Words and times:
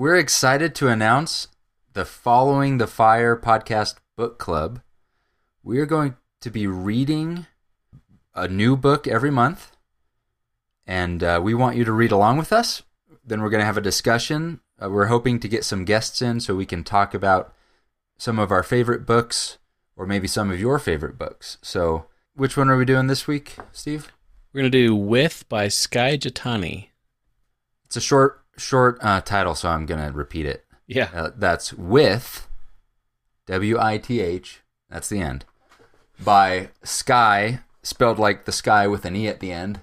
we're 0.00 0.16
excited 0.16 0.74
to 0.74 0.88
announce 0.88 1.48
the 1.92 2.06
Following 2.06 2.78
the 2.78 2.86
Fire 2.86 3.36
podcast 3.36 3.96
book 4.16 4.38
club. 4.38 4.80
We 5.62 5.78
are 5.78 5.84
going 5.84 6.16
to 6.40 6.50
be 6.50 6.66
reading 6.66 7.46
a 8.34 8.48
new 8.48 8.78
book 8.78 9.06
every 9.06 9.30
month, 9.30 9.76
and 10.86 11.22
uh, 11.22 11.38
we 11.44 11.52
want 11.52 11.76
you 11.76 11.84
to 11.84 11.92
read 11.92 12.12
along 12.12 12.38
with 12.38 12.50
us. 12.50 12.82
Then 13.22 13.42
we're 13.42 13.50
going 13.50 13.60
to 13.60 13.66
have 13.66 13.76
a 13.76 13.82
discussion. 13.82 14.60
Uh, 14.82 14.88
we're 14.88 15.08
hoping 15.08 15.38
to 15.38 15.48
get 15.48 15.66
some 15.66 15.84
guests 15.84 16.22
in 16.22 16.40
so 16.40 16.54
we 16.54 16.64
can 16.64 16.82
talk 16.82 17.12
about 17.12 17.52
some 18.16 18.38
of 18.38 18.50
our 18.50 18.62
favorite 18.62 19.04
books 19.04 19.58
or 19.98 20.06
maybe 20.06 20.26
some 20.26 20.50
of 20.50 20.58
your 20.58 20.78
favorite 20.78 21.18
books. 21.18 21.58
So, 21.60 22.06
which 22.34 22.56
one 22.56 22.70
are 22.70 22.78
we 22.78 22.86
doing 22.86 23.08
this 23.08 23.26
week, 23.26 23.56
Steve? 23.70 24.10
We're 24.54 24.62
going 24.62 24.72
to 24.72 24.78
do 24.78 24.96
With 24.96 25.46
by 25.50 25.68
Skye 25.68 26.16
Jethani. 26.16 26.86
It's 27.84 27.98
a 27.98 28.00
short, 28.00 28.39
short 28.60 28.98
uh, 29.02 29.20
title, 29.20 29.54
so 29.54 29.68
I'm 29.68 29.86
going 29.86 30.04
to 30.04 30.12
repeat 30.12 30.46
it. 30.46 30.64
Yeah. 30.86 31.10
Uh, 31.14 31.30
that's 31.36 31.72
with 31.72 32.48
W 33.46 33.78
I 33.78 33.98
T 33.98 34.20
H. 34.20 34.60
That's 34.88 35.08
the 35.08 35.20
end. 35.20 35.44
By 36.22 36.70
Skye, 36.82 37.60
spelled 37.82 38.18
like 38.18 38.44
the 38.44 38.52
sky 38.52 38.86
with 38.86 39.04
an 39.04 39.16
e 39.16 39.28
at 39.28 39.40
the 39.40 39.52
end. 39.52 39.80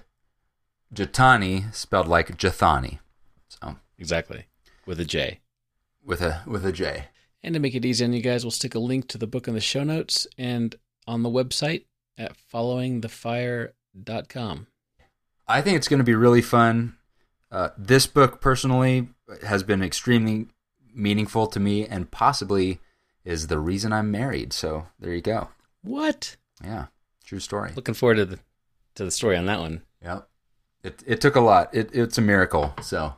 Jethani, 0.94 1.74
spelled 1.74 2.08
like 2.08 2.38
Jethani. 2.38 2.98
So 3.48 3.76
Exactly. 3.98 4.46
With 4.86 5.00
a 5.00 5.04
J. 5.04 5.40
with 6.04 6.22
a 6.22 6.42
with 6.46 6.64
a 6.64 6.72
J. 6.72 7.06
And 7.42 7.54
to 7.54 7.60
make 7.60 7.74
it 7.74 7.84
easy 7.84 8.04
on 8.04 8.12
you 8.12 8.22
guys, 8.22 8.44
we'll 8.44 8.50
stick 8.50 8.74
a 8.74 8.78
link 8.78 9.08
to 9.08 9.18
the 9.18 9.26
book 9.26 9.48
in 9.48 9.54
the 9.54 9.60
show 9.60 9.84
notes 9.84 10.26
and 10.36 10.74
on 11.06 11.22
the 11.22 11.30
website 11.30 11.84
at 12.16 12.32
followingthefire.com. 12.52 14.66
I 15.46 15.62
think 15.62 15.76
it's 15.76 15.88
going 15.88 15.98
to 15.98 16.04
be 16.04 16.14
really 16.14 16.42
fun. 16.42 16.96
Uh, 17.50 17.70
this 17.76 18.06
book, 18.06 18.40
personally, 18.40 19.08
has 19.46 19.62
been 19.62 19.82
extremely 19.82 20.48
meaningful 20.94 21.46
to 21.46 21.60
me, 21.60 21.86
and 21.86 22.10
possibly 22.10 22.80
is 23.24 23.46
the 23.46 23.58
reason 23.58 23.92
I'm 23.92 24.10
married. 24.10 24.52
So 24.52 24.86
there 24.98 25.14
you 25.14 25.20
go. 25.20 25.48
What? 25.82 26.36
Yeah, 26.62 26.86
true 27.24 27.40
story. 27.40 27.72
Looking 27.74 27.94
forward 27.94 28.16
to 28.16 28.24
the 28.24 28.38
to 28.96 29.04
the 29.04 29.10
story 29.10 29.36
on 29.36 29.46
that 29.46 29.60
one. 29.60 29.82
Yep. 30.02 30.28
It 30.82 31.02
it 31.06 31.20
took 31.20 31.36
a 31.36 31.40
lot. 31.40 31.74
It 31.74 31.90
it's 31.92 32.18
a 32.18 32.22
miracle. 32.22 32.74
So 32.82 33.14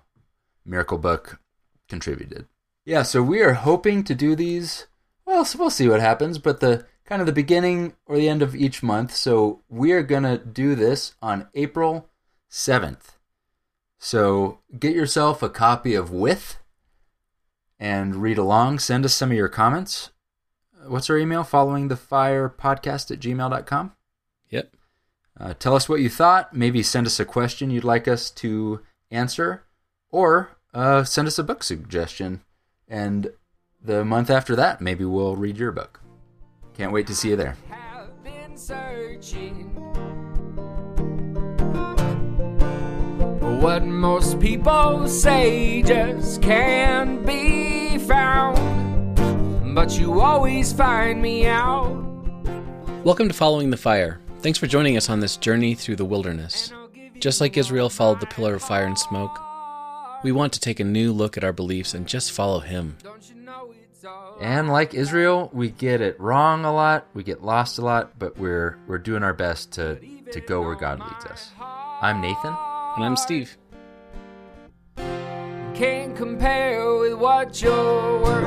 miracle 0.64 0.98
book 0.98 1.40
contributed. 1.88 2.46
Yeah, 2.84 3.02
so 3.02 3.22
we 3.22 3.40
are 3.40 3.54
hoping 3.54 4.04
to 4.04 4.14
do 4.14 4.34
these 4.34 4.86
well, 5.26 5.44
so 5.44 5.58
we'll 5.58 5.70
see 5.70 5.88
what 5.88 6.00
happens, 6.00 6.38
but 6.38 6.60
the 6.60 6.86
kind 7.04 7.20
of 7.20 7.26
the 7.26 7.32
beginning 7.32 7.94
or 8.06 8.16
the 8.16 8.28
end 8.28 8.42
of 8.42 8.56
each 8.56 8.82
month. 8.82 9.14
So 9.14 9.62
we 9.68 9.92
are 9.92 10.02
going 10.02 10.22
to 10.24 10.38
do 10.38 10.74
this 10.74 11.14
on 11.22 11.48
April 11.54 12.08
7th. 12.50 13.16
So 14.02 14.60
get 14.76 14.96
yourself 14.96 15.42
a 15.42 15.50
copy 15.50 15.94
of 15.94 16.10
With 16.10 16.58
and 17.78 18.16
read 18.16 18.38
along. 18.38 18.78
Send 18.78 19.04
us 19.04 19.12
some 19.12 19.30
of 19.30 19.36
your 19.36 19.48
comments. 19.48 20.10
What's 20.86 21.10
our 21.10 21.18
email? 21.18 21.44
Following 21.44 21.88
the 21.88 21.96
fire 21.96 22.48
podcast 22.48 23.10
at 23.10 23.20
gmail.com. 23.20 23.92
Yep. 24.48 24.72
Uh, 25.38 25.54
tell 25.58 25.76
us 25.76 25.86
what 25.86 26.00
you 26.00 26.08
thought. 26.08 26.56
Maybe 26.56 26.82
send 26.82 27.06
us 27.06 27.20
a 27.20 27.26
question 27.26 27.70
you'd 27.70 27.84
like 27.84 28.08
us 28.08 28.30
to 28.32 28.80
answer, 29.10 29.64
or 30.10 30.56
uh, 30.72 31.04
send 31.04 31.28
us 31.28 31.38
a 31.38 31.44
book 31.44 31.62
suggestion. 31.62 32.40
And 32.88 33.30
the 33.82 34.02
month 34.02 34.30
after 34.30 34.56
that, 34.56 34.80
maybe 34.80 35.04
we'll 35.04 35.36
read 35.36 35.58
your 35.58 35.72
book. 35.72 36.00
Can't 36.72 36.92
wait 36.92 37.06
to 37.08 37.14
see 37.14 37.28
you 37.28 37.36
there. 37.36 37.56
What 43.60 43.84
most 43.84 44.40
people 44.40 45.06
say 45.06 45.82
just 45.82 46.40
can't 46.40 47.26
be 47.26 47.98
found 47.98 48.56
but 49.74 49.98
you 49.98 50.18
always 50.18 50.72
find 50.72 51.20
me 51.20 51.46
out 51.46 51.94
Welcome 53.04 53.28
to 53.28 53.34
Following 53.34 53.70
the 53.70 53.78
Fire. 53.78 54.20
Thanks 54.40 54.58
for 54.58 54.66
joining 54.66 54.96
us 54.98 55.08
on 55.08 55.20
this 55.20 55.38
journey 55.38 55.74
through 55.74 55.96
the 55.96 56.04
wilderness. 56.04 56.70
Just 57.18 57.40
like 57.40 57.56
Israel 57.56 57.88
followed 57.88 58.20
the 58.20 58.26
pillar 58.26 58.54
of 58.54 58.62
fire 58.62 58.84
and 58.84 58.98
smoke, 58.98 59.38
we 60.22 60.32
want 60.32 60.52
to 60.52 60.60
take 60.60 60.80
a 60.80 60.84
new 60.84 61.10
look 61.12 61.38
at 61.38 61.44
our 61.44 61.52
beliefs 61.52 61.94
and 61.94 62.06
just 62.06 62.32
follow 62.32 62.60
him. 62.60 62.98
don't 63.02 63.26
you 63.28 63.36
know 63.36 63.72
it's 63.72 64.04
all 64.04 64.36
And 64.40 64.68
like 64.68 64.92
Israel, 64.92 65.50
we 65.52 65.70
get 65.70 66.02
it 66.02 66.20
wrong 66.20 66.66
a 66.66 66.72
lot, 66.74 67.06
we 67.14 67.22
get 67.22 67.42
lost 67.42 67.78
a 67.78 67.82
lot, 67.82 68.18
but 68.18 68.38
we're 68.38 68.78
we're 68.86 68.98
doing 68.98 69.22
our 69.22 69.34
best 69.34 69.72
to 69.72 69.98
to 70.32 70.40
go 70.40 70.60
where 70.60 70.76
God 70.76 71.00
leads 71.00 71.24
us. 71.26 71.50
I'm 72.02 72.20
Nathan. 72.20 72.54
And 72.96 73.04
I'm 73.04 73.16
Steve. 73.16 73.56
can't 75.74 76.16
compare 76.16 76.98
with 76.98 77.14
what 77.14 77.62
you're 77.62 78.20
worth 78.20 78.44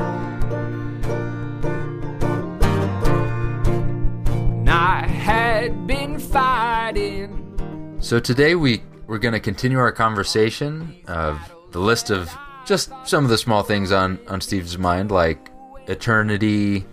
and 4.60 4.70
I 4.70 5.06
had 5.06 5.86
been 5.86 6.18
fighting 6.18 7.96
So 8.00 8.20
today 8.20 8.54
we 8.54 8.82
we're 9.06 9.18
going 9.18 9.32
to 9.32 9.40
continue 9.40 9.78
our 9.78 9.90
conversation 9.90 10.94
of 11.08 11.40
the 11.72 11.80
list 11.80 12.10
of 12.10 12.32
just 12.66 12.92
some 13.04 13.24
of 13.24 13.30
the 13.30 13.38
small 13.38 13.62
things 13.62 13.90
on 13.92 14.20
on 14.28 14.40
Steve's 14.40 14.78
mind 14.78 15.10
like 15.10 15.50
eternity, 15.88 16.84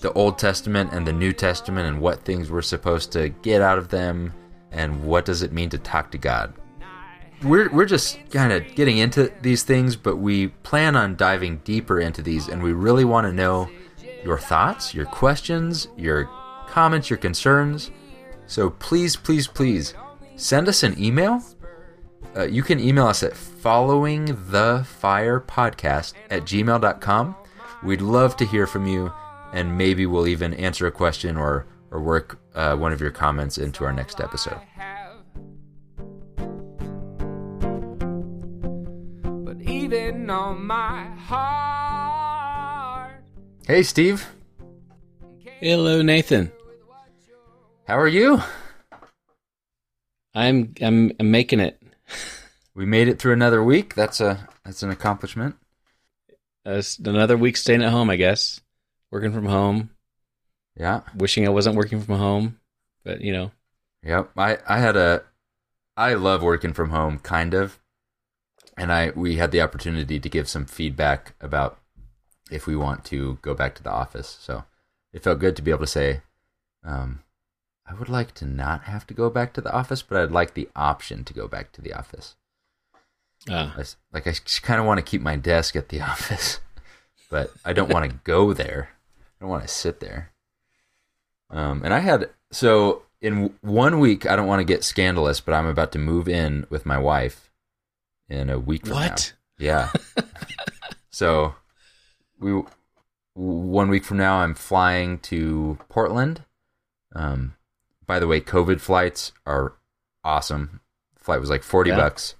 the 0.00 0.12
Old 0.12 0.38
Testament 0.38 0.92
and 0.92 1.06
the 1.06 1.12
New 1.12 1.32
Testament 1.32 1.88
and 1.88 2.00
what 2.00 2.22
things 2.24 2.50
we're 2.50 2.62
supposed 2.62 3.10
to 3.12 3.30
get 3.30 3.60
out 3.60 3.78
of 3.78 3.88
them 3.88 4.32
and 4.70 5.02
what 5.02 5.24
does 5.24 5.42
it 5.42 5.52
mean 5.52 5.70
to 5.70 5.78
talk 5.78 6.10
to 6.12 6.18
God. 6.18 6.54
We're 7.42 7.68
we're 7.70 7.84
just 7.84 8.18
kind 8.30 8.52
of 8.52 8.74
getting 8.74 8.98
into 8.98 9.32
these 9.42 9.64
things 9.64 9.96
but 9.96 10.16
we 10.16 10.48
plan 10.48 10.96
on 10.96 11.16
diving 11.16 11.58
deeper 11.58 12.00
into 12.00 12.22
these 12.22 12.48
and 12.48 12.62
we 12.62 12.72
really 12.72 13.04
want 13.04 13.26
to 13.26 13.32
know 13.32 13.68
your 14.24 14.38
thoughts, 14.38 14.94
your 14.94 15.06
questions, 15.06 15.88
your 15.96 16.28
comments, 16.68 17.10
your 17.10 17.18
concerns. 17.18 17.90
So 18.46 18.70
please, 18.70 19.16
please, 19.16 19.46
please 19.46 19.94
send 20.36 20.68
us 20.68 20.82
an 20.82 20.98
email. 21.02 21.42
Uh, 22.36 22.44
you 22.44 22.62
can 22.62 22.80
email 22.80 23.06
us 23.06 23.22
at 23.22 23.32
followingthefirepodcast 23.32 26.14
at 26.30 26.42
gmail.com. 26.42 27.36
We'd 27.84 28.00
love 28.00 28.36
to 28.38 28.46
hear 28.46 28.66
from 28.66 28.86
you, 28.86 29.12
and 29.52 29.78
maybe 29.78 30.06
we'll 30.06 30.26
even 30.26 30.54
answer 30.54 30.86
a 30.86 30.92
question 30.92 31.36
or, 31.36 31.66
or 31.90 32.00
work 32.00 32.38
uh, 32.54 32.76
one 32.76 32.92
of 32.92 33.00
your 33.00 33.10
comments 33.10 33.58
into 33.58 33.84
our 33.84 33.92
next 33.92 34.20
episode. 34.20 34.60
Have. 39.94 40.30
On 40.30 40.66
my 40.66 41.04
heart, 41.26 43.12
Hey, 43.66 43.82
Steve. 43.82 44.26
Hello, 45.60 46.02
Nathan. 46.02 46.52
How 47.86 47.98
are 47.98 48.08
you? 48.08 48.40
I'm 50.34 50.74
I'm, 50.82 51.12
I'm 51.20 51.30
making 51.30 51.60
it. 51.60 51.80
We 52.74 52.84
made 52.84 53.08
it 53.08 53.18
through 53.18 53.32
another 53.34 53.62
week. 53.62 53.94
That's 53.94 54.20
a 54.20 54.48
that's 54.64 54.82
an 54.82 54.90
accomplishment. 54.90 55.56
Uh, 56.66 56.82
another 57.04 57.36
week 57.36 57.56
staying 57.56 57.82
at 57.82 57.92
home, 57.92 58.10
I 58.10 58.16
guess. 58.16 58.60
Working 59.10 59.32
from 59.32 59.46
home. 59.46 59.90
Yeah. 60.76 61.02
Wishing 61.14 61.46
I 61.46 61.50
wasn't 61.50 61.76
working 61.76 62.00
from 62.00 62.18
home, 62.18 62.58
but 63.04 63.20
you 63.20 63.32
know, 63.32 63.52
Yep. 64.02 64.30
I, 64.36 64.58
I 64.68 64.78
had 64.78 64.96
a 64.96 65.22
I 65.96 66.14
love 66.14 66.42
working 66.42 66.72
from 66.72 66.90
home 66.90 67.18
kind 67.20 67.54
of. 67.54 67.78
And 68.76 68.92
I 68.92 69.10
we 69.14 69.36
had 69.36 69.50
the 69.50 69.60
opportunity 69.60 70.18
to 70.18 70.28
give 70.28 70.48
some 70.48 70.66
feedback 70.66 71.34
about 71.40 71.78
if 72.50 72.66
we 72.66 72.76
want 72.76 73.04
to 73.06 73.38
go 73.42 73.54
back 73.54 73.74
to 73.76 73.82
the 73.82 73.90
office. 73.90 74.38
So 74.40 74.64
it 75.12 75.22
felt 75.22 75.38
good 75.38 75.56
to 75.56 75.62
be 75.62 75.70
able 75.70 75.80
to 75.80 75.86
say, 75.86 76.22
um, 76.84 77.20
I 77.86 77.94
would 77.94 78.08
like 78.08 78.34
to 78.34 78.46
not 78.46 78.84
have 78.84 79.06
to 79.08 79.14
go 79.14 79.30
back 79.30 79.52
to 79.54 79.60
the 79.60 79.72
office, 79.72 80.02
but 80.02 80.18
I'd 80.18 80.30
like 80.30 80.54
the 80.54 80.68
option 80.74 81.24
to 81.24 81.34
go 81.34 81.46
back 81.46 81.72
to 81.72 81.82
the 81.82 81.92
office. 81.92 82.36
uh, 83.48 83.72
I 83.76 83.84
like 84.12 84.26
I 84.26 84.34
kind 84.62 84.80
of 84.80 84.86
want 84.86 84.98
to 84.98 85.10
keep 85.10 85.20
my 85.20 85.36
desk 85.36 85.76
at 85.76 85.88
the 85.88 86.00
office, 86.12 86.60
but 87.30 87.52
I 87.64 87.72
don't 87.72 87.90
want 87.90 88.10
to 88.10 88.16
go 88.24 88.52
there. 88.52 88.90
I 89.18 89.44
don't 89.44 89.50
want 89.50 89.62
to 89.62 89.68
sit 89.68 90.00
there. 90.00 90.32
Um, 91.50 91.82
and 91.84 91.92
I 91.94 92.00
had 92.00 92.30
so 92.50 93.02
in 93.20 93.54
one 93.62 94.00
week. 94.00 94.26
I 94.26 94.36
don't 94.36 94.46
want 94.46 94.60
to 94.60 94.64
get 94.64 94.84
scandalous, 94.84 95.40
but 95.40 95.54
I'm 95.54 95.66
about 95.66 95.92
to 95.92 95.98
move 95.98 96.28
in 96.28 96.66
with 96.68 96.84
my 96.84 96.98
wife 96.98 97.50
in 98.34 98.50
a 98.50 98.58
week 98.58 98.86
from 98.86 98.96
what? 98.96 99.34
now. 99.58 99.64
Yeah. 99.64 99.88
so 101.10 101.54
we 102.38 102.62
one 103.34 103.88
week 103.88 104.04
from 104.04 104.18
now, 104.18 104.36
I'm 104.36 104.54
flying 104.54 105.18
to 105.20 105.78
Portland. 105.88 106.44
Um, 107.14 107.54
by 108.06 108.18
the 108.18 108.26
way, 108.26 108.40
COVID 108.40 108.80
flights 108.80 109.32
are 109.46 109.74
awesome. 110.22 110.80
Flight 111.16 111.40
was 111.40 111.50
like 111.50 111.62
forty 111.62 111.90
Yeah. 111.90 111.96
bucks. 111.96 112.34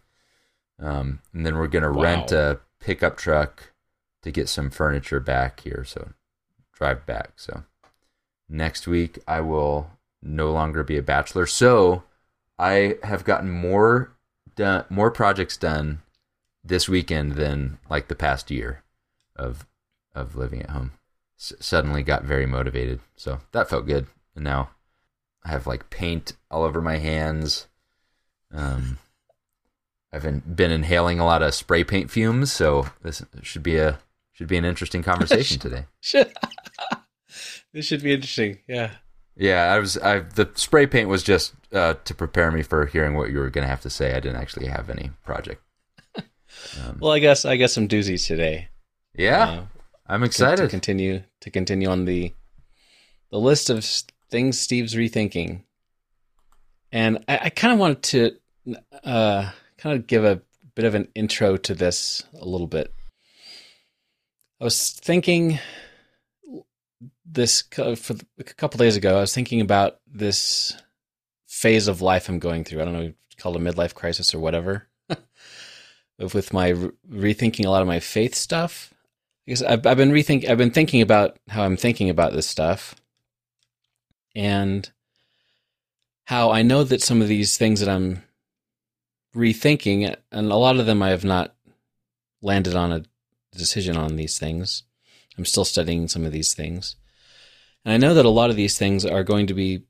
Um, 0.78 1.20
and 1.32 1.46
then 1.46 1.56
we're 1.56 1.68
gonna 1.68 1.92
Wow. 1.92 2.02
rent 2.02 2.32
a 2.32 2.60
pickup 2.80 3.16
truck 3.16 3.72
to 4.22 4.30
get 4.30 4.48
some 4.48 4.70
furniture 4.70 5.20
back 5.20 5.60
here. 5.60 5.84
So 5.84 6.10
drive 6.72 7.06
back. 7.06 7.32
So 7.36 7.64
next 8.48 8.86
week 8.86 9.18
I 9.26 9.40
will 9.40 9.90
no 10.22 10.50
longer 10.52 10.82
be 10.82 10.96
a 10.98 11.02
bachelor. 11.02 11.46
So 11.46 12.04
I 12.58 12.98
have 13.02 13.24
gotten 13.24 13.50
more 13.50 14.13
done, 14.54 14.84
more 14.88 15.10
projects 15.10 15.56
done 15.56 16.02
this 16.62 16.88
weekend 16.88 17.32
than 17.32 17.78
like 17.90 18.08
the 18.08 18.14
past 18.14 18.50
year 18.50 18.82
of 19.36 19.66
of 20.14 20.36
living 20.36 20.62
at 20.62 20.70
home. 20.70 20.92
S- 21.38 21.52
suddenly 21.60 22.02
got 22.02 22.24
very 22.24 22.46
motivated, 22.46 23.00
so 23.16 23.40
that 23.52 23.68
felt 23.68 23.86
good. 23.86 24.06
And 24.34 24.44
now 24.44 24.70
I 25.44 25.50
have 25.50 25.66
like 25.66 25.90
paint 25.90 26.34
all 26.50 26.62
over 26.62 26.80
my 26.80 26.98
hands. 26.98 27.66
Um, 28.52 28.98
I've 30.12 30.22
been, 30.22 30.40
been 30.40 30.70
inhaling 30.70 31.18
a 31.18 31.24
lot 31.24 31.42
of 31.42 31.54
spray 31.54 31.82
paint 31.82 32.10
fumes, 32.10 32.52
so 32.52 32.86
this 33.02 33.22
should 33.42 33.64
be 33.64 33.76
a 33.76 33.98
should 34.32 34.46
be 34.48 34.56
an 34.56 34.64
interesting 34.64 35.02
conversation 35.10 35.58
today. 35.58 35.86
This 37.72 37.86
should 37.86 38.04
be 38.04 38.12
interesting. 38.12 38.60
Yeah. 38.68 38.92
Yeah, 39.36 39.72
I 39.72 39.78
was. 39.80 39.98
I 39.98 40.20
the 40.20 40.48
spray 40.54 40.86
paint 40.86 41.08
was 41.08 41.22
just 41.22 41.54
uh, 41.72 41.94
to 42.04 42.14
prepare 42.14 42.50
me 42.52 42.62
for 42.62 42.86
hearing 42.86 43.16
what 43.16 43.30
you 43.30 43.38
were 43.38 43.50
going 43.50 43.64
to 43.64 43.68
have 43.68 43.80
to 43.82 43.90
say. 43.90 44.10
I 44.14 44.20
didn't 44.20 44.36
actually 44.40 44.66
have 44.68 44.88
any 44.90 45.10
project. 45.24 45.60
Um, 46.16 46.24
Well, 47.00 47.12
I 47.12 47.18
guess 47.18 47.44
I 47.44 47.56
guess 47.56 47.72
some 47.72 47.88
doozies 47.88 48.26
today. 48.26 48.68
yeah, 49.16 49.44
Uh, 49.48 49.64
I'm 50.06 50.22
excited. 50.22 50.62
to 50.62 50.68
continue 50.68 51.22
to 51.40 51.50
continue 51.50 51.88
on 51.88 52.04
the 52.04 52.32
the 53.30 53.38
list 53.40 53.70
of 53.70 53.84
things 54.30 54.60
Steve's 54.60 54.94
rethinking, 54.94 55.64
and 56.92 57.24
I, 57.26 57.38
I 57.44 57.50
kind 57.50 57.72
of 57.72 57.80
wanted 57.80 58.02
to 58.04 58.36
uh, 59.02 59.50
kind 59.78 59.98
of 59.98 60.06
give 60.06 60.24
a 60.24 60.42
bit 60.76 60.84
of 60.84 60.94
an 60.94 61.08
intro 61.16 61.56
to 61.56 61.74
this 61.74 62.22
a 62.40 62.44
little 62.44 62.68
bit. 62.68 62.94
I 64.60 64.64
was 64.64 64.92
thinking 64.92 65.58
this 67.34 67.62
for 67.62 68.16
a 68.38 68.44
couple 68.44 68.78
days 68.78 68.96
ago. 68.96 69.16
I 69.16 69.20
was 69.20 69.34
thinking 69.34 69.60
about 69.60 69.98
this 70.06 70.76
phase 71.46 71.88
of 71.88 72.00
life 72.00 72.28
I'm 72.28 72.38
going 72.38 72.64
through. 72.64 72.82
I 72.82 72.84
don't 72.84 72.94
know, 72.94 73.12
called 73.38 73.56
a 73.56 73.60
midlife 73.60 73.94
crisis 73.94 74.34
or 74.34 74.38
whatever. 74.38 74.88
With 76.18 76.52
my 76.52 76.68
re- 76.68 76.90
rethinking 77.10 77.64
a 77.64 77.70
lot 77.70 77.82
of 77.82 77.88
my 77.88 78.00
faith 78.00 78.34
stuff, 78.34 78.94
because 79.44 79.62
I've, 79.62 79.86
I've 79.86 79.96
been 79.96 80.12
rethink 80.12 80.48
I've 80.48 80.58
been 80.58 80.70
thinking 80.70 81.02
about 81.02 81.38
how 81.48 81.64
I'm 81.64 81.76
thinking 81.76 82.08
about 82.08 82.32
this 82.32 82.48
stuff, 82.48 82.94
and 84.34 84.88
how 86.24 86.50
I 86.50 86.62
know 86.62 86.84
that 86.84 87.02
some 87.02 87.20
of 87.20 87.28
these 87.28 87.58
things 87.58 87.80
that 87.80 87.88
I'm 87.88 88.22
rethinking, 89.34 90.14
and 90.30 90.52
a 90.52 90.56
lot 90.56 90.78
of 90.78 90.86
them 90.86 91.02
I 91.02 91.10
have 91.10 91.24
not 91.24 91.54
landed 92.40 92.74
on 92.74 92.92
a 92.92 93.04
decision 93.56 93.96
on 93.96 94.16
these 94.16 94.38
things. 94.38 94.84
I'm 95.36 95.44
still 95.44 95.64
studying 95.64 96.08
some 96.08 96.24
of 96.24 96.32
these 96.32 96.54
things, 96.54 96.96
and 97.84 97.92
I 97.92 97.96
know 97.96 98.14
that 98.14 98.24
a 98.24 98.30
lot 98.30 98.50
of 98.50 98.56
these 98.56 98.78
things 98.78 99.04
are 99.04 99.24
going 99.24 99.46
to 99.48 99.54
be 99.54 99.82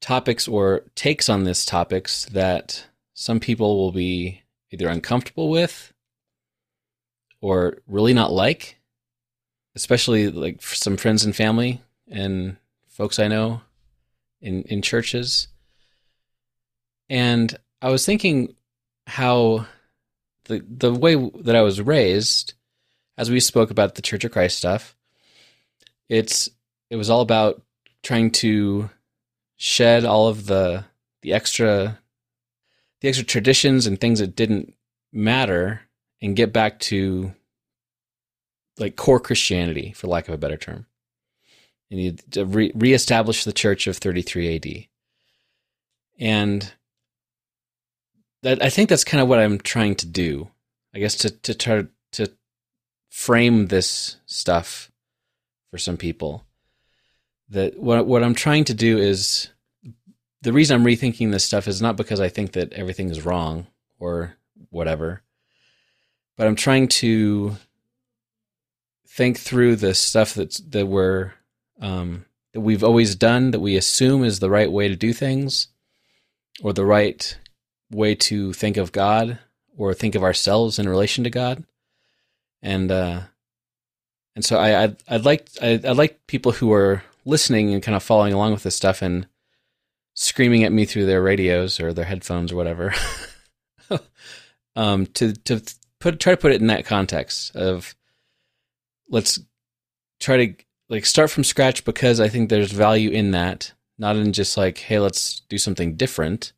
topics 0.00 0.46
or 0.46 0.84
takes 0.94 1.28
on 1.28 1.44
this 1.44 1.64
topics 1.64 2.26
that 2.26 2.86
some 3.14 3.40
people 3.40 3.76
will 3.76 3.92
be 3.92 4.42
either 4.70 4.88
uncomfortable 4.88 5.48
with 5.48 5.92
or 7.40 7.78
really 7.86 8.14
not 8.14 8.30
like 8.32 8.78
especially 9.78 10.28
like 10.28 10.60
some 10.60 10.96
friends 10.96 11.24
and 11.24 11.36
family 11.36 11.80
and 12.10 12.56
folks 12.88 13.20
I 13.20 13.28
know 13.28 13.60
in 14.40 14.62
in 14.64 14.82
churches. 14.82 15.46
And 17.08 17.56
I 17.80 17.90
was 17.90 18.04
thinking 18.04 18.54
how 19.06 19.66
the 20.44 20.64
the 20.68 20.92
way 20.92 21.14
that 21.42 21.54
I 21.54 21.62
was 21.62 21.80
raised, 21.80 22.54
as 23.16 23.30
we 23.30 23.38
spoke 23.38 23.70
about 23.70 23.94
the 23.94 24.02
Church 24.02 24.24
of 24.24 24.32
Christ 24.32 24.58
stuff, 24.58 24.96
it's 26.08 26.50
it 26.90 26.96
was 26.96 27.10
all 27.10 27.20
about 27.20 27.62
trying 28.02 28.30
to 28.30 28.90
shed 29.56 30.04
all 30.04 30.28
of 30.28 30.46
the 30.46 30.84
the 31.22 31.32
extra 31.32 31.98
the 33.00 33.08
extra 33.08 33.26
traditions 33.26 33.86
and 33.86 34.00
things 34.00 34.20
that 34.20 34.36
didn't 34.36 34.74
matter 35.12 35.82
and 36.20 36.36
get 36.36 36.52
back 36.52 36.78
to 36.80 37.32
like 38.78 38.96
core 38.96 39.20
Christianity, 39.20 39.92
for 39.92 40.06
lack 40.06 40.28
of 40.28 40.34
a 40.34 40.38
better 40.38 40.56
term. 40.56 40.86
And 41.90 42.00
you 42.00 42.12
to 42.32 42.44
re- 42.44 42.72
reestablish 42.74 43.44
the 43.44 43.52
church 43.52 43.86
of 43.86 43.96
33 43.96 44.56
AD. 44.56 44.86
And 46.20 46.72
that 48.42 48.62
I 48.62 48.70
think 48.70 48.88
that's 48.88 49.04
kind 49.04 49.20
of 49.22 49.28
what 49.28 49.38
I'm 49.38 49.58
trying 49.58 49.94
to 49.96 50.06
do. 50.06 50.48
I 50.94 50.98
guess 50.98 51.16
to 51.16 51.30
to 51.30 51.54
try 51.54 51.84
to 52.12 52.32
frame 53.10 53.66
this 53.66 54.16
stuff 54.26 54.90
for 55.70 55.78
some 55.78 55.96
people. 55.96 56.44
That 57.50 57.78
what 57.78 58.06
what 58.06 58.22
I'm 58.22 58.34
trying 58.34 58.64
to 58.64 58.74
do 58.74 58.98
is 58.98 59.48
the 60.42 60.52
reason 60.52 60.76
I'm 60.76 60.86
rethinking 60.86 61.32
this 61.32 61.44
stuff 61.44 61.66
is 61.66 61.82
not 61.82 61.96
because 61.96 62.20
I 62.20 62.28
think 62.28 62.52
that 62.52 62.72
everything 62.72 63.10
is 63.10 63.24
wrong 63.24 63.66
or 63.98 64.34
whatever, 64.70 65.22
but 66.36 66.46
I'm 66.46 66.56
trying 66.56 66.88
to 66.88 67.56
think 69.06 69.38
through 69.38 69.76
the 69.76 69.94
stuff 69.94 70.34
that's 70.34 70.58
that 70.58 70.86
we're 70.86 71.32
um, 71.80 72.26
that 72.52 72.60
we've 72.60 72.84
always 72.84 73.14
done 73.14 73.50
that 73.50 73.60
we 73.60 73.76
assume 73.76 74.24
is 74.24 74.38
the 74.38 74.50
right 74.50 74.70
way 74.70 74.88
to 74.88 74.96
do 74.96 75.12
things, 75.12 75.68
or 76.62 76.72
the 76.72 76.84
right 76.84 77.36
way 77.90 78.14
to 78.14 78.52
think 78.52 78.76
of 78.76 78.92
God 78.92 79.38
or 79.76 79.94
think 79.94 80.14
of 80.14 80.22
ourselves 80.22 80.78
in 80.78 80.88
relation 80.88 81.24
to 81.24 81.30
God, 81.30 81.64
and 82.62 82.90
uh, 82.90 83.20
and 84.36 84.44
so 84.44 84.58
I 84.58 84.84
I'd, 84.84 84.96
I'd 85.08 85.24
like 85.24 85.48
I'd, 85.60 85.84
I'd 85.84 85.96
like 85.96 86.26
people 86.26 86.52
who 86.52 86.72
are 86.72 87.02
listening 87.24 87.72
and 87.72 87.82
kind 87.82 87.96
of 87.96 88.02
following 88.02 88.32
along 88.32 88.52
with 88.52 88.62
this 88.62 88.76
stuff 88.76 89.02
and 89.02 89.26
screaming 90.14 90.64
at 90.64 90.72
me 90.72 90.84
through 90.84 91.06
their 91.06 91.22
radios 91.22 91.80
or 91.80 91.92
their 91.92 92.04
headphones 92.04 92.52
or 92.52 92.56
whatever. 92.56 92.94
Um, 94.78 95.06
to 95.06 95.32
to 95.32 95.60
put 95.98 96.20
try 96.20 96.34
to 96.34 96.36
put 96.36 96.52
it 96.52 96.60
in 96.60 96.68
that 96.68 96.86
context 96.86 97.56
of 97.56 97.96
let's 99.08 99.40
try 100.20 100.46
to 100.46 100.54
like 100.88 101.04
start 101.04 101.32
from 101.32 101.42
scratch 101.42 101.84
because 101.84 102.20
I 102.20 102.28
think 102.28 102.48
there's 102.48 102.70
value 102.70 103.10
in 103.10 103.32
that, 103.32 103.72
not 103.98 104.14
in 104.14 104.32
just 104.32 104.56
like 104.56 104.78
hey 104.78 105.00
let's 105.00 105.40
do 105.48 105.58
something 105.58 105.96
different, 105.96 106.52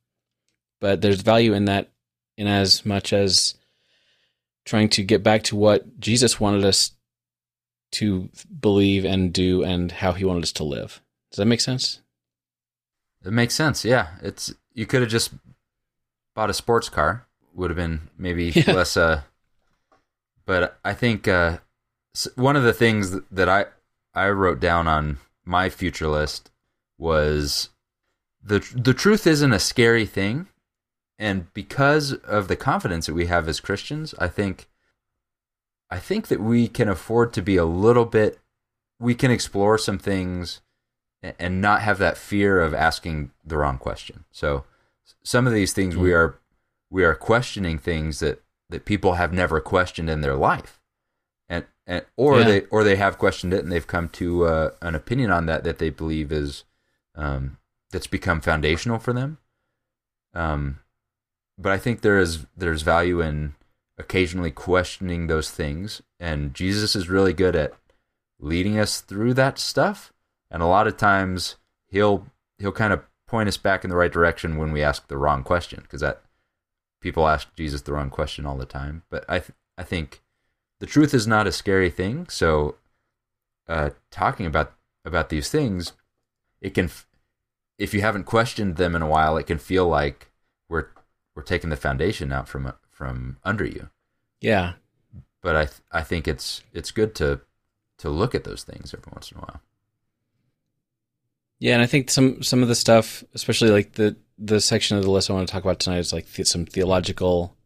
but 0.83 1.01
there's 1.01 1.23
value 1.23 1.55
in 1.55 1.65
that 1.65 1.91
in 2.37 2.47
as 2.47 2.85
much 2.85 3.15
as 3.15 3.55
trying 4.67 4.91
to 4.91 5.03
get 5.03 5.23
back 5.23 5.43
to 5.45 5.57
what 5.57 5.99
Jesus 5.99 6.39
wanted 6.39 6.63
us 6.67 6.91
to 7.93 8.29
believe 8.61 9.05
and 9.05 9.33
do 9.33 9.63
and 9.65 9.91
how 9.93 10.13
he 10.13 10.25
wanted 10.25 10.43
us 10.45 10.53
to 10.53 10.65
live. 10.65 11.01
Does 11.31 11.39
that 11.39 11.47
make 11.47 11.61
sense? 11.61 12.01
It 13.25 13.33
makes 13.33 13.55
sense. 13.55 13.85
Yeah, 13.85 14.09
it's 14.23 14.55
you 14.75 14.87
could 14.87 15.03
have 15.03 15.11
just 15.11 15.33
bought 16.35 16.51
a 16.51 16.55
sports 16.55 16.89
car. 16.89 17.27
Would 17.55 17.71
have 17.71 17.77
been 17.77 18.09
maybe 18.17 18.47
Yeah. 18.55 18.73
less. 18.73 18.97
Uh, 18.97 19.23
but 20.47 20.79
I 20.85 20.95
think 20.95 21.29
uh, 21.29 21.59
one 22.37 22.57
of 22.57 22.63
the 22.63 22.73
things 22.73 23.17
that 23.31 23.49
I 23.49 23.67
I 24.15 24.31
wrote 24.31 24.61
down 24.61 24.89
on 24.89 25.19
my 25.45 25.69
future 25.69 26.09
list 26.09 26.51
was 26.99 27.71
the 28.43 28.61
the 28.75 28.95
truth 28.95 29.27
isn't 29.27 29.53
a 29.53 29.59
scary 29.59 30.07
thing, 30.07 30.47
and 31.19 31.53
because 31.53 32.13
of 32.15 32.49
the 32.49 32.57
confidence 32.57 33.07
that 33.07 33.15
we 33.15 33.27
have 33.27 33.49
as 33.49 33.61
Christians, 33.61 34.15
I 34.19 34.29
think 34.29 34.69
I 35.91 35.99
think 35.99 36.29
that 36.29 36.41
we 36.41 36.69
can 36.69 36.89
afford 36.89 37.33
to 37.35 37.43
be 37.43 37.57
a 37.57 37.65
little 37.65 38.05
bit. 38.05 38.39
We 38.99 39.15
can 39.15 39.31
explore 39.31 39.77
some 39.79 39.99
things 39.99 40.61
and 41.23 41.61
not 41.61 41.83
have 41.83 41.99
that 41.99 42.17
fear 42.17 42.61
of 42.61 42.73
asking 42.75 43.31
the 43.45 43.57
wrong 43.59 43.77
question. 43.79 44.25
So 44.31 44.65
some 45.23 45.47
of 45.47 45.53
these 45.53 45.73
things 45.73 45.97
we 45.97 46.13
are 46.13 46.39
we 46.91 47.05
are 47.05 47.15
questioning 47.15 47.79
things 47.79 48.21
that 48.21 48.43
that 48.69 48.85
people 48.85 49.15
have 49.15 49.33
never 49.33 49.61
questioned 49.61 50.09
in 50.09 50.21
their 50.21 50.37
life. 50.37 50.81
And 51.49 51.67
and 51.87 52.05
or 52.17 52.39
Yeah. 52.41 52.45
they 52.47 52.61
or 52.67 52.85
they 52.85 52.97
have 52.97 53.19
questioned 53.19 53.53
it 53.53 53.63
and 53.63 53.73
they've 53.73 53.87
come 53.87 54.09
to 54.11 54.45
uh, 54.47 54.71
an 54.81 54.95
opinion 54.95 55.31
on 55.31 55.47
that 55.47 55.65
that 55.65 55.79
they 55.79 55.91
believe 55.91 56.31
is 56.31 56.65
um, 57.17 57.59
that's 57.91 58.07
become 58.07 58.41
foundational 58.41 58.99
for 58.99 59.13
them. 59.13 59.39
Um, 60.33 60.79
but 61.59 61.73
I 61.73 61.79
think 61.79 62.01
there 62.01 62.19
is 62.19 62.47
there's 62.57 62.83
value 62.83 63.21
in 63.21 63.55
occasionally 64.01 64.51
questioning 64.51 65.27
those 65.27 65.51
things, 65.51 66.03
and 66.19 66.55
Jesus 66.55 66.97
is 66.97 67.09
really 67.09 67.33
good 67.33 67.55
at 67.55 67.75
leading 68.41 68.79
us 68.79 69.01
through 69.01 69.35
that 69.35 69.59
stuff. 69.59 70.13
And 70.51 70.63
a 70.63 70.67
lot 70.67 70.87
of 70.87 70.97
times 70.97 71.57
he'll 71.89 72.27
he'll 72.59 72.73
kind 72.73 72.93
of 72.93 73.03
point 73.29 73.49
us 73.49 73.57
back 73.57 73.85
in 73.85 73.91
the 73.91 73.97
right 73.97 74.13
direction 74.13 74.57
when 74.57 74.73
we 74.73 74.83
ask 74.83 75.07
the 75.07 75.19
wrong 75.19 75.45
question, 75.45 75.81
because 75.83 76.01
that 76.01 76.23
people 77.01 77.29
ask 77.29 77.55
Jesus 77.55 77.83
the 77.83 77.93
wrong 77.93 78.11
question 78.11 78.47
all 78.47 78.57
the 78.57 78.67
time. 78.67 79.03
But 79.11 79.25
I 79.29 79.39
th- 79.39 79.57
I 79.79 79.85
think 79.85 80.23
the 80.81 80.87
truth 80.87 81.15
is 81.15 81.27
not 81.27 81.47
a 81.47 81.53
scary 81.53 81.91
thing. 81.91 82.27
So 82.29 82.77
uh, 83.69 83.91
talking 84.11 84.47
about 84.47 84.73
about 85.05 85.29
these 85.29 85.51
things, 85.51 85.93
it 86.61 86.75
can 86.75 86.87
f- 86.87 87.07
if 87.79 87.95
you 87.95 88.01
haven't 88.01 88.25
questioned 88.25 88.77
them 88.77 88.97
in 88.97 89.03
a 89.03 89.09
while, 89.09 89.37
it 89.37 89.47
can 89.47 89.59
feel 89.59 89.87
like 89.87 90.33
we're 90.69 90.89
we're 91.37 91.43
taking 91.43 91.71
the 91.71 91.77
foundation 91.77 92.33
out 92.33 92.49
from 92.49 92.73
from 93.01 93.39
under 93.45 93.65
you. 93.65 93.89
Yeah. 94.43 94.75
But 95.41 95.57
I 95.57 95.65
th- 95.65 95.81
I 95.91 96.03
think 96.03 96.29
it's 96.29 96.63
it's 96.75 96.91
good 96.91 97.15
to 97.15 97.41
to 97.97 98.11
look 98.11 98.35
at 98.35 98.45
those 98.45 98.63
things 98.63 98.93
every 98.93 99.11
once 99.11 99.33
in 99.33 99.39
a 99.39 99.41
while. 99.41 99.63
Yeah, 101.61 101.73
and 101.73 101.83
I 101.83 101.87
think 101.87 102.11
some 102.11 102.43
some 102.43 102.61
of 102.63 102.69
the 102.69 102.75
stuff, 102.75 103.25
especially 103.33 103.71
like 103.71 103.93
the 103.93 104.17
the 104.37 104.61
section 104.61 104.99
of 104.99 105.03
the 105.05 105.11
list 105.11 105.31
I 105.31 105.33
want 105.33 105.49
to 105.49 105.53
talk 105.53 105.65
about 105.65 105.81
tonight, 105.81 106.01
is 106.01 106.13
like 106.13 106.27
the, 106.27 106.45
some 106.45 106.67
theological 106.67 107.57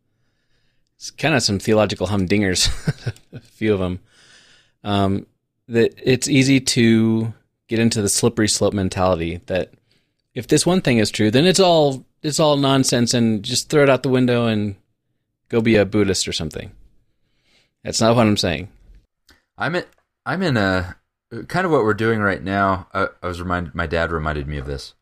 it's 0.95 1.11
kind 1.11 1.35
of 1.35 1.43
some 1.43 1.59
theological 1.59 2.07
humdingers, 2.07 2.69
a 3.33 3.41
few 3.41 3.75
of 3.75 3.81
them. 3.81 3.99
Um, 4.85 5.27
that 5.67 5.95
it's 6.01 6.29
easy 6.29 6.61
to 6.61 7.35
get 7.67 7.81
into 7.81 8.03
the 8.03 8.09
slippery 8.09 8.49
slope 8.49 8.75
mentality 8.75 9.41
that 9.47 9.73
if 10.33 10.47
this 10.47 10.65
one 10.65 10.81
thing 10.81 10.99
is 10.99 11.11
true, 11.11 11.33
then 11.33 11.45
it's 11.45 11.59
all 11.59 12.05
it's 12.23 12.39
all 12.39 12.57
nonsense 12.57 13.15
and 13.15 13.43
just 13.43 13.69
throw 13.69 13.83
it 13.83 13.91
out 13.91 14.05
the 14.05 14.09
window 14.09 14.47
and 14.47 14.77
go 15.49 15.61
be 15.61 15.77
a 15.77 15.85
Buddhist 15.85 16.27
or 16.29 16.33
something. 16.33 16.73
That's 17.83 18.01
not 18.01 18.17
what 18.17 18.27
I'm 18.27 18.37
saying. 18.37 18.69
I'm 19.57 19.75
in, 19.77 19.85
I'm 20.25 20.43
in 20.43 20.57
a 20.57 20.97
kind 21.49 21.67
of 21.67 21.73
what 21.73 21.85
we're 21.85 21.95
doing 21.95 22.21
right 22.21 22.43
now. 22.43 22.89
I, 22.93 23.09
I 23.23 23.27
was 23.27 23.41
reminded. 23.41 23.75
My 23.75 23.87
dad 23.87 24.11
reminded 24.11 24.47
me 24.49 24.59
of 24.59 24.67
this. 24.67 24.95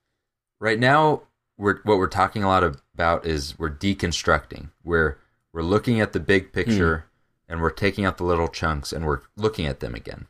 Right 0.61 0.79
now, 0.79 1.23
we're 1.59 1.81
what 1.83 1.99
we're 1.99 2.07
talking 2.09 2.43
a 2.43 2.49
lot 2.49 2.65
about 2.95 3.27
is 3.27 3.59
we're 3.59 3.71
deconstructing. 3.71 4.71
We're 4.85 5.19
we're 5.53 5.63
looking 5.63 6.01
at 6.01 6.13
the 6.13 6.21
big 6.21 6.53
picture 6.53 7.07
and 7.49 7.61
we're 7.61 7.71
taking 7.71 8.05
out 8.05 8.17
the 8.17 8.25
little 8.25 8.49
chunks 8.49 8.93
and 8.93 9.05
we're 9.05 9.21
looking 9.37 9.67
at 9.67 9.81
them 9.81 9.95
again. 9.95 10.27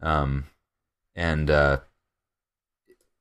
Um, 0.00 0.46
and 1.14 1.50
uh, 1.50 1.78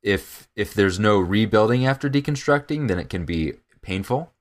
if 0.01 0.47
if 0.55 0.73
there's 0.73 0.99
no 0.99 1.19
rebuilding 1.19 1.85
after 1.85 2.09
deconstructing, 2.09 2.87
then 2.87 2.99
it 2.99 3.09
can 3.09 3.25
be 3.25 3.53
painful. 3.81 4.31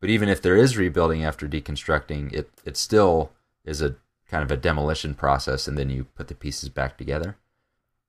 But 0.00 0.10
even 0.10 0.28
if 0.28 0.42
there 0.42 0.56
is 0.56 0.76
rebuilding 0.76 1.24
after 1.24 1.48
deconstructing, 1.48 2.32
it 2.32 2.50
it 2.64 2.76
still 2.76 3.32
is 3.64 3.80
a 3.82 3.96
kind 4.28 4.42
of 4.42 4.50
a 4.50 4.56
demolition 4.56 5.14
process, 5.14 5.66
and 5.66 5.78
then 5.78 5.90
you 5.90 6.04
put 6.04 6.28
the 6.28 6.34
pieces 6.34 6.68
back 6.68 6.98
together. 6.98 7.36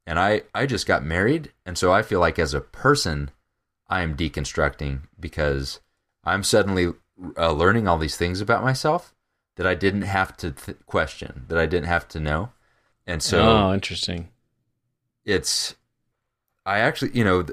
And 0.05 0.19
I 0.19 0.43
I 0.53 0.65
just 0.65 0.87
got 0.87 1.03
married, 1.03 1.51
and 1.65 1.77
so 1.77 1.91
I 1.91 2.01
feel 2.01 2.19
like 2.19 2.39
as 2.39 2.53
a 2.53 2.61
person, 2.61 3.31
I 3.87 4.01
am 4.01 4.15
deconstructing 4.17 5.01
because 5.19 5.79
I'm 6.23 6.43
suddenly 6.43 6.93
uh, 7.37 7.51
learning 7.51 7.87
all 7.87 7.97
these 7.97 8.17
things 8.17 8.41
about 8.41 8.63
myself 8.63 9.13
that 9.55 9.67
I 9.67 9.75
didn't 9.75 10.03
have 10.03 10.37
to 10.37 10.51
th- 10.51 10.77
question, 10.85 11.45
that 11.47 11.57
I 11.57 11.65
didn't 11.65 11.87
have 11.87 12.07
to 12.09 12.19
know. 12.19 12.51
And 13.05 13.23
so, 13.23 13.39
oh, 13.41 13.73
interesting. 13.73 14.29
It's, 15.25 15.75
I 16.65 16.79
actually, 16.79 17.11
you 17.13 17.23
know, 17.23 17.45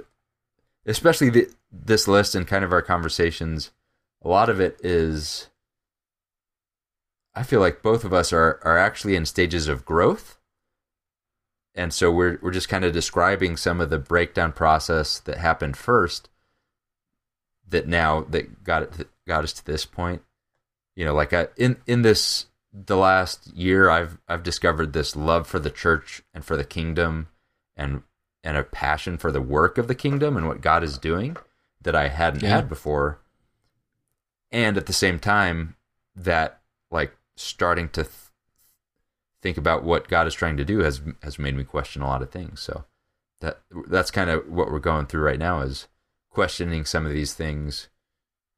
especially 0.86 1.30
the, 1.30 1.48
this 1.72 2.06
list 2.06 2.34
and 2.34 2.46
kind 2.46 2.64
of 2.64 2.72
our 2.72 2.82
conversations, 2.82 3.70
a 4.24 4.28
lot 4.28 4.48
of 4.48 4.60
it 4.60 4.78
is, 4.82 5.48
I 7.34 7.42
feel 7.42 7.60
like 7.60 7.82
both 7.82 8.04
of 8.04 8.12
us 8.12 8.32
are 8.32 8.60
are 8.62 8.78
actually 8.78 9.16
in 9.16 9.26
stages 9.26 9.68
of 9.68 9.84
growth. 9.84 10.38
And 11.74 11.92
so 11.92 12.10
we're 12.10 12.38
we're 12.40 12.52
just 12.52 12.68
kind 12.68 12.84
of 12.84 12.92
describing 12.92 13.56
some 13.56 13.80
of 13.80 13.90
the 13.90 13.98
breakdown 13.98 14.52
process 14.52 15.18
that 15.20 15.38
happened 15.38 15.76
first 15.76 16.28
that 17.68 17.88
now 17.88 18.20
that 18.30 18.62
got 18.62 18.82
it 19.00 19.08
got 19.26 19.44
us 19.44 19.52
to 19.54 19.64
this 19.66 19.84
point. 19.84 20.22
You 20.94 21.04
know, 21.04 21.14
like 21.14 21.32
I, 21.32 21.48
in 21.56 21.76
in 21.86 22.02
this 22.02 22.46
the 22.72 22.96
last 22.96 23.48
year 23.54 23.90
I've 23.90 24.18
I've 24.28 24.42
discovered 24.44 24.92
this 24.92 25.16
love 25.16 25.46
for 25.46 25.58
the 25.58 25.70
church 25.70 26.22
and 26.32 26.44
for 26.44 26.56
the 26.56 26.64
kingdom 26.64 27.28
and 27.76 28.02
and 28.44 28.56
a 28.56 28.62
passion 28.62 29.16
for 29.18 29.32
the 29.32 29.40
work 29.40 29.76
of 29.78 29.88
the 29.88 29.94
kingdom 29.94 30.36
and 30.36 30.46
what 30.46 30.60
God 30.60 30.84
is 30.84 30.98
doing 30.98 31.36
that 31.82 31.96
I 31.96 32.08
hadn't 32.08 32.42
Yeah. 32.42 32.50
had 32.50 32.68
before. 32.68 33.18
And 34.54 34.76
at 34.76 34.86
the 34.86 34.92
same 34.92 35.18
time 35.18 35.74
that 36.14 36.60
like 36.90 37.12
starting 37.36 37.88
to 37.90 38.04
th- 38.04 38.14
think 39.42 39.56
about 39.58 39.82
what 39.82 40.08
God 40.08 40.26
is 40.26 40.34
trying 40.34 40.56
to 40.56 40.64
do 40.64 40.78
has 40.78 41.02
has 41.22 41.38
made 41.38 41.56
me 41.56 41.64
question 41.64 42.02
a 42.02 42.06
lot 42.06 42.22
of 42.22 42.30
things. 42.30 42.60
So 42.60 42.84
that 43.40 43.60
that's 43.88 44.10
kind 44.10 44.30
of 44.30 44.48
what 44.48 44.70
we're 44.70 44.78
going 44.78 45.06
through 45.06 45.22
right 45.22 45.38
now 45.38 45.60
is 45.60 45.88
questioning 46.30 46.84
some 46.84 47.04
of 47.04 47.12
these 47.12 47.34
things 47.34 47.88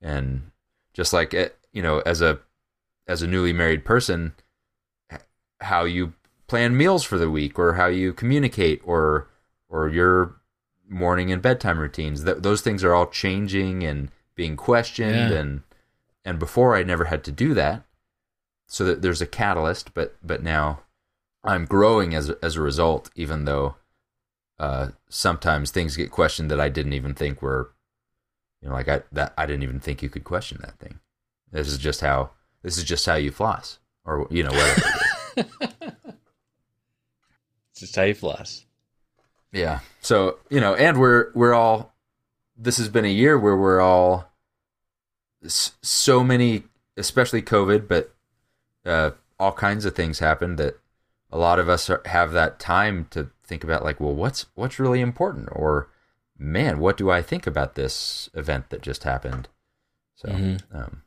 and 0.00 0.50
just 0.92 1.12
like 1.12 1.32
eh, 1.34 1.48
you 1.72 1.82
know 1.82 2.00
as 2.00 2.20
a 2.20 2.40
as 3.08 3.22
a 3.22 3.26
newly 3.26 3.52
married 3.52 3.84
person 3.84 4.34
how 5.60 5.84
you 5.84 6.12
plan 6.46 6.76
meals 6.76 7.02
for 7.04 7.16
the 7.18 7.30
week 7.30 7.58
or 7.58 7.74
how 7.74 7.86
you 7.86 8.12
communicate 8.12 8.80
or 8.84 9.28
or 9.68 9.88
your 9.88 10.36
morning 10.88 11.32
and 11.32 11.42
bedtime 11.42 11.78
routines 11.78 12.24
Th- 12.24 12.36
those 12.38 12.60
things 12.60 12.84
are 12.84 12.94
all 12.94 13.06
changing 13.06 13.82
and 13.82 14.10
being 14.34 14.56
questioned 14.56 15.30
Yeah. 15.32 15.38
and 15.38 15.62
and 16.26 16.38
before 16.38 16.76
I 16.76 16.82
never 16.82 17.06
had 17.06 17.24
to 17.24 17.32
do 17.32 17.54
that 17.54 17.84
so 18.66 18.84
that 18.84 19.00
there's 19.00 19.22
a 19.22 19.26
catalyst 19.26 19.94
but 19.94 20.16
but 20.22 20.42
now 20.42 20.80
I'm 21.44 21.64
growing 21.64 22.14
as 22.14 22.28
as 22.42 22.56
a 22.56 22.60
result 22.60 23.10
even 23.16 23.44
though 23.46 23.76
uh, 24.58 24.88
sometimes 25.08 25.70
things 25.70 25.96
get 25.96 26.10
questioned 26.10 26.50
that 26.50 26.60
I 26.60 26.68
didn't 26.70 26.94
even 26.94 27.14
think 27.14 27.42
were, 27.42 27.72
you 28.62 28.68
know, 28.68 28.74
like 28.74 28.88
I 28.88 29.02
that 29.12 29.34
I 29.38 29.44
didn't 29.46 29.62
even 29.64 29.80
think 29.80 30.02
you 30.02 30.08
could 30.08 30.24
question 30.24 30.58
that 30.62 30.78
thing. 30.78 30.98
This 31.52 31.68
is 31.68 31.76
just 31.78 32.00
how 32.00 32.30
this 32.62 32.78
is 32.78 32.84
just 32.84 33.04
how 33.06 33.16
you 33.16 33.30
floss, 33.30 33.78
or 34.04 34.26
you 34.30 34.42
know 34.42 34.50
whatever. 34.50 34.82
it 35.36 35.46
is. 35.46 35.92
It's 37.70 37.80
just 37.80 37.96
how 37.96 38.04
you 38.04 38.14
floss. 38.14 38.64
yeah. 39.52 39.80
So 40.00 40.38
you 40.48 40.60
know, 40.60 40.74
and 40.74 40.98
we're 40.98 41.30
we're 41.34 41.52
all. 41.54 41.94
This 42.56 42.78
has 42.78 42.88
been 42.88 43.04
a 43.04 43.08
year 43.08 43.38
where 43.38 43.56
we're 43.56 43.80
all 43.82 44.20
s- 44.20 44.26
so 45.48 46.24
many, 46.24 46.64
especially 46.96 47.42
COVID, 47.42 47.88
but 47.88 48.14
uh, 48.84 49.12
all 49.38 49.52
kinds 49.52 49.84
of 49.84 49.94
things 49.94 50.18
happen 50.20 50.56
that 50.56 50.78
a 51.30 51.38
lot 51.38 51.58
of 51.58 51.68
us 51.68 51.90
are, 51.90 52.02
have 52.06 52.32
that 52.32 52.58
time 52.58 53.06
to 53.10 53.30
think 53.44 53.62
about 53.64 53.84
like 53.84 54.00
well 54.00 54.14
what's 54.14 54.46
what's 54.54 54.78
really 54.78 55.00
important? 55.00 55.48
Or 55.52 55.88
man 56.38 56.78
what 56.80 56.98
do 56.98 57.10
i 57.10 57.22
think 57.22 57.46
about 57.46 57.76
this 57.76 58.28
event 58.34 58.70
that 58.70 58.82
just 58.82 59.04
happened? 59.04 59.48
So 60.16 60.28
Mhm. 60.28 60.62
um, 60.72 61.02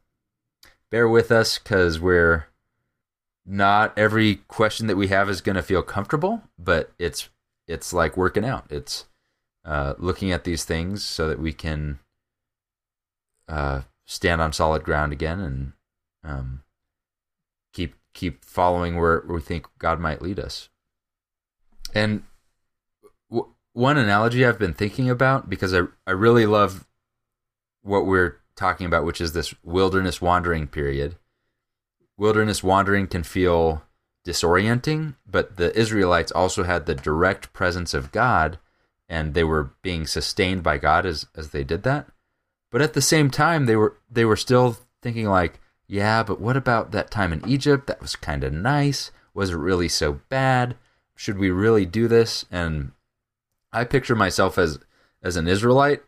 bear 0.90 1.08
with 1.08 1.32
us 1.32 1.58
because 1.60 2.00
we're 2.00 2.48
not 3.46 3.98
every 3.98 4.36
question 4.48 4.88
that 4.88 4.98
we 4.98 5.08
have 5.08 5.30
is 5.30 5.42
going 5.42 5.56
to 5.56 5.64
feel 5.64 5.82
comfortable 5.84 6.44
but 6.58 6.92
it's 7.00 7.30
it's 7.68 7.94
like 7.94 8.18
working 8.18 8.44
out. 8.44 8.66
It's 8.72 9.06
uh, 9.64 9.94
looking 10.00 10.32
at 10.32 10.44
these 10.44 10.64
things 10.66 11.06
so 11.06 11.28
that 11.28 11.40
we 11.40 11.54
can 11.54 12.00
uh, 13.48 13.82
stand 14.10 14.42
on 14.42 14.52
solid 14.52 14.84
ground 14.84 15.14
again 15.14 15.40
and 15.40 15.74
um, 16.24 16.64
keep 17.72 17.94
keep 18.14 18.44
following 18.44 18.98
where, 18.98 19.24
we 19.30 19.40
think 19.40 19.68
God 19.78 20.00
might 20.00 20.22
lead 20.22 20.40
us. 20.40 20.70
And 21.94 22.24
w- 23.30 23.54
one 23.74 23.98
analogy 23.98 24.44
I've 24.44 24.58
been 24.58 24.74
thinking 24.74 25.10
about 25.12 25.48
because 25.48 25.76
I 25.76 25.84
I 26.08 26.12
really 26.12 26.48
love 26.48 26.88
what 27.84 28.08
we're 28.08 28.38
talking 28.56 28.88
about, 28.88 29.06
which 29.06 29.22
is 29.22 29.34
this 29.34 29.54
wilderness 29.64 30.20
wandering 30.20 30.68
period. 30.68 31.16
Wilderness 32.18 32.64
wandering 32.64 33.06
can 33.06 33.24
feel 33.24 33.84
disorienting, 34.26 35.16
but 35.26 35.58
the 35.58 35.74
Israelites 35.78 36.32
also 36.32 36.64
had 36.64 36.88
the 36.88 36.96
direct 36.96 37.54
presence 37.54 37.94
of 37.94 38.12
God 38.12 38.58
and 39.08 39.36
they 39.36 39.44
were 39.44 39.72
being 39.84 40.08
sustained 40.08 40.64
by 40.64 40.80
God 40.80 41.06
as 41.06 41.28
as 41.36 41.52
they 41.52 41.64
did 41.64 41.84
that. 41.84 42.08
But 42.72 42.82
at 42.82 42.94
the 42.94 43.02
same 43.02 43.30
time 43.30 43.66
they 43.66 43.76
were 43.76 43.98
they 44.10 44.26
were 44.26 44.36
still 44.36 44.78
thinking 45.02 45.28
like, 45.28 45.60
yeah, 45.88 46.24
but 46.24 46.40
what 46.40 46.56
about 46.58 46.92
that 46.92 47.10
time 47.12 47.34
in 47.34 47.48
Egypt? 47.48 47.88
That 47.88 48.02
was 48.02 48.16
kind 48.16 48.44
of 48.44 48.54
nice. 48.54 49.12
Was 49.34 49.52
it 49.52 49.56
really 49.58 49.90
so 49.90 50.20
bad? 50.30 50.76
Should 51.16 51.38
we 51.38 51.50
really 51.50 51.86
do 51.86 52.08
this? 52.08 52.46
And 52.52 52.92
I 53.74 53.84
picture 53.86 54.16
myself 54.16 54.58
as 54.58 54.80
as 55.24 55.36
an 55.36 55.48
Israelite, 55.48 56.02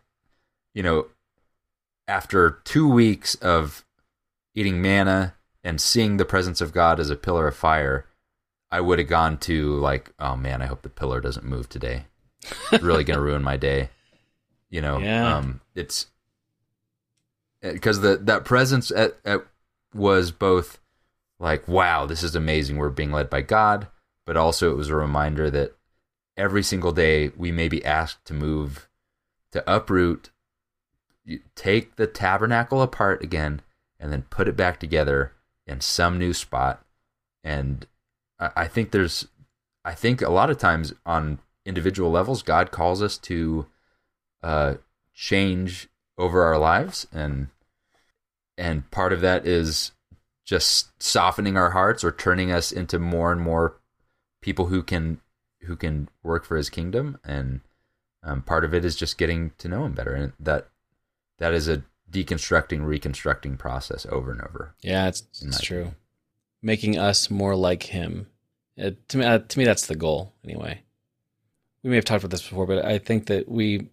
you 0.74 0.82
know, 0.82 1.06
after 2.08 2.60
2 2.64 2.88
weeks 2.88 3.34
of 3.36 3.84
eating 4.54 4.80
manna 4.82 5.34
and 5.64 5.80
seeing 5.80 6.16
the 6.16 6.24
presence 6.24 6.60
of 6.60 6.72
God 6.72 6.98
as 7.00 7.10
a 7.10 7.16
pillar 7.16 7.46
of 7.48 7.56
fire, 7.56 8.06
I 8.70 8.80
would 8.80 8.98
have 8.98 9.08
gone 9.08 9.38
to 9.38 9.76
like, 9.78 10.12
oh 10.18 10.36
man, 10.36 10.62
I 10.62 10.66
hope 10.66 10.82
the 10.82 10.88
pillar 10.88 11.20
doesn't 11.20 11.44
move 11.44 11.68
today. 11.68 12.06
It's 12.72 12.82
really 12.82 13.04
going 13.04 13.18
to 13.18 13.22
ruin 13.22 13.42
my 13.42 13.56
day. 13.56 13.90
You 14.70 14.80
know, 14.80 14.98
Yeah. 15.00 15.36
um, 15.36 15.60
it's 15.74 16.06
because 17.62 18.00
the 18.00 18.16
that 18.16 18.44
presence 18.44 18.90
at, 18.90 19.16
at 19.24 19.46
was 19.94 20.30
both 20.30 20.80
like, 21.38 21.66
wow, 21.68 22.06
this 22.06 22.22
is 22.22 22.34
amazing. 22.34 22.76
We're 22.76 22.90
being 22.90 23.12
led 23.12 23.30
by 23.30 23.42
God, 23.42 23.88
but 24.26 24.36
also 24.36 24.70
it 24.70 24.76
was 24.76 24.88
a 24.88 24.96
reminder 24.96 25.50
that 25.50 25.76
every 26.36 26.62
single 26.62 26.92
day 26.92 27.30
we 27.36 27.52
may 27.52 27.68
be 27.68 27.84
asked 27.84 28.24
to 28.26 28.34
move, 28.34 28.88
to 29.52 29.62
uproot, 29.72 30.30
take 31.54 31.96
the 31.96 32.06
tabernacle 32.06 32.82
apart 32.82 33.22
again, 33.22 33.60
and 33.98 34.12
then 34.12 34.22
put 34.22 34.48
it 34.48 34.56
back 34.56 34.80
together 34.80 35.32
in 35.66 35.80
some 35.80 36.18
new 36.18 36.32
spot. 36.32 36.84
And 37.44 37.86
I 38.38 38.50
I 38.56 38.68
think 38.68 38.90
there's, 38.90 39.28
I 39.84 39.94
think 39.94 40.22
a 40.22 40.30
lot 40.30 40.50
of 40.50 40.58
times 40.58 40.94
on 41.06 41.38
individual 41.64 42.10
levels, 42.10 42.42
God 42.42 42.70
calls 42.70 43.02
us 43.02 43.18
to 43.18 43.66
uh, 44.42 44.74
change 45.14 45.88
over 46.18 46.42
our 46.42 46.58
lives, 46.58 47.06
and 47.12 47.48
and 48.58 48.90
part 48.90 49.12
of 49.12 49.20
that 49.20 49.46
is 49.46 49.92
just 50.44 50.90
softening 51.02 51.56
our 51.56 51.70
hearts 51.70 52.04
or 52.04 52.12
turning 52.12 52.50
us 52.50 52.72
into 52.72 52.98
more 52.98 53.32
and 53.32 53.40
more 53.40 53.76
people 54.40 54.66
who 54.66 54.82
can 54.82 55.20
who 55.62 55.76
can 55.76 56.08
work 56.22 56.44
for 56.44 56.56
His 56.56 56.70
kingdom, 56.70 57.18
and 57.24 57.60
um, 58.22 58.42
part 58.42 58.64
of 58.64 58.74
it 58.74 58.84
is 58.84 58.96
just 58.96 59.18
getting 59.18 59.52
to 59.58 59.68
know 59.68 59.84
Him 59.84 59.94
better, 59.94 60.14
and 60.14 60.32
that 60.40 60.68
that 61.38 61.54
is 61.54 61.68
a 61.68 61.82
deconstructing, 62.12 62.84
reconstructing 62.84 63.56
process 63.56 64.06
over 64.10 64.30
and 64.30 64.42
over. 64.42 64.74
Yeah, 64.82 65.08
it's, 65.08 65.24
it's 65.40 65.60
true. 65.60 65.94
Making 66.62 66.98
us 66.98 67.30
more 67.30 67.56
like 67.56 67.82
him. 67.84 68.28
Uh, 68.80 68.90
to 69.08 69.18
me, 69.18 69.24
uh, 69.24 69.38
to 69.38 69.58
me, 69.58 69.64
that's 69.64 69.86
the 69.86 69.96
goal. 69.96 70.32
Anyway, 70.44 70.82
we 71.82 71.90
may 71.90 71.96
have 71.96 72.04
talked 72.04 72.22
about 72.22 72.30
this 72.30 72.46
before, 72.46 72.66
but 72.66 72.84
I 72.84 72.98
think 72.98 73.26
that 73.26 73.48
we 73.48 73.88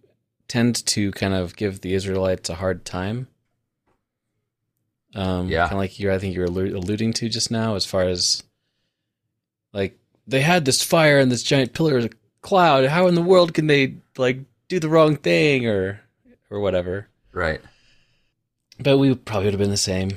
tend 0.50 0.84
to 0.86 1.10
kind 1.12 1.32
of 1.32 1.54
give 1.56 1.80
the 1.80 1.94
Israelites 1.94 2.50
a 2.50 2.56
hard 2.56 2.84
time. 2.84 3.28
Um, 5.14 5.48
Yeah. 5.48 5.62
kind 5.62 5.72
of 5.72 5.78
like 5.78 5.98
you, 5.98 6.12
I 6.12 6.18
think 6.18 6.34
you 6.34 6.40
were 6.40 6.46
allu- 6.48 6.74
alluding 6.74 7.12
to 7.14 7.28
just 7.28 7.50
now, 7.50 7.74
as 7.76 7.86
far 7.86 8.02
as 8.02 8.42
like 9.72 9.98
they 10.26 10.40
had 10.40 10.64
this 10.64 10.82
fire 10.82 11.18
and 11.18 11.30
this 11.30 11.42
giant 11.42 11.72
pillar 11.72 11.98
of 11.98 12.12
cloud. 12.42 12.86
How 12.86 13.06
in 13.06 13.14
the 13.14 13.22
world 13.22 13.54
can 13.54 13.66
they 13.66 13.94
like 14.16 14.40
do 14.68 14.78
the 14.80 14.88
wrong 14.88 15.16
thing 15.16 15.66
or 15.66 16.00
or 16.50 16.60
whatever? 16.60 17.08
Right. 17.32 17.60
But 18.78 18.98
we 18.98 19.14
probably 19.14 19.46
would 19.46 19.54
have 19.54 19.60
been 19.60 19.70
the 19.70 19.76
same, 19.76 20.10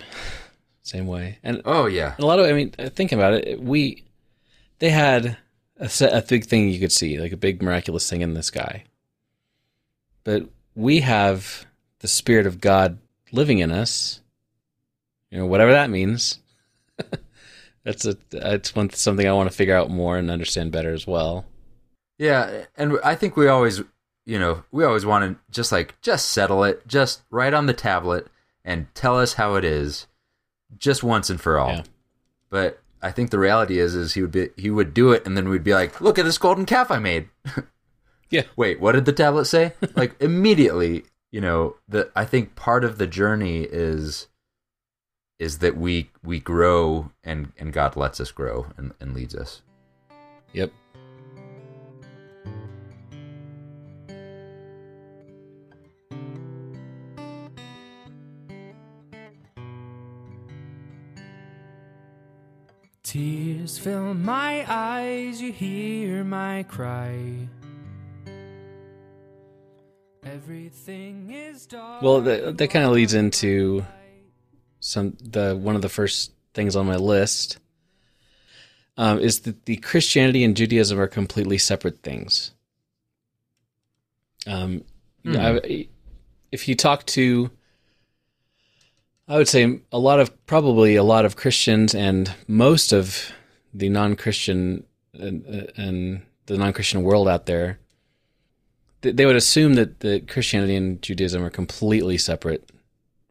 same 0.81 1.05
way. 1.07 1.37
And 1.43 1.61
Oh 1.65 1.85
yeah. 1.85 2.15
a 2.17 2.25
lot 2.25 2.39
of, 2.39 2.45
I 2.45 2.53
mean, 2.53 2.71
thinking 2.71 3.19
about 3.19 3.33
it, 3.33 3.61
we, 3.61 4.03
they 4.79 4.89
had 4.89 5.37
a, 5.77 5.89
set, 5.89 6.13
a 6.13 6.25
big 6.25 6.45
thing 6.45 6.69
you 6.69 6.79
could 6.79 6.91
see, 6.91 7.19
like 7.19 7.33
a 7.33 7.37
big 7.37 7.61
miraculous 7.61 8.09
thing 8.09 8.21
in 8.21 8.33
the 8.35 8.41
sky. 8.43 8.85
But 10.23 10.47
we 10.75 11.01
have 11.01 11.65
the 11.99 12.07
Spirit 12.07 12.45
of 12.45 12.61
God 12.61 12.97
living 13.31 13.59
in 13.59 13.71
us, 13.71 14.21
you 15.29 15.37
know, 15.37 15.45
whatever 15.45 15.71
that 15.71 15.89
means. 15.89 16.39
that's 17.83 18.05
a, 18.05 18.17
that's 18.29 18.75
one, 18.75 18.89
something 18.91 19.27
I 19.27 19.33
want 19.33 19.49
to 19.49 19.55
figure 19.55 19.75
out 19.75 19.89
more 19.89 20.17
and 20.17 20.31
understand 20.31 20.71
better 20.71 20.93
as 20.93 21.07
well. 21.07 21.45
Yeah, 22.17 22.65
and 22.77 22.99
I 23.03 23.15
think 23.15 23.35
we 23.35 23.47
always, 23.47 23.81
you 24.25 24.39
know, 24.39 24.63
we 24.71 24.83
always 24.83 25.05
want 25.05 25.25
to 25.25 25.43
just 25.51 25.71
like 25.71 25.99
just 26.01 26.29
settle 26.29 26.63
it, 26.63 26.87
just 26.87 27.23
write 27.29 27.53
on 27.53 27.65
the 27.65 27.73
tablet 27.73 28.27
and 28.63 28.93
tell 28.93 29.19
us 29.19 29.33
how 29.33 29.55
it 29.55 29.65
is, 29.65 30.07
just 30.77 31.03
once 31.03 31.29
and 31.29 31.41
for 31.41 31.57
all. 31.57 31.69
Yeah. 31.71 31.83
But 32.49 32.81
I 33.01 33.11
think 33.11 33.31
the 33.31 33.39
reality 33.39 33.79
is, 33.79 33.95
is 33.95 34.13
he 34.13 34.21
would 34.21 34.31
be 34.31 34.49
he 34.55 34.69
would 34.69 34.93
do 34.93 35.11
it, 35.11 35.25
and 35.25 35.35
then 35.35 35.49
we'd 35.49 35.63
be 35.63 35.73
like, 35.73 35.99
look 35.99 36.19
at 36.19 36.25
this 36.25 36.37
golden 36.37 36.65
calf 36.65 36.91
I 36.91 36.99
made. 36.99 37.27
Yeah. 38.33 38.45
Wait, 38.55 38.79
what 38.79 38.93
did 38.93 39.05
the 39.05 39.13
tablet 39.13 39.45
say? 39.45 39.73
like 39.95 40.19
immediately, 40.19 41.03
you 41.31 41.39
know, 41.39 41.75
the 41.87 42.09
I 42.15 42.25
think 42.25 42.55
part 42.55 42.83
of 42.83 42.97
the 42.97 43.05
journey 43.05 43.61
is 43.61 44.27
is 45.37 45.59
that 45.59 45.77
we 45.77 46.09
we 46.23 46.39
grow 46.39 47.11
and 47.23 47.51
and 47.59 47.71
God 47.71 47.95
lets 47.95 48.19
us 48.19 48.31
grow 48.31 48.65
and, 48.75 48.91
and 48.99 49.13
leads 49.13 49.35
us. 49.35 49.61
Yep. 50.51 50.73
Tears 63.03 63.77
fill 63.77 64.15
my 64.15 64.65
eyes, 64.67 65.39
you 65.39 65.51
hear 65.51 66.23
my 66.23 66.63
cry. 66.63 67.47
Everything 70.25 71.31
is 71.33 71.65
dark. 71.65 72.01
Well, 72.01 72.21
that, 72.21 72.57
that 72.57 72.67
kind 72.69 72.85
of 72.85 72.91
leads 72.91 73.13
into 73.13 73.85
some 74.79 75.15
the 75.21 75.55
one 75.55 75.75
of 75.75 75.81
the 75.81 75.89
first 75.89 76.31
things 76.53 76.75
on 76.75 76.85
my 76.85 76.95
list 76.97 77.57
um, 78.97 79.19
is 79.19 79.41
that 79.41 79.65
the 79.65 79.77
Christianity 79.77 80.43
and 80.43 80.55
Judaism 80.55 80.99
are 80.99 81.07
completely 81.07 81.57
separate 81.57 82.01
things. 82.03 82.51
Um, 84.47 84.83
Hmm. 85.23 85.37
I- 85.37 85.87
if 86.51 86.67
you 86.67 86.75
talk 86.75 87.05
to, 87.07 87.49
I 89.27 89.37
would 89.37 89.47
say 89.47 89.79
a 89.91 89.97
lot 89.97 90.19
of 90.19 90.45
probably 90.45 90.95
a 90.97 91.03
lot 91.03 91.23
of 91.25 91.35
Christians 91.37 91.95
and 91.95 92.31
most 92.47 92.91
of 92.91 93.31
the 93.73 93.87
non-Christian 93.89 94.83
and, 95.13 95.45
and 95.77 96.21
the 96.45 96.57
non-Christian 96.57 97.01
world 97.03 97.27
out 97.29 97.45
there, 97.45 97.67
th- 97.69 97.79
they 99.03 99.25
would 99.25 99.35
assume 99.35 99.75
that, 99.75 99.99
that 100.01 100.27
Christianity 100.27 100.75
and 100.75 101.01
Judaism 101.01 101.43
are 101.43 101.49
completely 101.49 102.17
separate 102.17 102.69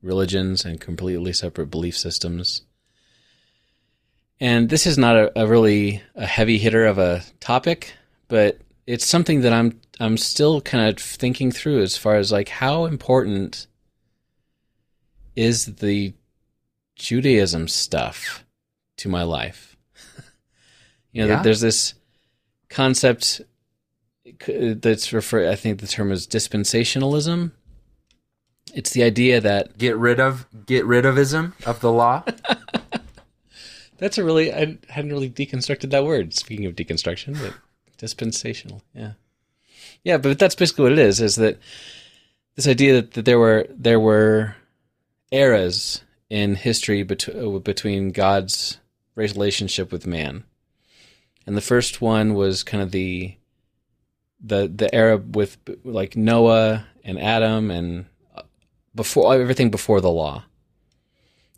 religions 0.03 0.65
and 0.65 0.81
completely 0.81 1.33
separate 1.33 1.67
belief 1.71 1.97
systems. 1.97 2.63
And 4.41 4.69
this 4.69 4.87
is 4.87 4.99
not 4.99 5.17
a, 5.17 5.41
a 5.41 5.47
really 5.47 6.03
a 6.15 6.27
heavy 6.27 6.59
hitter 6.59 6.85
of 6.85 6.99
a 6.99 7.23
topic, 7.41 7.95
but 8.29 8.59
it's 8.87 9.07
something 9.07 9.43
that 9.43 9.53
I'm 9.53 9.81
I'm 10.01 10.17
still 10.17 10.61
kind 10.61 10.89
of 10.89 10.99
thinking 11.03 11.53
through 11.53 11.83
as 11.83 11.97
far 11.97 12.17
as 12.17 12.33
like 12.33 12.49
how 12.49 12.87
important 12.87 13.67
is 15.37 15.67
the 15.77 16.13
Judaism 16.97 17.69
stuff 17.69 18.45
to 18.99 19.09
my 19.09 19.23
life. 19.23 19.77
you 21.13 21.23
know, 21.23 21.35
Yeah. 21.35 21.43
there's 21.43 21.61
this 21.61 21.95
concept 22.69 23.43
that's 24.47 25.13
refer 25.13 25.51
I 25.51 25.55
think 25.55 25.81
the 25.81 25.87
term 25.87 26.13
is 26.13 26.27
dispensationalism. 26.27 27.53
It's 28.75 28.91
the 28.91 29.03
idea 29.03 29.41
that 29.41 29.77
Get 29.79 29.97
rid 29.97 30.21
of 30.21 30.47
get 30.67 30.85
rid 30.87 31.05
of 31.05 31.19
ism 31.19 31.55
of 31.67 31.81
the 31.81 31.93
law. 31.93 32.25
that's 33.99 34.19
a 34.19 34.25
really 34.25 34.53
I 34.53 34.79
hadn't 34.89 35.13
really 35.13 35.31
deconstructed 35.31 35.91
that 35.91 36.05
word. 36.05 36.35
Speaking 36.35 36.67
of 36.67 36.75
deconstruction, 36.75 37.41
but 37.41 37.55
dispensational, 37.99 38.83
yeah, 38.95 39.13
yeah. 40.05 40.19
But 40.19 40.39
that's 40.39 40.55
basically 40.55 40.85
what 40.85 40.93
it 40.93 40.99
is: 40.99 41.21
is 41.21 41.37
that 41.37 41.59
this 42.57 42.67
idea 42.67 42.95
that, 42.95 43.13
that 43.13 43.25
there 43.25 43.39
were 43.39 43.67
there 43.71 44.01
were 44.01 44.57
eras 45.31 46.03
in 46.31 46.55
history 46.55 47.03
bet- 47.03 47.35
uh, 47.35 47.59
between 47.59 48.11
God's 48.11 48.79
relationship 49.15 49.93
with 49.93 50.07
man, 50.07 50.45
and 51.47 51.57
the 51.57 51.61
first 51.61 52.01
one 52.01 52.35
was 52.35 52.63
kind 52.63 52.83
of 52.83 52.91
the 52.91 53.37
the 54.43 54.71
the 54.75 54.93
era 54.95 55.17
with 55.17 55.59
like 55.85 56.17
Noah 56.17 56.87
and 57.05 57.19
Adam 57.19 57.71
and 57.71 58.07
uh, 58.35 58.43
before 58.95 59.35
everything 59.35 59.71
before 59.71 60.01
the 60.01 60.11
law. 60.11 60.45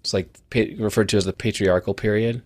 It's 0.01 0.13
like 0.13 0.39
referred 0.55 1.09
to 1.11 1.17
as 1.17 1.25
the 1.25 1.33
patriarchal 1.33 1.95
period, 1.95 2.43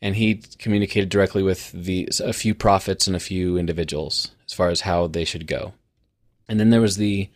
and 0.00 0.14
he 0.14 0.42
communicated 0.58 1.08
directly 1.08 1.42
with 1.42 1.72
the 1.72 2.08
a 2.20 2.32
few 2.32 2.54
prophets 2.54 3.06
and 3.06 3.16
a 3.16 3.20
few 3.20 3.58
individuals 3.58 4.30
as 4.46 4.52
far 4.52 4.68
as 4.68 4.82
how 4.82 5.08
they 5.08 5.24
should 5.24 5.46
go. 5.46 5.72
And 6.48 6.60
then 6.60 6.70
there 6.70 6.80
was 6.80 6.96
the 6.96 7.30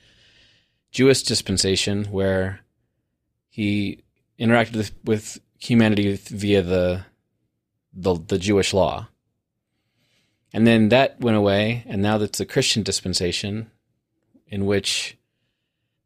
Jewish 0.92 1.22
dispensation 1.22 2.04
where 2.06 2.60
he 3.48 4.04
interacted 4.38 4.76
with, 4.76 4.92
with 5.04 5.40
humanity 5.58 6.14
via 6.14 6.62
the, 6.62 7.04
the 7.92 8.14
the 8.14 8.38
Jewish 8.38 8.72
law. 8.72 9.08
And 10.56 10.66
then 10.66 10.88
that 10.88 11.20
went 11.20 11.36
away, 11.36 11.84
and 11.86 12.00
now 12.00 12.16
that's 12.16 12.38
the 12.38 12.46
Christian 12.46 12.82
dispensation, 12.82 13.70
in 14.48 14.64
which 14.64 15.18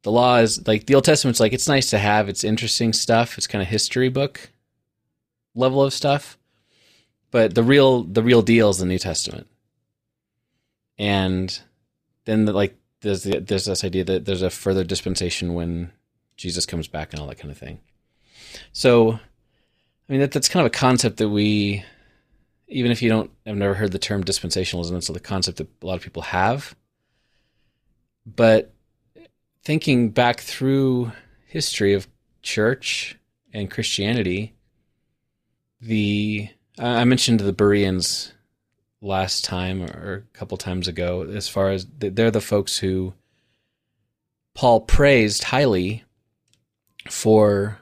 the 0.02 0.10
law 0.10 0.38
is 0.38 0.66
like 0.66 0.86
the 0.86 0.96
Old 0.96 1.04
Testament's 1.04 1.38
like 1.38 1.52
it's 1.52 1.68
nice 1.68 1.88
to 1.90 1.98
have, 1.98 2.28
it's 2.28 2.42
interesting 2.42 2.92
stuff, 2.92 3.38
it's 3.38 3.46
kind 3.46 3.62
of 3.62 3.68
history 3.68 4.08
book 4.08 4.50
level 5.54 5.84
of 5.84 5.92
stuff, 5.92 6.36
but 7.30 7.54
the 7.54 7.62
real 7.62 8.02
the 8.02 8.24
real 8.24 8.42
deal 8.42 8.70
is 8.70 8.78
the 8.78 8.86
New 8.86 8.98
Testament. 8.98 9.46
And 10.98 11.56
then 12.24 12.46
the, 12.46 12.52
like 12.52 12.76
there's 13.02 13.22
the, 13.22 13.38
there's 13.38 13.66
this 13.66 13.84
idea 13.84 14.02
that 14.02 14.24
there's 14.24 14.42
a 14.42 14.50
further 14.50 14.82
dispensation 14.82 15.54
when 15.54 15.92
Jesus 16.36 16.66
comes 16.66 16.88
back 16.88 17.12
and 17.12 17.20
all 17.20 17.28
that 17.28 17.38
kind 17.38 17.52
of 17.52 17.58
thing. 17.58 17.78
So, 18.72 19.12
I 19.12 19.18
mean 20.08 20.18
that 20.18 20.32
that's 20.32 20.48
kind 20.48 20.66
of 20.66 20.72
a 20.72 20.76
concept 20.76 21.18
that 21.18 21.28
we 21.28 21.84
even 22.70 22.90
if 22.92 23.02
you 23.02 23.08
don't 23.08 23.30
have 23.44 23.56
never 23.56 23.74
heard 23.74 23.92
the 23.92 23.98
term 23.98 24.24
dispensationalism, 24.24 24.96
it's 24.96 25.08
the 25.08 25.20
concept 25.20 25.58
that 25.58 25.68
a 25.82 25.86
lot 25.86 25.96
of 25.96 26.02
people 26.02 26.22
have. 26.22 26.74
But 28.24 28.72
thinking 29.64 30.10
back 30.10 30.40
through 30.40 31.12
history 31.46 31.94
of 31.94 32.08
church 32.42 33.18
and 33.52 33.70
Christianity, 33.70 34.54
the 35.80 36.48
I 36.78 37.04
mentioned 37.04 37.40
the 37.40 37.52
Bereans 37.52 38.32
last 39.02 39.44
time 39.44 39.82
or 39.82 40.26
a 40.32 40.38
couple 40.38 40.56
times 40.56 40.86
ago, 40.86 41.22
as 41.22 41.48
far 41.48 41.70
as 41.70 41.86
they're 41.98 42.30
the 42.30 42.40
folks 42.40 42.78
who 42.78 43.14
Paul 44.54 44.82
praised 44.82 45.44
highly 45.44 46.04
for 47.08 47.80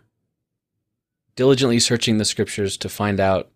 diligently 1.37 1.79
searching 1.79 2.19
the 2.19 2.25
scriptures 2.25 2.77
to 2.79 2.89
find 2.89 3.21
out 3.21 3.51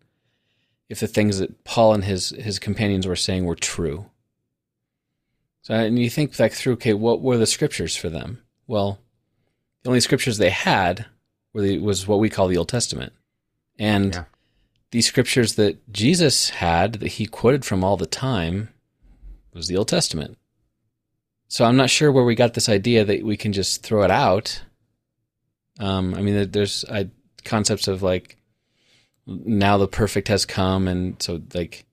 if 0.93 1.01
the 1.01 1.07
things 1.07 1.39
that 1.39 1.65
Paul 1.65 1.95
and 1.95 2.05
his 2.05 2.31
his 2.31 2.59
companions 2.59 3.07
were 3.07 3.17
saying 3.17 3.45
were 3.47 3.57
true. 3.57 4.07
So 5.63 5.75
and 5.75 5.99
you 5.99 6.11
think 6.11 6.37
back 6.37 6.53
through, 6.53 6.75
okay, 6.75 6.93
what 6.95 7.23
were 7.23 7.39
the 7.39 7.47
scriptures 7.47 7.97
for 7.97 8.11
them? 8.11 8.43
Well, 8.67 8.99
the 9.83 9.89
only 9.91 10.01
scriptures 10.01 10.37
they 10.39 10.51
had 10.51 11.07
were 11.55 11.63
the, 11.63 11.79
was 11.79 12.07
what 12.07 12.21
we 12.21 12.29
call 12.31 12.49
the 12.49 12.59
Old 12.59 12.69
Testament, 12.69 13.13
and 13.79 14.15
Yeah. 14.15 14.25
the 14.91 15.01
scriptures 15.03 15.55
that 15.55 15.91
Jesus 15.93 16.51
had 16.51 16.95
that 17.01 17.13
he 17.13 17.27
quoted 17.27 17.65
from 17.65 17.83
all 17.83 17.97
the 17.97 18.07
time 18.07 18.69
was 19.55 19.69
the 19.69 19.77
Old 19.77 19.89
Testament. 19.89 20.37
So 21.49 21.65
I'm 21.65 21.77
not 21.77 21.91
sure 21.91 22.13
where 22.13 22.25
we 22.25 22.35
got 22.35 22.55
this 22.55 22.69
idea 22.69 23.05
that 23.05 23.25
we 23.25 23.37
can 23.37 23.53
just 23.53 23.83
throw 23.83 24.03
it 24.03 24.11
out 24.11 24.63
Um, 25.79 26.15
I 26.15 26.21
mean, 26.23 26.51
there's 26.51 26.85
I, 26.85 27.09
concepts 27.45 27.89
of 27.89 28.03
like 28.03 28.37
now 29.27 29.79
the 29.79 29.89
perfect 29.89 30.29
has 30.29 30.45
come, 30.45 30.89
and 30.89 31.21
so 31.23 31.41
like 31.55 31.85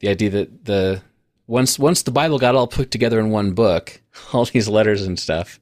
the 0.00 0.08
idea 0.08 0.30
that 0.30 0.64
the 0.64 1.02
once 1.46 1.78
once 1.78 2.02
the 2.02 2.10
Bible 2.10 2.38
got 2.38 2.54
all 2.54 2.66
put 2.66 2.90
together 2.90 3.20
in 3.20 3.30
one 3.30 3.52
book, 3.52 4.00
all 4.32 4.44
these 4.44 4.68
letters 4.68 5.02
and 5.02 5.18
stuff. 5.18 5.60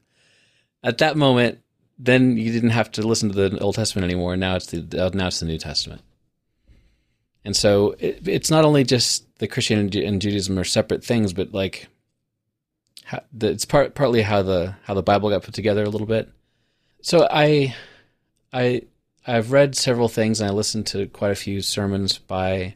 At 0.83 0.97
that 0.97 1.15
moment, 1.15 1.59
then 1.97 2.37
you 2.37 2.51
didn't 2.51 2.71
have 2.71 2.91
to 2.91 3.07
listen 3.07 3.29
to 3.31 3.49
the 3.49 3.59
Old 3.59 3.75
Testament 3.75 4.05
anymore. 4.05 4.35
Now 4.35 4.55
it's 4.55 4.67
the 4.67 5.11
now 5.13 5.27
it's 5.27 5.39
the 5.39 5.45
New 5.45 5.57
Testament. 5.57 6.01
And 7.45 7.55
so 7.55 7.95
it, 7.99 8.27
it's 8.27 8.49
not 8.49 8.65
only 8.65 8.83
just 8.83 9.25
the 9.39 9.47
Christianity 9.47 10.05
and 10.05 10.21
Judaism 10.21 10.57
are 10.57 10.63
separate 10.63 11.03
things, 11.03 11.33
but 11.33 11.53
like 11.53 11.87
how, 13.03 13.21
the, 13.33 13.49
it's 13.49 13.65
part 13.65 13.95
partly 13.95 14.21
how 14.21 14.41
the 14.41 14.75
how 14.83 14.93
the 14.93 15.03
Bible 15.03 15.29
got 15.29 15.43
put 15.43 15.53
together 15.53 15.83
a 15.83 15.89
little 15.89 16.07
bit. 16.07 16.29
So 17.01 17.27
I 17.29 17.75
I 18.51 18.83
I've 19.25 19.51
read 19.51 19.75
several 19.75 20.09
things 20.09 20.41
and 20.41 20.49
I 20.49 20.53
listened 20.53 20.85
to 20.87 21.07
quite 21.07 21.31
a 21.31 21.35
few 21.35 21.61
sermons 21.61 22.17
by 22.17 22.73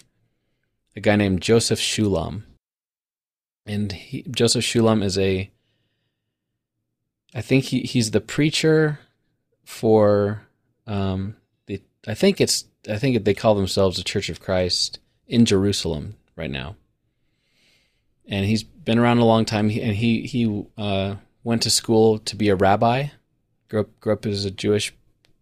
a 0.96 1.00
guy 1.02 1.16
named 1.18 1.42
Joseph 1.42 1.80
Shulam. 1.80 2.44
And 3.66 3.92
he, 3.92 4.24
Joseph 4.32 4.64
Shulam 4.64 5.04
is 5.04 5.18
a 5.18 5.52
I 7.36 7.42
think 7.42 7.66
he, 7.66 7.82
he's 7.82 8.12
the 8.12 8.22
preacher 8.22 9.00
for 9.66 10.48
um 10.86 11.36
the 11.66 11.82
I 12.08 12.14
think 12.14 12.40
it's 12.40 12.64
I 12.90 12.98
think 12.98 13.26
they 13.26 13.34
call 13.34 13.56
themselves 13.56 13.98
the 13.98 14.04
Church 14.04 14.30
of 14.30 14.40
Christ 14.40 15.00
in 15.28 15.44
Jerusalem 15.44 16.16
right 16.38 16.50
now. 16.50 16.78
And 18.26 18.46
he's 18.46 18.64
been 18.64 19.00
around 19.00 19.18
a 19.18 19.26
long 19.26 19.44
time 19.44 19.70
and 19.70 19.96
he 19.96 20.22
he 20.22 20.66
uh 20.78 21.16
went 21.44 21.64
to 21.64 21.70
school 21.70 22.20
to 22.20 22.38
be 22.38 22.48
a 22.48 22.56
rabbi. 22.56 23.08
Grew 23.68 23.82
up 23.82 24.00
grew 24.00 24.14
up 24.14 24.26
as 24.26 24.46
a 24.46 24.52
Jewish 24.52 24.94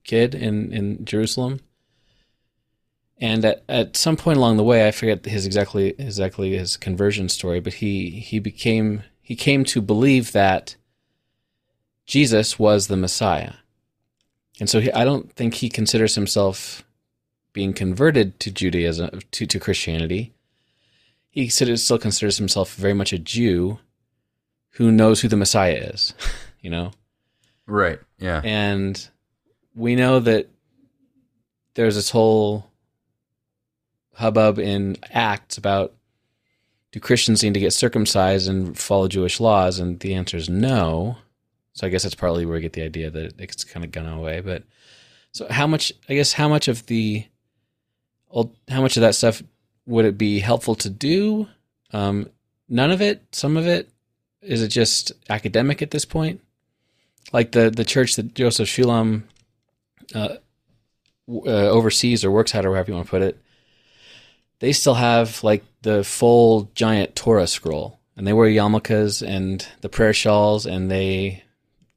kid 0.05 0.33
in 0.33 0.71
in 0.71 1.03
Jerusalem. 1.03 1.59
And 3.17 3.45
at, 3.45 3.63
at 3.69 3.97
some 3.97 4.17
point 4.17 4.37
along 4.37 4.57
the 4.57 4.63
way, 4.63 4.87
I 4.87 4.91
forget 4.91 5.25
his 5.25 5.45
exactly 5.45 5.95
exactly 5.97 6.57
his 6.57 6.77
conversion 6.77 7.27
story, 7.29 7.59
but 7.59 7.75
he 7.75 8.09
he 8.09 8.39
became 8.39 9.03
he 9.21 9.35
came 9.35 9.63
to 9.65 9.81
believe 9.81 10.31
that 10.31 10.75
Jesus 12.05 12.59
was 12.59 12.87
the 12.87 12.97
Messiah, 12.97 13.53
and 14.59 14.69
so 14.69 14.79
he, 14.79 14.91
I 14.91 15.03
don't 15.03 15.31
think 15.33 15.55
he 15.55 15.69
considers 15.69 16.15
himself 16.15 16.83
being 17.53 17.73
converted 17.73 18.39
to 18.41 18.51
Judaism 18.51 19.21
to 19.31 19.45
to 19.45 19.59
Christianity. 19.59 20.33
He 21.29 21.49
still 21.49 21.97
considers 21.97 22.37
himself 22.37 22.75
very 22.75 22.93
much 22.93 23.11
a 23.11 23.19
Jew 23.19 23.79
who 24.71 24.91
knows 24.91 25.21
who 25.21 25.27
the 25.27 25.35
Messiah 25.35 25.89
is, 25.93 26.13
you 26.61 26.69
know. 26.69 26.91
Right. 27.65 27.99
Yeah. 28.19 28.41
And 28.43 29.09
we 29.75 29.95
know 29.95 30.19
that 30.19 30.49
there's 31.73 31.95
this 31.95 32.09
whole 32.09 32.69
hubbub 34.13 34.59
in 34.59 34.97
Acts 35.11 35.57
about 35.57 35.93
do 36.91 36.99
Christians 36.99 37.43
need 37.43 37.53
to 37.55 37.59
get 37.59 37.73
circumcised 37.73 38.47
and 38.47 38.77
follow 38.77 39.09
Jewish 39.09 39.41
laws? 39.41 39.79
And 39.79 39.99
the 39.99 40.13
answer 40.13 40.37
is 40.37 40.49
no. 40.49 41.17
So 41.73 41.85
I 41.85 41.89
guess 41.89 42.03
that's 42.03 42.15
partly 42.15 42.45
where 42.45 42.55
we 42.55 42.61
get 42.61 42.71
the 42.71 42.83
idea 42.83 43.09
that 43.09 43.39
it's 43.39 43.65
kind 43.65 43.83
of 43.83 43.91
gone 43.91 44.07
away. 44.07 44.39
But 44.39 44.63
so 45.33 45.45
how 45.49 45.67
much? 45.67 45.91
I 46.07 46.13
guess 46.13 46.31
how 46.31 46.47
much 46.47 46.69
of 46.69 46.85
the 46.85 47.25
old, 48.29 48.55
how 48.69 48.81
much 48.81 48.95
of 48.95 49.01
that 49.01 49.15
stuff 49.15 49.43
would 49.85 50.05
it 50.05 50.17
be 50.17 50.39
helpful 50.39 50.75
to 50.75 50.89
do? 50.89 51.49
Um, 51.91 52.29
none 52.69 52.91
of 52.91 53.01
it. 53.01 53.23
Some 53.33 53.57
of 53.57 53.67
it. 53.67 53.89
Is 54.41 54.61
it 54.61 54.69
just 54.69 55.11
academic 55.29 55.81
at 55.81 55.91
this 55.91 56.05
point? 56.05 56.39
like 57.33 57.51
the 57.51 57.69
the 57.69 57.85
church 57.85 58.15
that 58.15 58.33
Joseph 58.33 58.69
Shulam 58.69 59.23
uh, 60.13 60.35
uh, 61.29 61.49
oversees 61.49 62.23
or 62.23 62.31
works 62.31 62.53
at, 62.53 62.65
or 62.65 62.73
however 62.73 62.91
you 62.91 62.95
want 62.95 63.07
to 63.07 63.11
put 63.11 63.21
it, 63.21 63.39
they 64.59 64.71
still 64.71 64.93
have 64.93 65.43
like 65.43 65.63
the 65.81 66.03
full 66.03 66.69
giant 66.75 67.15
Torah 67.15 67.47
scroll, 67.47 67.99
and 68.15 68.25
they 68.25 68.33
wear 68.33 68.49
yarmulkes 68.49 69.25
and 69.25 69.65
the 69.81 69.89
prayer 69.89 70.13
shawls, 70.13 70.65
and 70.65 70.89
they 70.89 71.43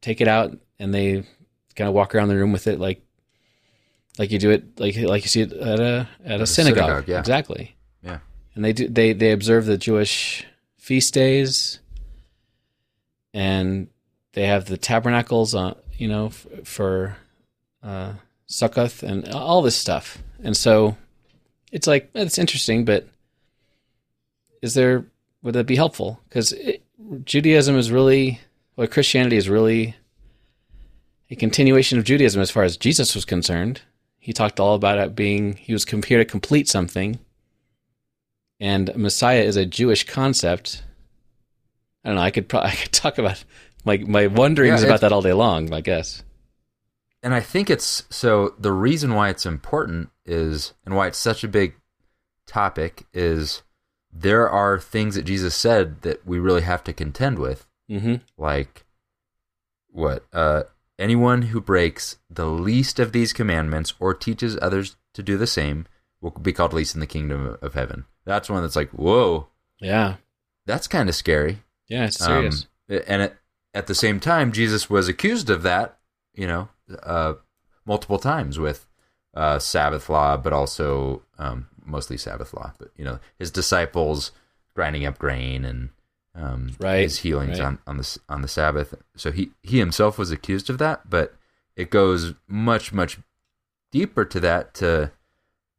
take 0.00 0.20
it 0.20 0.28
out 0.28 0.56
and 0.78 0.94
they 0.94 1.24
kind 1.74 1.88
of 1.88 1.94
walk 1.94 2.14
around 2.14 2.28
the 2.28 2.36
room 2.36 2.52
with 2.52 2.66
it, 2.66 2.78
like 2.78 3.02
like 4.18 4.30
you 4.30 4.38
do 4.38 4.50
it, 4.50 4.78
like 4.80 4.96
like 4.96 5.22
you 5.22 5.28
see 5.28 5.42
it 5.42 5.52
at 5.52 5.80
a 5.80 6.08
at 6.24 6.40
a, 6.40 6.42
a 6.42 6.46
synagogue, 6.46 6.84
synagogue, 6.84 7.08
yeah. 7.08 7.20
exactly. 7.20 7.76
Yeah. 8.02 8.18
And 8.54 8.64
they 8.64 8.72
do 8.72 8.88
they 8.88 9.12
they 9.12 9.32
observe 9.32 9.66
the 9.66 9.78
Jewish 9.78 10.44
feast 10.76 11.14
days, 11.14 11.78
and 13.32 13.88
they 14.32 14.46
have 14.46 14.64
the 14.66 14.76
tabernacles 14.76 15.54
on 15.54 15.76
you 15.96 16.08
know 16.08 16.26
f- 16.26 16.46
for 16.64 17.16
uh 17.82 18.14
Sukkoth 18.48 19.02
and 19.02 19.28
all 19.28 19.62
this 19.62 19.76
stuff. 19.76 20.18
And 20.42 20.56
so 20.56 20.96
it's 21.70 21.86
like 21.86 22.10
it's 22.14 22.38
interesting, 22.38 22.84
but 22.84 23.06
is 24.62 24.74
there 24.74 25.04
would 25.42 25.54
that 25.54 25.66
be 25.66 25.76
helpful? 25.76 26.20
Because 26.28 26.54
Judaism 27.24 27.76
is 27.76 27.90
really, 27.90 28.40
well, 28.76 28.86
Christianity 28.86 29.36
is 29.36 29.48
really 29.48 29.96
a 31.30 31.36
continuation 31.36 31.98
of 31.98 32.04
Judaism 32.04 32.40
as 32.40 32.50
far 32.50 32.64
as 32.64 32.76
Jesus 32.76 33.14
was 33.14 33.24
concerned. 33.24 33.82
He 34.18 34.32
talked 34.32 34.60
all 34.60 34.74
about 34.74 34.98
it 34.98 35.14
being 35.14 35.54
he 35.54 35.72
was 35.72 35.84
here 35.84 36.18
to 36.18 36.24
complete 36.24 36.68
something, 36.68 37.18
and 38.58 38.94
Messiah 38.96 39.42
is 39.42 39.56
a 39.56 39.66
Jewish 39.66 40.04
concept. 40.04 40.82
I 42.04 42.08
don't 42.08 42.16
know. 42.16 42.22
I 42.22 42.30
could 42.30 42.48
probably 42.48 42.70
I 42.72 42.74
could 42.74 42.92
talk 42.92 43.18
about 43.18 43.44
my 43.84 43.98
my 43.98 44.26
wonderings 44.26 44.82
Yeah, 44.82 44.88
about 44.88 45.00
that 45.02 45.12
all 45.12 45.22
day 45.22 45.32
long. 45.32 45.72
I 45.72 45.80
guess. 45.80 46.22
And 47.28 47.34
I 47.34 47.40
think 47.40 47.68
it's 47.68 48.04
so 48.08 48.54
the 48.58 48.72
reason 48.72 49.12
why 49.14 49.28
it's 49.28 49.44
important 49.44 50.08
is 50.24 50.72
and 50.86 50.96
why 50.96 51.08
it's 51.08 51.18
such 51.18 51.44
a 51.44 51.48
big 51.48 51.74
topic 52.46 53.04
is 53.12 53.62
there 54.10 54.48
are 54.48 54.78
things 54.80 55.14
that 55.14 55.24
Jesus 55.26 55.54
said 55.54 56.00
that 56.00 56.26
we 56.26 56.38
really 56.38 56.62
have 56.62 56.82
to 56.84 56.92
contend 56.94 57.38
with 57.38 57.66
Mm-hmm. 57.90 58.14
like 58.38 58.86
what 59.90 60.24
uh 60.32 60.62
anyone 60.98 61.42
who 61.42 61.60
breaks 61.60 62.18
the 62.30 62.46
least 62.46 62.98
of 62.98 63.12
these 63.12 63.32
commandments 63.34 63.92
or 64.00 64.14
teaches 64.14 64.56
others 64.62 64.96
to 65.14 65.22
do 65.22 65.36
the 65.36 65.46
same 65.46 65.86
will 66.20 66.30
be 66.30 66.52
called 66.52 66.72
least 66.72 66.94
in 66.94 67.00
the 67.00 67.06
kingdom 67.06 67.56
of 67.60 67.74
heaven 67.74 68.04
that's 68.24 68.48
one 68.50 68.62
that's 68.62 68.76
like 68.76 68.90
whoa 68.90 69.48
Yeah. 69.80 70.16
that's 70.66 70.88
kind 70.88 71.08
of 71.10 71.14
scary 71.14 71.58
Yeah. 71.88 72.06
It's 72.06 72.18
serious. 72.24 72.66
Um, 72.90 73.00
and 73.06 73.22
at, 73.22 73.36
at 73.74 73.86
the 73.86 73.94
same 73.94 74.18
time, 74.18 74.50
Jesus 74.52 74.88
was 74.90 75.08
accused 75.08 75.50
of 75.50 75.62
that, 75.62 75.98
you 76.34 76.46
know, 76.46 76.68
uh, 77.02 77.34
multiple 77.84 78.18
times 78.18 78.58
with 78.58 78.86
uh, 79.34 79.58
Sabbath 79.58 80.08
law, 80.08 80.36
but 80.36 80.52
also 80.52 81.22
um, 81.38 81.68
mostly 81.84 82.16
Sabbath 82.16 82.52
law. 82.54 82.72
But 82.78 82.90
you 82.96 83.04
know, 83.04 83.18
his 83.38 83.50
disciples 83.50 84.32
grinding 84.74 85.06
up 85.06 85.18
grain 85.18 85.64
and 85.64 85.90
um, 86.34 86.70
Right, 86.78 87.02
his 87.02 87.18
healings 87.18 87.58
right. 87.58 87.66
on 87.66 87.78
on 87.86 87.96
the 87.96 88.18
on 88.28 88.42
the 88.42 88.48
Sabbath. 88.48 88.94
So 89.16 89.32
he 89.32 89.50
he 89.62 89.78
himself 89.78 90.18
was 90.18 90.30
accused 90.30 90.70
of 90.70 90.78
that, 90.78 91.10
but 91.10 91.34
it 91.76 91.90
goes 91.90 92.34
much 92.46 92.92
much 92.92 93.18
deeper 93.90 94.24
to 94.24 94.40
that 94.40 94.74
to 94.74 95.12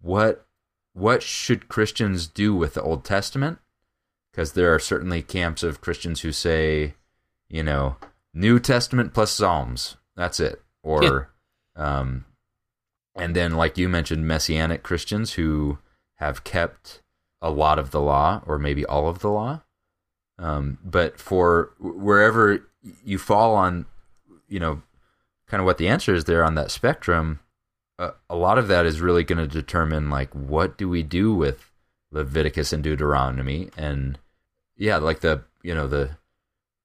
what 0.02 0.46
what 0.94 1.24
should 1.24 1.70
Christians 1.70 2.28
do 2.28 2.54
with 2.54 2.74
the 2.74 2.82
Old 2.82 3.06
Testament? 3.06 3.60
Because 4.32 4.54
there 4.54 4.74
are 4.74 4.80
certainly 4.80 5.22
camps 5.22 5.64
of 5.64 5.82
Christians 5.82 6.22
who 6.22 6.32
say, 6.32 6.96
you 7.48 7.64
know, 7.64 7.96
New 8.34 8.60
Testament 8.60 9.14
plus 9.14 9.32
Psalms, 9.32 9.98
that's 10.16 10.40
it, 10.40 10.62
or, 10.84 11.30
um, 11.76 12.26
and 13.16 13.36
then 13.36 13.56
like 13.56 13.78
you 13.78 13.90
mentioned, 13.90 14.28
Messianic 14.28 14.84
Christians 14.84 15.34
who 15.34 15.80
have 16.16 16.44
kept 16.44 17.02
a 17.42 17.50
lot 17.50 17.80
of 17.80 17.92
the 17.92 18.02
law 18.02 18.42
or 18.46 18.60
maybe 18.60 18.86
all 18.86 19.08
of 19.08 19.20
the 19.20 19.30
law. 19.30 19.62
Um, 20.38 20.78
but 20.84 21.20
for 21.20 21.72
wherever 21.80 22.70
you 23.04 23.18
fall 23.18 23.56
on, 23.56 23.86
you 24.48 24.60
know, 24.60 24.82
kind 25.48 25.60
of 25.60 25.66
what 25.66 25.78
the 25.78 25.88
answer 25.88 26.14
is 26.14 26.26
there 26.26 26.44
on 26.44 26.56
that 26.56 26.72
spectrum, 26.72 27.40
uh, 27.98 28.12
a 28.30 28.36
lot 28.36 28.58
of 28.58 28.68
that 28.70 28.86
is 28.86 29.02
really 29.02 29.24
going 29.24 29.40
to 29.40 29.48
determine 29.48 30.10
like 30.10 30.34
what 30.34 30.78
do 30.78 30.88
we 30.88 31.04
do 31.04 31.34
with 31.34 31.72
Leviticus 32.12 32.72
and 32.72 32.84
Deuteronomy 32.84 33.70
and 33.78 34.18
yeah, 34.78 34.98
like 34.98 35.20
the 35.20 35.44
you 35.62 35.76
know 35.76 35.88
the 35.88 36.12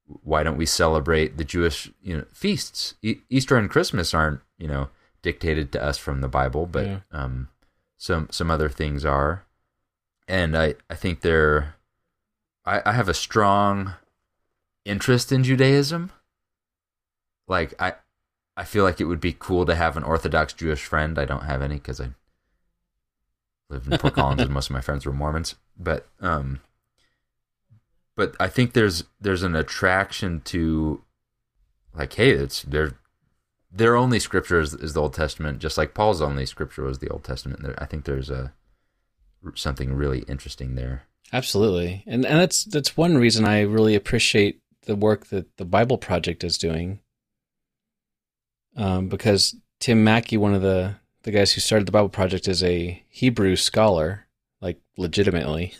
why 0.06 0.42
don't 0.42 0.56
we 0.56 0.66
celebrate 0.66 1.36
the 1.36 1.44
Jewish 1.44 1.90
you 2.02 2.16
know 2.18 2.24
feasts? 2.32 2.94
E- 3.02 3.20
Easter 3.30 3.56
and 3.56 3.70
Christmas 3.70 4.12
aren't 4.14 4.40
you 4.58 4.68
know 4.68 4.88
dictated 5.22 5.72
to 5.72 5.82
us 5.82 5.96
from 5.98 6.20
the 6.20 6.28
Bible, 6.28 6.66
but 6.66 6.86
Yeah. 6.86 7.00
um, 7.12 7.48
some 7.96 8.28
some 8.30 8.50
other 8.50 8.68
things 8.68 9.04
are, 9.04 9.44
and 10.28 10.56
I 10.56 10.74
I 10.90 10.94
think 10.94 11.20
they're 11.20 11.74
I, 12.64 12.82
I 12.86 12.92
have 12.92 13.08
a 13.08 13.14
strong 13.14 13.94
interest 14.84 15.32
in 15.32 15.42
Judaism. 15.44 16.10
Like 17.48 17.74
I 17.80 17.94
I 18.56 18.64
feel 18.64 18.84
like 18.84 19.00
it 19.00 19.04
would 19.06 19.20
be 19.20 19.36
cool 19.38 19.64
to 19.66 19.74
have 19.74 19.96
an 19.96 20.02
Orthodox 20.04 20.52
Jewish 20.52 20.84
friend. 20.84 21.18
I 21.18 21.24
don't 21.24 21.44
have 21.44 21.62
any 21.62 21.76
because 21.76 22.00
I 22.00 22.10
lived 23.70 23.90
in 23.90 23.98
Fort 23.98 24.14
Collins 24.16 24.42
and 24.42 24.50
most 24.52 24.68
of 24.70 24.74
my 24.74 24.80
friends 24.80 25.04
were 25.06 25.12
Mormons. 25.12 25.54
But 25.78 26.06
um, 26.20 26.60
but 28.16 28.34
I 28.38 28.48
think 28.48 28.72
there's 28.72 29.04
there's 29.20 29.42
an 29.42 29.54
attraction 29.54 30.40
to 30.46 31.02
like, 31.94 32.12
hey, 32.14 32.30
it's 32.30 32.62
they're 32.62 32.92
their 33.72 33.96
only 33.96 34.20
scripture 34.20 34.60
is, 34.60 34.72
is 34.74 34.92
the 34.92 35.00
Old 35.00 35.14
Testament, 35.14 35.58
just 35.58 35.76
like 35.76 35.94
Paul's 35.94 36.22
only 36.22 36.46
scripture 36.46 36.84
was 36.84 37.00
the 37.00 37.08
Old 37.08 37.24
Testament. 37.24 37.62
There, 37.62 37.74
I 37.82 37.86
think 37.86 38.04
there's 38.04 38.30
a 38.30 38.52
something 39.54 39.92
really 39.92 40.20
interesting 40.20 40.74
there. 40.74 41.04
Absolutely, 41.32 42.04
and 42.06 42.24
and 42.24 42.38
that's 42.38 42.64
that's 42.64 42.96
one 42.96 43.18
reason 43.18 43.44
I 43.44 43.62
really 43.62 43.94
appreciate 43.94 44.60
the 44.86 44.94
work 44.94 45.26
that 45.26 45.56
the 45.56 45.64
Bible 45.64 45.98
Project 45.98 46.44
is 46.44 46.58
doing. 46.58 47.00
Um, 48.76 49.08
because 49.08 49.56
Tim 49.80 50.04
Mackie, 50.04 50.36
one 50.36 50.54
of 50.54 50.62
the 50.62 50.96
the 51.22 51.30
guys 51.30 51.52
who 51.52 51.60
started 51.60 51.86
the 51.86 51.92
Bible 51.92 52.08
Project, 52.08 52.46
is 52.46 52.62
a 52.62 53.02
Hebrew 53.08 53.56
scholar, 53.56 54.26
like 54.60 54.80
legitimately, 54.96 55.74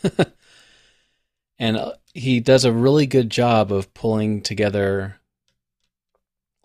and 1.59 1.77
uh, 1.77 1.93
he 2.15 2.39
does 2.39 2.63
a 2.63 2.71
really 2.71 3.05
good 3.05 3.29
job 3.29 3.73
of 3.73 3.93
pulling 3.93 4.41
together 4.41 5.17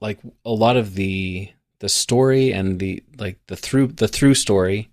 like 0.01 0.21
a 0.45 0.51
lot 0.51 0.77
of 0.77 0.95
the 0.95 1.51
the 1.81 1.89
story 1.89 2.53
and 2.53 2.79
the 2.79 3.03
like 3.19 3.39
the 3.49 3.57
through 3.57 3.89
the 3.89 4.07
through 4.07 4.35
story 4.35 4.91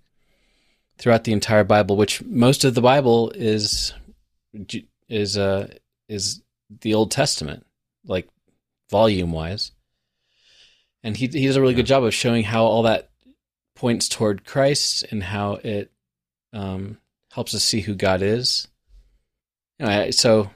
throughout 0.98 1.22
the 1.22 1.32
entire 1.32 1.62
Bible, 1.62 1.96
which 1.96 2.22
most 2.24 2.64
of 2.64 2.74
the 2.74 2.82
Bible 2.82 3.30
is 3.36 3.94
is 5.08 5.38
uh 5.38 5.68
is 6.08 6.42
the 6.80 6.92
Old 6.92 7.12
Testament, 7.12 7.64
like 8.04 8.28
volume 8.90 9.30
wise. 9.30 9.70
And 11.04 11.16
he 11.16 11.28
he 11.28 11.46
does 11.46 11.56
a 11.56 11.60
really 11.60 11.74
good 11.74 11.86
job 11.86 12.02
of 12.02 12.12
showing 12.12 12.42
how 12.42 12.64
all 12.64 12.82
that 12.82 13.10
points 13.76 14.08
toward 14.08 14.44
Christ 14.44 15.04
and 15.12 15.22
how 15.22 15.52
it 15.62 15.92
um, 16.52 16.98
helps 17.30 17.54
us 17.54 17.62
see 17.62 17.80
who 17.80 17.94
God 17.94 18.22
is. 18.22 18.66
You 19.78 19.86
know, 19.86 20.10
so 20.10 20.50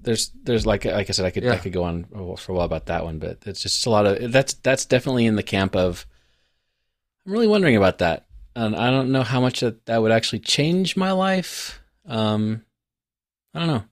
there's 0.00 0.30
there's 0.42 0.66
like 0.66 0.84
like 0.84 1.08
I 1.08 1.12
said, 1.12 1.26
I 1.26 1.30
could 1.30 1.44
Yeah. 1.44 1.52
I 1.52 1.58
could 1.58 1.72
go 1.72 1.84
on 1.84 2.04
for 2.36 2.52
a 2.52 2.54
while 2.54 2.66
about 2.66 2.86
that 2.86 3.04
one, 3.04 3.18
but 3.18 3.38
it's 3.46 3.62
just 3.62 3.86
a 3.86 3.90
lot 3.90 4.06
of 4.06 4.32
that's 4.32 4.54
that's 4.54 4.84
definitely 4.84 5.26
in 5.26 5.36
the 5.36 5.42
camp 5.42 5.74
of. 5.74 6.06
I'm 7.26 7.32
really 7.32 7.46
wondering 7.46 7.76
about 7.76 7.98
that, 7.98 8.26
and 8.56 8.74
I 8.74 8.90
don't 8.90 9.12
know 9.12 9.22
how 9.22 9.40
much 9.40 9.60
that, 9.60 9.84
that 9.86 10.00
would 10.00 10.12
actually 10.12 10.40
change 10.40 10.96
my 10.96 11.12
life. 11.12 11.80
Um, 12.06 12.64
I 13.54 13.58
don't 13.58 13.68
know. 13.68 13.84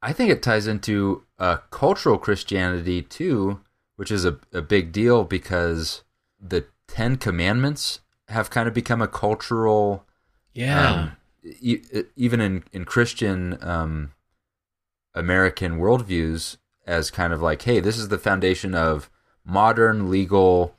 I 0.00 0.12
think 0.12 0.30
it 0.30 0.42
ties 0.42 0.66
into 0.66 1.24
uh, 1.38 1.58
cultural 1.70 2.18
Christianity 2.18 3.02
too, 3.02 3.60
which 3.96 4.10
is 4.10 4.24
a, 4.24 4.38
a 4.52 4.62
big 4.62 4.92
deal 4.92 5.24
because 5.24 6.02
the 6.40 6.66
Ten 6.86 7.16
Commandments 7.16 8.00
have 8.28 8.50
kind 8.50 8.68
of 8.68 8.74
become 8.74 9.02
a 9.02 9.08
cultural, 9.08 10.06
Yeah, 10.54 10.90
um, 10.90 11.16
even 11.42 12.40
in 12.40 12.64
in 12.72 12.84
Christian 12.84 13.58
um, 13.62 14.12
American 15.14 15.78
worldviews, 15.78 16.56
as 16.86 17.10
kind 17.10 17.32
of 17.32 17.42
like, 17.42 17.62
hey, 17.62 17.80
this 17.80 17.98
is 17.98 18.08
the 18.08 18.18
foundation 18.18 18.74
of 18.74 19.10
modern 19.44 20.10
legal 20.10 20.74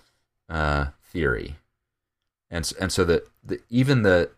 uh, 0.50 0.88
theory, 1.04 1.58
and 2.50 2.72
and 2.80 2.92
so 2.92 3.04
that 3.06 3.28
the, 3.44 3.60
even 3.70 4.04
the 4.04 4.32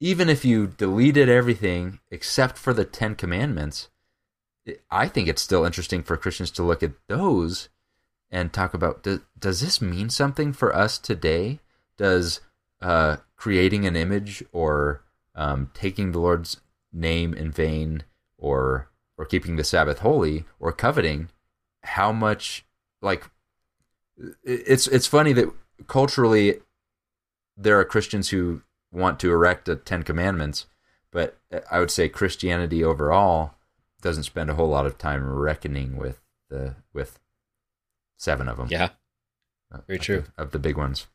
even 0.00 0.28
if 0.28 0.44
you 0.44 0.66
deleted 0.66 1.28
everything 1.28 2.00
except 2.10 2.58
for 2.58 2.72
the 2.74 2.84
Ten 2.84 3.14
Commandments, 3.14 3.88
it- 4.66 4.82
I 4.90 5.08
think 5.08 5.28
it's 5.28 5.42
still 5.42 5.64
interesting 5.64 6.02
for 6.02 6.16
Christians 6.16 6.50
to 6.52 6.62
look 6.62 6.82
at 6.82 6.92
those 7.08 7.68
and 8.30 8.52
talk 8.52 8.74
about 8.74 9.02
does, 9.02 9.20
does 9.38 9.60
this 9.60 9.80
mean 9.80 10.10
something 10.10 10.52
for 10.52 10.74
us 10.74 10.98
today? 10.98 11.60
Does 11.96 12.40
uh, 12.82 13.18
creating 13.36 13.86
an 13.86 13.96
image 13.96 14.44
or 14.52 15.02
um, 15.34 15.70
taking 15.74 16.12
the 16.12 16.18
Lord's 16.20 16.60
name 16.92 17.34
in 17.34 17.50
vain 17.50 18.04
or 18.38 18.88
or 19.16 19.24
keeping 19.24 19.56
the 19.56 19.64
Sabbath 19.64 20.00
holy 20.00 20.44
or 20.58 20.72
coveting, 20.72 21.28
how 21.84 22.12
much 22.12 22.64
like 23.02 23.24
it's 24.44 24.86
it's 24.86 25.06
funny 25.06 25.32
that 25.32 25.48
culturally 25.86 26.60
there 27.56 27.78
are 27.78 27.84
Christians 27.84 28.30
who 28.30 28.62
want 28.92 29.18
to 29.20 29.30
erect 29.32 29.68
a 29.68 29.76
Ten 29.76 30.02
Commandments, 30.02 30.66
but 31.10 31.36
I 31.70 31.78
would 31.80 31.90
say 31.90 32.08
Christianity 32.08 32.82
overall 32.84 33.54
doesn't 34.02 34.24
spend 34.24 34.50
a 34.50 34.54
whole 34.54 34.68
lot 34.68 34.86
of 34.86 34.98
time 34.98 35.28
reckoning 35.28 35.96
with 35.96 36.20
the 36.50 36.76
with 36.92 37.18
seven 38.16 38.48
of 38.48 38.56
them. 38.56 38.68
yeah, 38.70 38.90
uh, 39.72 39.78
very 39.86 39.98
of 39.98 40.04
true. 40.04 40.24
the- 40.36 40.42
of 40.42 40.50
the 40.52 40.58
big 40.58 40.76
ones. 40.76 41.06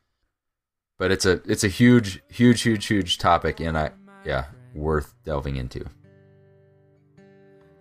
But 0.98 1.10
it's 1.10 1.24
a 1.24 1.40
it's 1.50 1.64
a 1.64 1.68
huge 1.68 2.22
huge 2.28 2.60
huge 2.62 2.86
huge 2.86 3.16
topic, 3.18 3.60
and 3.60 3.78
I 3.78 3.92
yeah 4.24 4.46
worth 4.74 5.14
delving 5.24 5.56
into. 5.56 5.84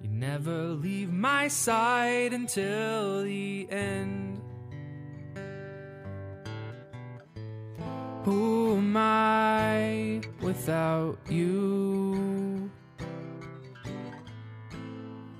You 0.02 0.10
never 0.10 0.70
leave 0.70 1.12
my 1.12 1.50
side 1.50 2.34
until 2.34 3.24
the 3.24 3.68
end. 3.70 4.42
Who 8.24 8.78
am 8.78 8.96
I 8.96 10.22
without 10.42 11.18
you? 11.30 12.72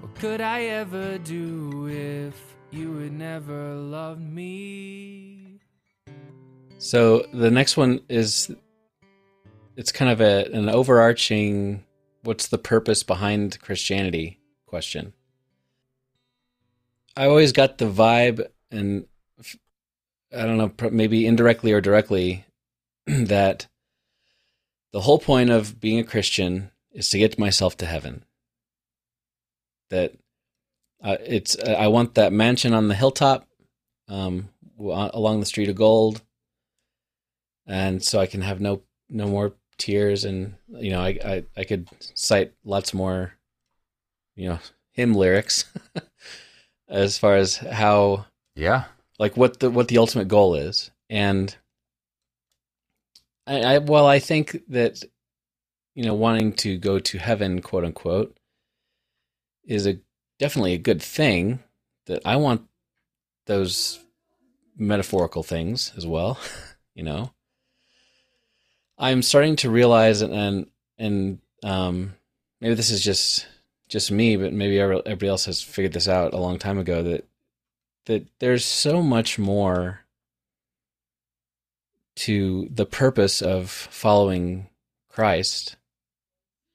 What 0.02 0.16
could 0.16 0.42
I 0.42 0.64
ever 0.64 1.18
do 1.20 1.88
if 1.88 2.36
you 2.72 2.92
would 2.92 3.14
never 3.14 3.76
love 3.76 4.20
me? 4.20 5.60
So 6.80 7.26
the 7.34 7.52
next 7.52 7.78
one 7.78 8.02
is 8.10 8.52
it's 9.80 9.94
kind 9.94 10.12
of 10.12 10.20
a 10.20 10.44
an 10.52 10.68
overarching 10.68 11.86
what's 12.24 12.50
the 12.50 12.58
purpose 12.58 13.02
behind 13.02 13.62
Christianity 13.62 14.42
question. 14.66 15.14
I 17.16 17.28
always 17.28 17.54
got 17.54 17.78
the 17.78 17.86
vibe 17.86 18.46
and 18.70 19.06
I 20.36 20.46
don't 20.46 20.58
know 20.58 20.90
maybe 20.90 21.26
indirectly 21.26 21.72
or 21.72 21.80
directly 21.80 22.46
that 23.08 23.68
the 24.92 25.00
whole 25.00 25.18
point 25.18 25.50
of 25.50 25.80
being 25.80 26.00
a 26.00 26.04
Christian 26.04 26.72
is 26.92 27.10
to 27.12 27.18
get 27.18 27.40
myself 27.40 27.78
to 27.78 27.86
heaven. 27.86 28.26
That 29.92 30.12
uh, 31.02 31.16
it's 31.26 31.58
I 31.58 31.88
want 31.88 32.16
that 32.16 32.34
mansion 32.34 32.74
on 32.74 32.90
the 32.90 32.96
hilltop 32.96 33.48
um, 34.10 34.50
along 34.78 35.40
the 35.40 35.46
street 35.46 35.70
of 35.70 35.76
gold 35.78 36.22
and 37.66 38.04
so 38.04 38.20
I 38.20 38.26
can 38.26 38.42
have 38.42 38.60
no 38.60 38.82
no 39.10 39.26
more 39.26 39.54
tears, 39.80 40.26
and 40.26 40.56
you 40.70 40.92
know, 40.92 41.02
I 41.02 41.18
I, 41.24 41.44
I 41.58 41.64
could 41.64 41.88
cite 42.14 42.54
lots 42.64 42.94
more, 42.94 43.34
you 44.36 44.50
know, 44.50 44.60
hymn 44.92 45.14
lyrics 45.14 45.66
as 46.90 47.18
far 47.18 47.36
as 47.36 47.58
how 47.58 48.26
Yeah, 48.56 48.86
like 49.18 49.38
what 49.38 49.60
the 49.60 49.72
what 49.72 49.88
the 49.88 49.98
ultimate 49.98 50.28
goal 50.28 50.56
is, 50.56 50.92
and 51.10 51.56
I, 53.48 53.76
I 53.76 53.78
well, 53.80 54.06
I 54.06 54.20
think 54.20 54.62
that 54.68 55.04
you 55.96 56.06
know, 56.06 56.14
wanting 56.14 56.54
to 56.54 56.78
go 56.78 57.00
to 57.00 57.18
heaven, 57.18 57.62
quote 57.62 57.84
unquote, 57.84 58.38
is 59.66 59.86
a 59.86 60.00
definitely 60.38 60.74
a 60.74 60.78
good 60.78 61.02
thing. 61.02 61.60
That 62.06 62.22
I 62.26 62.38
want 62.38 62.68
those 63.46 64.00
metaphorical 64.78 65.44
things 65.44 65.92
as 65.98 66.08
well, 66.08 66.40
you 66.96 67.04
know. 67.04 67.34
I'm 69.00 69.22
starting 69.22 69.56
to 69.58 69.70
realize, 69.70 70.22
and 70.22 70.68
and, 70.98 71.40
um, 71.64 72.16
maybe 72.60 72.76
this 72.76 72.92
is 72.92 73.04
just 73.04 73.48
just 73.88 74.12
me, 74.12 74.36
but 74.36 74.54
maybe 74.54 74.80
everybody 74.80 75.28
else 75.28 75.46
has 75.46 75.62
figured 75.62 75.94
this 75.94 76.08
out 76.08 76.34
a 76.34 76.38
long 76.38 76.60
time 76.60 76.78
ago 76.78 77.02
that 77.02 77.26
that 78.06 78.28
there's 78.40 78.66
so 78.66 79.02
much 79.02 79.40
more 79.40 80.02
to 82.16 82.68
the 82.72 82.86
purpose 82.86 83.42
of 83.42 83.70
following 83.70 84.68
Christ 85.10 85.78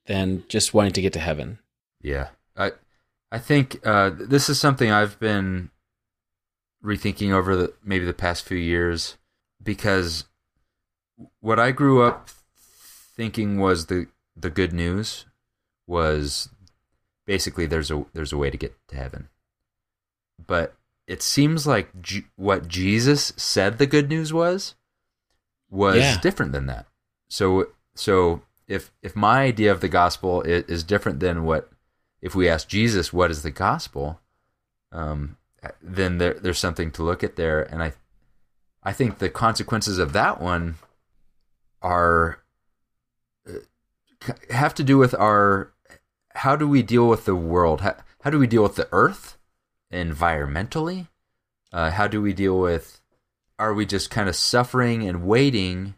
than 0.06 0.44
just 0.48 0.72
wanting 0.72 0.92
to 0.92 1.02
get 1.02 1.12
to 1.12 1.18
heaven. 1.20 1.58
yeah. 2.00 2.28
I 2.56 2.72
I 3.32 3.38
think 3.38 3.84
uh, 3.84 4.10
this 4.14 4.48
is 4.48 4.60
something 4.60 4.90
I've 4.90 5.18
been 5.18 5.70
rethinking 6.84 7.32
over 7.32 7.56
the 7.56 7.74
maybe 7.82 8.04
the 8.04 8.12
past 8.12 8.44
few 8.44 8.56
years 8.56 9.16
because 9.62 10.24
what 11.40 11.58
I 11.60 11.70
grew 11.70 12.02
up 12.02 12.30
thinking 13.16 13.58
was 13.58 13.86
the 13.86 14.06
the 14.36 14.50
good 14.50 14.72
news 14.72 15.26
was 15.86 16.48
basically 17.26 17.66
there's 17.66 17.90
a 17.90 18.04
there's 18.12 18.32
a 18.32 18.36
way 18.38 18.50
to 18.50 18.56
get 18.56 18.74
to 18.88 18.96
heaven. 18.96 19.28
But 20.44 20.74
it 21.06 21.22
seems 21.22 21.66
like 21.66 22.00
J- 22.00 22.24
what 22.36 22.66
Jesus 22.66 23.32
said 23.36 23.78
the 23.78 23.86
good 23.86 24.08
news 24.08 24.32
was 24.32 24.74
was 25.70 25.96
Yeah. 25.98 26.20
different 26.20 26.52
than 26.52 26.66
that. 26.66 26.86
So 27.28 27.68
so 27.94 28.42
if 28.66 28.90
if 29.02 29.14
my 29.14 29.42
idea 29.42 29.70
of 29.70 29.80
the 29.80 29.88
gospel 29.88 30.42
is, 30.42 30.64
is 30.64 30.82
different 30.84 31.20
than 31.20 31.44
what 31.44 31.70
if 32.20 32.34
we 32.34 32.48
ask 32.48 32.66
Jesus 32.68 33.12
what 33.12 33.30
is 33.30 33.42
the 33.42 33.50
gospel, 33.50 34.20
um, 34.90 35.36
then 35.82 36.18
there, 36.18 36.34
there's 36.34 36.58
something 36.58 36.90
to 36.92 37.02
look 37.02 37.22
at 37.22 37.36
there, 37.36 37.62
and 37.62 37.82
I 37.82 37.92
I 38.82 38.92
think 38.92 39.18
the 39.18 39.28
consequences 39.30 39.98
of 39.98 40.12
that 40.14 40.40
one 40.40 40.76
are 41.84 42.42
uh, 43.48 44.32
have 44.50 44.74
to 44.74 44.82
do 44.82 44.98
with 44.98 45.14
our 45.14 45.72
how 46.34 46.56
do 46.56 46.66
we 46.66 46.82
deal 46.82 47.08
with 47.08 47.24
the 47.24 47.36
world 47.36 47.82
how, 47.82 47.94
how 48.22 48.30
do 48.30 48.38
we 48.40 48.48
deal 48.48 48.64
with 48.64 48.74
the 48.74 48.88
earth 48.90 49.36
environmentally 49.92 51.06
Uh, 51.74 51.90
how 51.90 52.06
do 52.06 52.22
we 52.22 52.32
deal 52.32 52.56
with? 52.60 53.00
Are 53.58 53.74
we 53.74 53.84
just 53.84 54.08
kind 54.08 54.28
of 54.28 54.36
suffering 54.36 55.08
and 55.08 55.26
waiting 55.26 55.94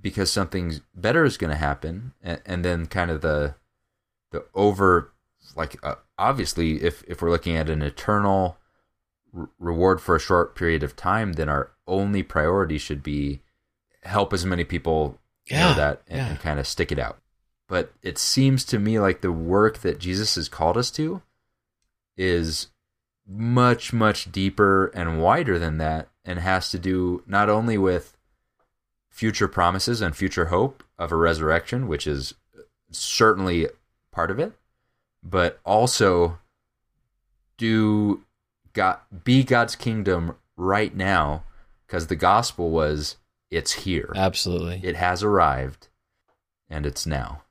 because 0.00 0.32
something 0.32 0.80
better 0.94 1.22
is 1.26 1.36
going 1.36 1.50
to 1.50 1.56
happen, 1.56 2.14
and, 2.22 2.40
and, 2.46 2.64
then 2.64 2.86
kind 2.86 3.10
of 3.10 3.20
the 3.20 3.56
the 4.30 4.46
over 4.54 5.12
like 5.54 5.76
uh, 5.82 5.96
obviously 6.16 6.82
if 6.82 7.04
if 7.06 7.20
we're 7.20 7.30
looking 7.30 7.56
at 7.56 7.68
an 7.68 7.82
eternal 7.82 8.56
re- 9.32 9.48
reward 9.58 10.00
for 10.00 10.16
a 10.16 10.20
short 10.20 10.56
period 10.56 10.82
of 10.82 10.96
time, 10.96 11.34
then 11.34 11.50
our 11.50 11.72
only 11.86 12.22
priority 12.22 12.78
should 12.78 13.02
be 13.02 13.42
help 14.08 14.32
as 14.32 14.44
many 14.44 14.64
people 14.64 15.18
yeah, 15.46 15.68
know 15.68 15.74
that 15.74 16.02
and, 16.08 16.18
yeah. 16.18 16.28
and 16.30 16.40
kind 16.40 16.58
of 16.58 16.66
stick 16.66 16.90
it 16.90 16.98
out. 16.98 17.18
But 17.68 17.92
it 18.02 18.18
seems 18.18 18.64
to 18.66 18.78
me 18.78 18.98
like 18.98 19.20
the 19.20 19.32
work 19.32 19.78
that 19.78 19.98
Jesus 19.98 20.34
has 20.36 20.48
called 20.48 20.76
us 20.76 20.90
to 20.92 21.22
is 22.16 22.68
much 23.30 23.92
much 23.92 24.32
deeper 24.32 24.86
and 24.88 25.20
wider 25.20 25.58
than 25.58 25.76
that 25.76 26.08
and 26.24 26.38
has 26.38 26.70
to 26.70 26.78
do 26.78 27.22
not 27.26 27.50
only 27.50 27.76
with 27.76 28.16
future 29.10 29.46
promises 29.46 30.00
and 30.00 30.16
future 30.16 30.46
hope 30.46 30.82
of 30.98 31.12
a 31.12 31.16
resurrection 31.16 31.86
which 31.88 32.06
is 32.06 32.34
certainly 32.90 33.68
part 34.10 34.30
of 34.30 34.38
it 34.38 34.52
but 35.22 35.60
also 35.62 36.38
do 37.58 38.24
God 38.72 38.98
be 39.24 39.44
God's 39.44 39.76
kingdom 39.76 40.36
right 40.56 40.94
now 40.96 41.44
because 41.86 42.06
the 42.06 42.16
gospel 42.16 42.70
was 42.70 43.16
it's 43.50 43.72
here 43.72 44.12
Absolutely. 44.14 44.80
it 44.82 44.96
has 44.96 45.22
arrived 45.22 45.88
and 46.68 46.86
it's 46.86 47.06
now 47.06 47.42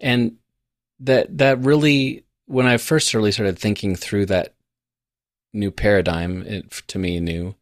and 0.00 0.36
that 1.00 1.38
that 1.38 1.58
really 1.60 2.24
when 2.46 2.66
I 2.66 2.76
first 2.76 3.14
really 3.14 3.32
started 3.32 3.58
thinking 3.58 3.96
through 3.96 4.26
that 4.26 4.54
new 5.52 5.70
paradigm, 5.70 6.42
it 6.42 6.70
to 6.88 6.98
me 6.98 7.20
new. 7.20 7.54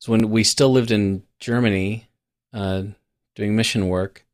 is 0.00 0.08
when 0.08 0.30
we 0.30 0.44
still 0.44 0.70
lived 0.70 0.90
in 0.90 1.24
Germany, 1.38 2.08
uh, 2.52 2.84
doing 3.34 3.56
mission 3.56 3.88
work, 3.88 4.24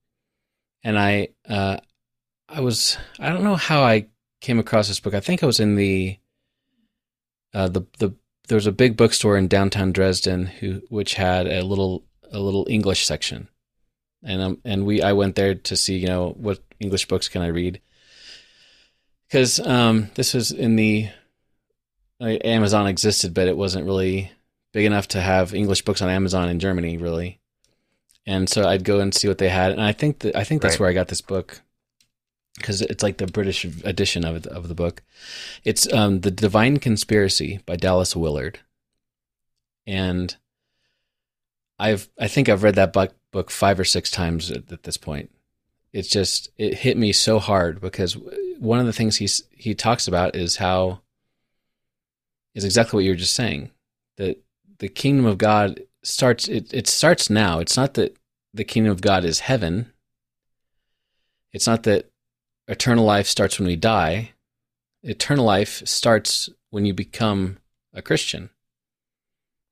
and 0.83 0.99
I 0.99 1.29
uh, 1.49 1.79
I 2.49 2.61
was 2.61 2.99
I 3.19 3.31
don't 3.31 3.45
know 3.45 3.57
how 3.57 3.83
I 3.83 4.07
came 4.41 4.59
across 4.59 4.89
this 4.89 5.01
book. 5.01 5.15
I 5.15 5.21
think 5.21 5.43
I 5.43 5.47
was 5.47 5.61
in 5.61 5.77
the 5.77 6.19
uh, 7.55 7.69
the 7.69 7.83
the 7.99 8.15
there 8.49 8.57
was 8.57 8.67
a 8.67 8.73
big 8.73 8.97
bookstore 8.97 9.37
in 9.37 9.49
downtown 9.49 9.93
Dresden 9.93 10.47
who 10.47 10.83
which 10.89 11.15
had 11.15 11.47
a 11.47 11.63
little 11.63 12.05
a 12.33 12.39
little 12.39 12.67
English 12.69 13.07
section, 13.07 13.49
and 14.23 14.43
um, 14.43 14.59
and 14.65 14.87
we 14.87 15.03
I 15.03 15.13
went 15.13 15.37
there 15.37 15.55
to 15.55 15.77
see 15.77 15.97
you 15.97 16.09
know 16.09 16.31
what 16.31 16.61
English 16.81 17.07
books 17.09 17.29
can 17.29 17.43
I 17.43 17.49
read 17.49 17.81
because 19.29 19.61
um, 19.61 20.11
this 20.15 20.35
was 20.35 20.53
in 20.53 20.77
the 20.77 21.09
like, 22.21 22.43
Amazon 22.45 22.87
existed, 22.87 23.35
but 23.35 23.49
it 23.49 23.57
wasn't 23.57 23.85
really 23.85 24.33
big 24.73 24.85
enough 24.87 25.09
to 25.09 25.21
have 25.21 25.55
English 25.55 25.83
books 25.83 26.03
on 26.03 26.09
Amazon 26.09 26.49
in 26.49 26.61
Germany, 26.61 26.97
really. 26.97 27.41
And 28.27 28.49
so 28.49 28.67
I'd 28.67 28.85
go 28.85 29.01
and 29.01 29.15
see 29.15 29.29
what 29.29 29.39
they 29.39 29.49
had, 29.49 29.73
and 29.73 29.81
I 29.83 29.93
think 29.93 30.21
that 30.21 30.37
I 30.37 30.45
think 30.45 30.63
that's 30.63 30.75
Right. 30.75 30.81
where 30.81 30.91
I 30.91 30.95
got 30.95 31.09
this 31.09 31.21
book 31.21 31.61
because 32.57 32.81
it's 32.81 33.03
like 33.03 33.19
the 33.19 33.27
British 33.27 33.65
edition 33.85 34.25
of 34.25 34.43
the, 34.43 34.51
of 34.53 34.69
the 34.69 34.75
book. 34.75 35.03
It's 35.63 35.91
um, 35.93 36.21
the 36.21 36.31
Divine 36.31 36.79
Conspiracy 36.79 37.61
by 37.67 37.77
Dallas 37.77 38.17
Willard, 38.17 38.61
and 39.87 40.35
I've 41.79 42.09
I 42.19 42.29
think 42.29 42.49
I've 42.49 42.63
read 42.63 42.77
that 42.77 42.93
book 42.93 43.15
book 43.33 43.51
five 43.51 43.79
or 43.79 43.85
six 43.85 44.11
times 44.11 44.51
at, 44.51 44.73
at 44.73 44.85
this 44.85 44.97
point. 44.97 45.31
It's 45.93 46.09
just 46.09 46.51
it 46.57 46.75
hit 46.75 46.97
me 46.97 47.13
so 47.13 47.39
hard 47.39 47.81
because 47.81 48.17
one 48.59 48.79
of 48.79 48.87
the 48.87 48.93
things 48.93 49.17
he's 49.17 49.43
he 49.51 49.75
talks 49.75 50.09
about 50.09 50.37
is 50.37 50.57
how 50.57 51.01
is 52.55 52.65
exactly 52.65 52.97
what 52.97 53.05
you 53.05 53.11
were 53.11 53.17
just 53.17 53.35
saying 53.35 53.71
that 54.17 54.43
the 54.79 54.89
kingdom 54.89 55.27
of 55.27 55.39
God 55.39 55.81
starts 56.03 56.49
it, 56.49 56.73
it 56.73 56.87
starts 56.87 57.29
now. 57.29 57.59
It's 57.59 57.77
not 57.77 57.95
that 57.95 58.17
the 58.55 58.65
kingdom 58.65 58.93
of 58.93 59.01
God 59.01 59.25
is 59.25 59.41
heaven. 59.41 59.93
It's 61.53 61.67
not 61.67 61.83
that 61.85 62.11
eternal 62.69 63.05
life 63.05 63.27
starts 63.27 63.59
when 63.59 63.69
we 63.69 63.77
die. 63.77 64.33
Eternal 65.03 65.45
life 65.45 65.87
starts 65.87 66.49
when 66.71 66.85
you 66.85 66.95
become 66.95 67.59
a 67.93 68.03
Christian. 68.03 68.51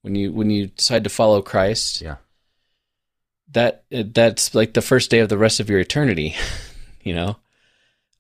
When 0.05 0.15
you 0.15 0.33
when 0.33 0.51
you 0.51 0.67
decide 0.67 1.05
to 1.05 1.11
follow 1.11 1.41
Christ, 1.41 2.03
yeah 2.03 2.17
that 3.55 3.85
that's 3.91 4.55
like 4.55 4.75
the 4.75 4.83
first 4.83 5.11
day 5.11 5.21
of 5.21 5.29
the 5.29 5.39
rest 5.39 5.61
of 5.61 5.71
your 5.71 5.79
eternity, 5.79 6.37
you 7.03 7.15
know. 7.15 7.37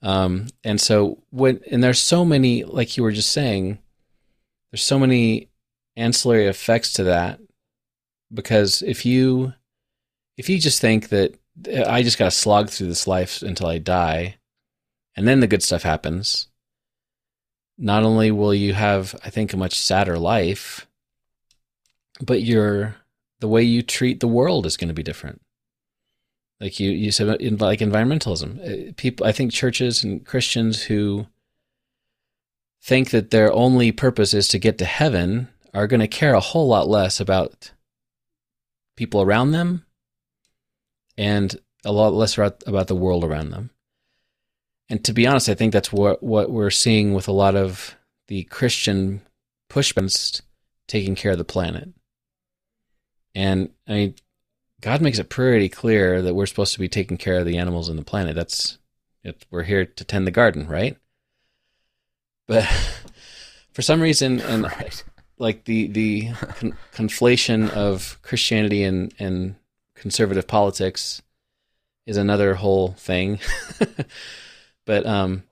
Um, 0.00 0.48
and 0.62 0.80
so 0.80 1.18
when 1.30 1.60
and 1.70 1.82
there's 1.82 2.00
so 2.00 2.24
many, 2.24 2.64
like 2.64 2.96
you 2.96 3.02
were 3.02 3.12
just 3.12 3.32
saying, 3.32 3.78
there's 4.70 4.82
so 4.82 4.98
many 4.98 5.48
ancillary 5.96 6.46
effects 6.46 6.94
to 6.94 7.04
that 7.04 7.40
because 8.32 8.82
if 8.82 9.06
you 9.06 9.52
if 10.36 10.48
you 10.48 10.58
just 10.58 10.80
think 10.80 11.08
that 11.10 11.34
I 11.86 12.02
just 12.02 12.18
got 12.18 12.26
to 12.26 12.30
slog 12.30 12.70
through 12.70 12.88
this 12.88 13.06
life 13.06 13.42
until 13.42 13.66
I 13.66 13.78
die, 13.78 14.36
and 15.16 15.28
then 15.28 15.40
the 15.40 15.46
good 15.46 15.62
stuff 15.62 15.82
happens. 15.82 16.48
Not 17.76 18.04
only 18.04 18.30
will 18.30 18.54
you 18.54 18.72
have, 18.72 19.16
I 19.24 19.30
think, 19.30 19.52
a 19.52 19.56
much 19.56 19.80
sadder 19.80 20.16
life, 20.16 20.86
but 22.24 22.42
your 22.42 22.96
the 23.40 23.48
way 23.48 23.62
you 23.62 23.82
treat 23.82 24.20
the 24.20 24.28
world 24.28 24.66
is 24.66 24.76
going 24.76 24.88
to 24.88 24.94
be 24.94 25.02
different. 25.02 25.40
Like 26.60 26.80
you, 26.80 26.90
you 26.90 27.10
said, 27.10 27.40
in, 27.40 27.56
like 27.58 27.80
environmentalism. 27.80 28.88
Uh, 28.88 28.92
People, 28.96 29.26
I 29.26 29.32
think 29.32 29.52
churches 29.52 30.04
and 30.04 30.24
Christians 30.24 30.84
who 30.84 31.26
think 32.82 33.10
that 33.10 33.30
their 33.30 33.52
only 33.52 33.92
purpose 33.92 34.32
is 34.32 34.48
to 34.48 34.58
get 34.58 34.78
to 34.78 34.84
heaven 34.84 35.48
are 35.74 35.86
going 35.86 36.00
to 36.00 36.08
care 36.08 36.34
a 36.34 36.40
whole 36.40 36.68
lot 36.68 36.88
less 36.88 37.20
about 37.20 37.72
people 38.96 39.20
around 39.20 39.50
them 39.50 39.84
and 41.18 41.56
a 41.84 41.92
lot 41.92 42.14
less 42.14 42.38
about, 42.38 42.86
the 42.86 42.94
world 42.94 43.24
around 43.24 43.50
them. 43.50 43.70
And 44.88 45.04
to 45.04 45.12
be 45.12 45.26
honest, 45.26 45.48
I 45.48 45.54
think 45.54 45.72
that's 45.72 45.92
what 45.92 46.22
what 46.22 46.50
we're 46.50 46.70
seeing 46.70 47.14
with 47.14 47.26
a 47.26 47.32
lot 47.32 47.56
of 47.56 47.96
the 48.28 48.44
Christian 48.44 49.22
pushbacks 49.70 50.42
taking 50.86 51.14
care 51.14 51.32
of 51.32 51.38
the 51.38 51.44
planet. 51.44 51.88
And 53.34 53.70
I 53.88 53.92
mean, 53.92 54.14
God 54.80 55.00
makes 55.00 55.18
it 55.18 55.28
pretty 55.28 55.68
clear 55.68 56.22
that 56.22 56.34
we're 56.34 56.46
supposed 56.46 56.74
to 56.74 56.80
be 56.80 56.88
taking 56.88 57.16
care 57.16 57.38
of 57.38 57.46
the 57.46 57.58
animals 57.58 57.88
and 57.88 57.98
the 57.98 58.04
planet. 58.04 58.36
That's 58.36 58.78
it, 59.22 59.46
we're 59.50 59.62
here 59.62 59.84
to 59.84 60.04
tend 60.04 60.26
the 60.26 60.30
garden, 60.30 60.66
right? 60.68 60.96
But 62.46 62.64
for 63.72 63.82
some 63.82 64.00
reason, 64.00 64.40
and 64.40 64.62
right 64.78 65.04
like 65.38 65.64
the 65.64 65.88
the 65.88 66.30
con- 66.56 66.76
conflation 66.92 67.70
of 67.70 68.18
Christianity 68.22 68.84
and 68.84 69.12
and 69.18 69.56
conservative 69.94 70.46
politics 70.46 71.22
is 72.06 72.16
another 72.16 72.54
whole 72.54 72.88
thing. 72.92 73.38
but 74.84 75.06
um, 75.06 75.44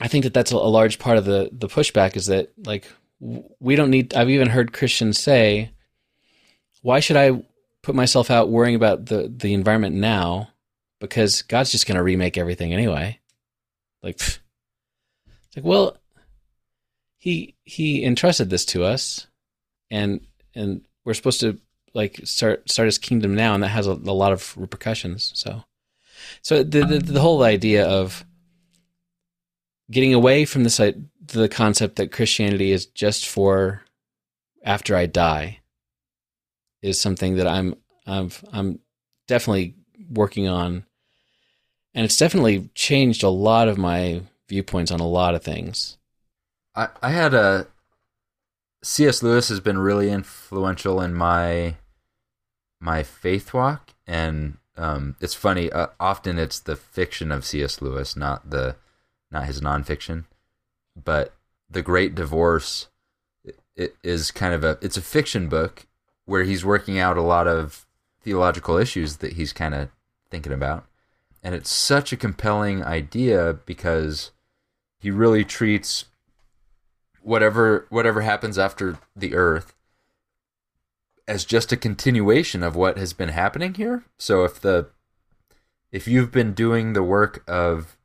I 0.00 0.08
think 0.08 0.24
that 0.24 0.34
that's 0.34 0.52
a, 0.52 0.56
a 0.56 0.58
large 0.58 0.98
part 0.98 1.18
of 1.18 1.24
the 1.24 1.50
the 1.52 1.68
pushback 1.68 2.16
is 2.16 2.26
that 2.26 2.52
like 2.64 2.90
we 3.20 3.76
don't 3.76 3.90
need. 3.90 4.14
I've 4.14 4.30
even 4.30 4.48
heard 4.48 4.72
Christians 4.72 5.20
say, 5.20 5.70
"Why 6.82 7.00
should 7.00 7.16
I 7.16 7.42
put 7.82 7.94
myself 7.94 8.30
out 8.30 8.50
worrying 8.50 8.74
about 8.76 9.06
the 9.06 9.32
the 9.34 9.54
environment 9.54 9.96
now? 9.96 10.50
Because 11.00 11.42
God's 11.42 11.72
just 11.72 11.86
going 11.86 11.96
to 11.96 12.02
remake 12.02 12.38
everything 12.38 12.72
anyway." 12.72 13.20
Like, 14.02 14.16
it's 14.16 14.40
like, 15.56 15.64
well, 15.64 15.96
he 17.18 17.56
he 17.64 18.04
entrusted 18.04 18.50
this 18.50 18.64
to 18.66 18.84
us, 18.84 19.26
and 19.90 20.20
and 20.54 20.82
we're 21.04 21.14
supposed 21.14 21.40
to 21.40 21.58
like 21.94 22.20
start 22.24 22.70
start 22.70 22.86
his 22.86 22.98
kingdom 22.98 23.34
now, 23.34 23.54
and 23.54 23.62
that 23.62 23.68
has 23.68 23.86
a, 23.86 23.92
a 23.92 24.14
lot 24.14 24.32
of 24.32 24.56
repercussions. 24.56 25.32
So, 25.34 25.64
so 26.42 26.62
the, 26.62 26.84
the 26.84 26.98
the 26.98 27.20
whole 27.20 27.42
idea 27.42 27.86
of 27.86 28.24
getting 29.90 30.14
away 30.14 30.44
from 30.44 30.62
this 30.62 30.76
the 30.76 31.48
concept 31.48 31.96
that 31.96 32.12
Christianity 32.12 32.70
is 32.70 32.86
just 32.86 33.26
for 33.26 33.82
after 34.62 34.94
I 34.94 35.06
die 35.06 35.60
is 36.86 37.00
something 37.00 37.36
that 37.36 37.46
I'm 37.46 37.74
I'm 38.06 38.30
I'm 38.52 38.78
definitely 39.26 39.74
working 40.10 40.48
on, 40.48 40.84
and 41.94 42.04
it's 42.04 42.16
definitely 42.16 42.70
changed 42.74 43.22
a 43.22 43.28
lot 43.28 43.68
of 43.68 43.76
my 43.76 44.22
viewpoints 44.48 44.92
on 44.92 45.00
a 45.00 45.08
lot 45.08 45.34
of 45.34 45.42
things. 45.42 45.98
I, 46.74 46.88
I 47.02 47.10
had 47.10 47.34
a 47.34 47.66
C.S. 48.82 49.22
Lewis 49.22 49.48
has 49.48 49.60
been 49.60 49.78
really 49.78 50.10
influential 50.10 51.00
in 51.00 51.14
my 51.14 51.76
my 52.80 53.02
faith 53.02 53.52
walk, 53.52 53.94
and 54.06 54.58
um, 54.76 55.16
it's 55.20 55.34
funny. 55.34 55.72
Uh, 55.72 55.88
often 55.98 56.38
it's 56.38 56.60
the 56.60 56.76
fiction 56.76 57.32
of 57.32 57.44
C.S. 57.44 57.82
Lewis, 57.82 58.16
not 58.16 58.50
the 58.50 58.76
not 59.30 59.46
his 59.46 59.60
nonfiction. 59.60 60.24
But 60.94 61.34
the 61.68 61.82
Great 61.82 62.14
Divorce 62.14 62.88
it 63.76 63.96
is 64.02 64.30
kind 64.30 64.54
of 64.54 64.64
a 64.64 64.78
it's 64.80 64.96
a 64.96 65.02
fiction 65.02 65.48
book 65.48 65.85
where 66.26 66.44
he's 66.44 66.64
working 66.64 66.98
out 66.98 67.16
a 67.16 67.22
lot 67.22 67.48
of 67.48 67.86
theological 68.22 68.76
issues 68.76 69.16
that 69.16 69.34
he's 69.34 69.52
kind 69.52 69.74
of 69.74 69.88
thinking 70.30 70.52
about, 70.52 70.86
and 71.42 71.54
it's 71.54 71.72
such 71.72 72.12
a 72.12 72.16
compelling 72.16 72.84
idea 72.84 73.58
because 73.64 74.32
he 74.98 75.10
really 75.10 75.44
treats 75.44 76.06
whatever 77.22 77.86
whatever 77.88 78.20
happens 78.20 78.58
after 78.58 78.98
the 79.16 79.34
earth 79.34 79.74
as 81.28 81.44
just 81.44 81.72
a 81.72 81.76
continuation 81.76 82.62
of 82.62 82.76
what 82.76 82.96
has 82.96 83.12
been 83.12 83.30
happening 83.30 83.74
here. 83.74 84.04
So 84.18 84.44
if 84.44 84.60
the 84.60 84.88
if 85.90 86.06
you've 86.06 86.30
been 86.30 86.52
doing 86.52 86.92
the 86.92 87.02
work 87.02 87.42
of 87.48 87.96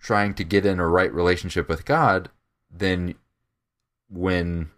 trying 0.00 0.34
to 0.34 0.44
get 0.44 0.66
in 0.66 0.80
a 0.80 0.88
right 0.88 1.12
relationship 1.12 1.68
with 1.68 1.84
God, 1.84 2.30
then 2.70 3.14
when 4.08 4.70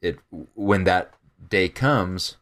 it 0.00 0.18
when 0.54 0.84
that 0.84 1.14
day 1.48 1.68
comes, 1.68 2.36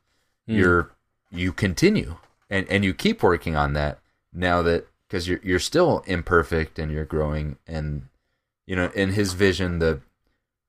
Mm. 0.48 0.56
you're 0.58 0.90
you 1.32 1.52
continue 1.52 2.16
and 2.48 2.68
and 2.68 2.84
you 2.84 2.94
keep 2.94 3.20
working 3.20 3.56
on 3.56 3.72
that 3.72 3.98
now 4.32 4.62
that 4.62 4.86
because 5.08 5.26
you're 5.26 5.40
you're 5.42 5.58
still 5.58 6.04
imperfect 6.06 6.78
and 6.78 6.92
you're 6.92 7.04
growing 7.04 7.56
and 7.66 8.06
you 8.64 8.76
know 8.76 8.92
in 8.94 9.10
his 9.10 9.32
vision 9.32 9.80
the 9.80 10.00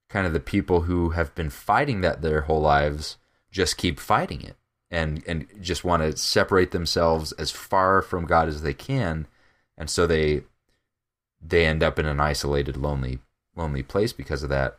kind 0.08 0.26
of 0.26 0.32
the 0.32 0.40
people 0.40 0.80
who 0.82 1.10
have 1.10 1.32
been 1.36 1.48
fighting 1.48 2.00
that 2.00 2.22
their 2.22 2.40
whole 2.42 2.60
lives 2.60 3.18
just 3.52 3.76
keep 3.76 4.00
fighting 4.00 4.42
it 4.42 4.56
and 4.90 5.22
and 5.28 5.46
just 5.60 5.84
want 5.84 6.02
to 6.02 6.16
separate 6.16 6.72
themselves 6.72 7.30
as 7.32 7.52
far 7.52 8.02
from 8.02 8.26
God 8.26 8.48
as 8.48 8.62
they 8.62 8.74
can 8.74 9.28
and 9.76 9.88
so 9.88 10.08
they 10.08 10.42
they 11.40 11.64
end 11.64 11.84
up 11.84 12.00
in 12.00 12.06
an 12.06 12.18
isolated 12.18 12.76
lonely 12.76 13.20
lonely 13.54 13.84
place 13.84 14.12
because 14.12 14.42
of 14.42 14.48
that 14.48 14.78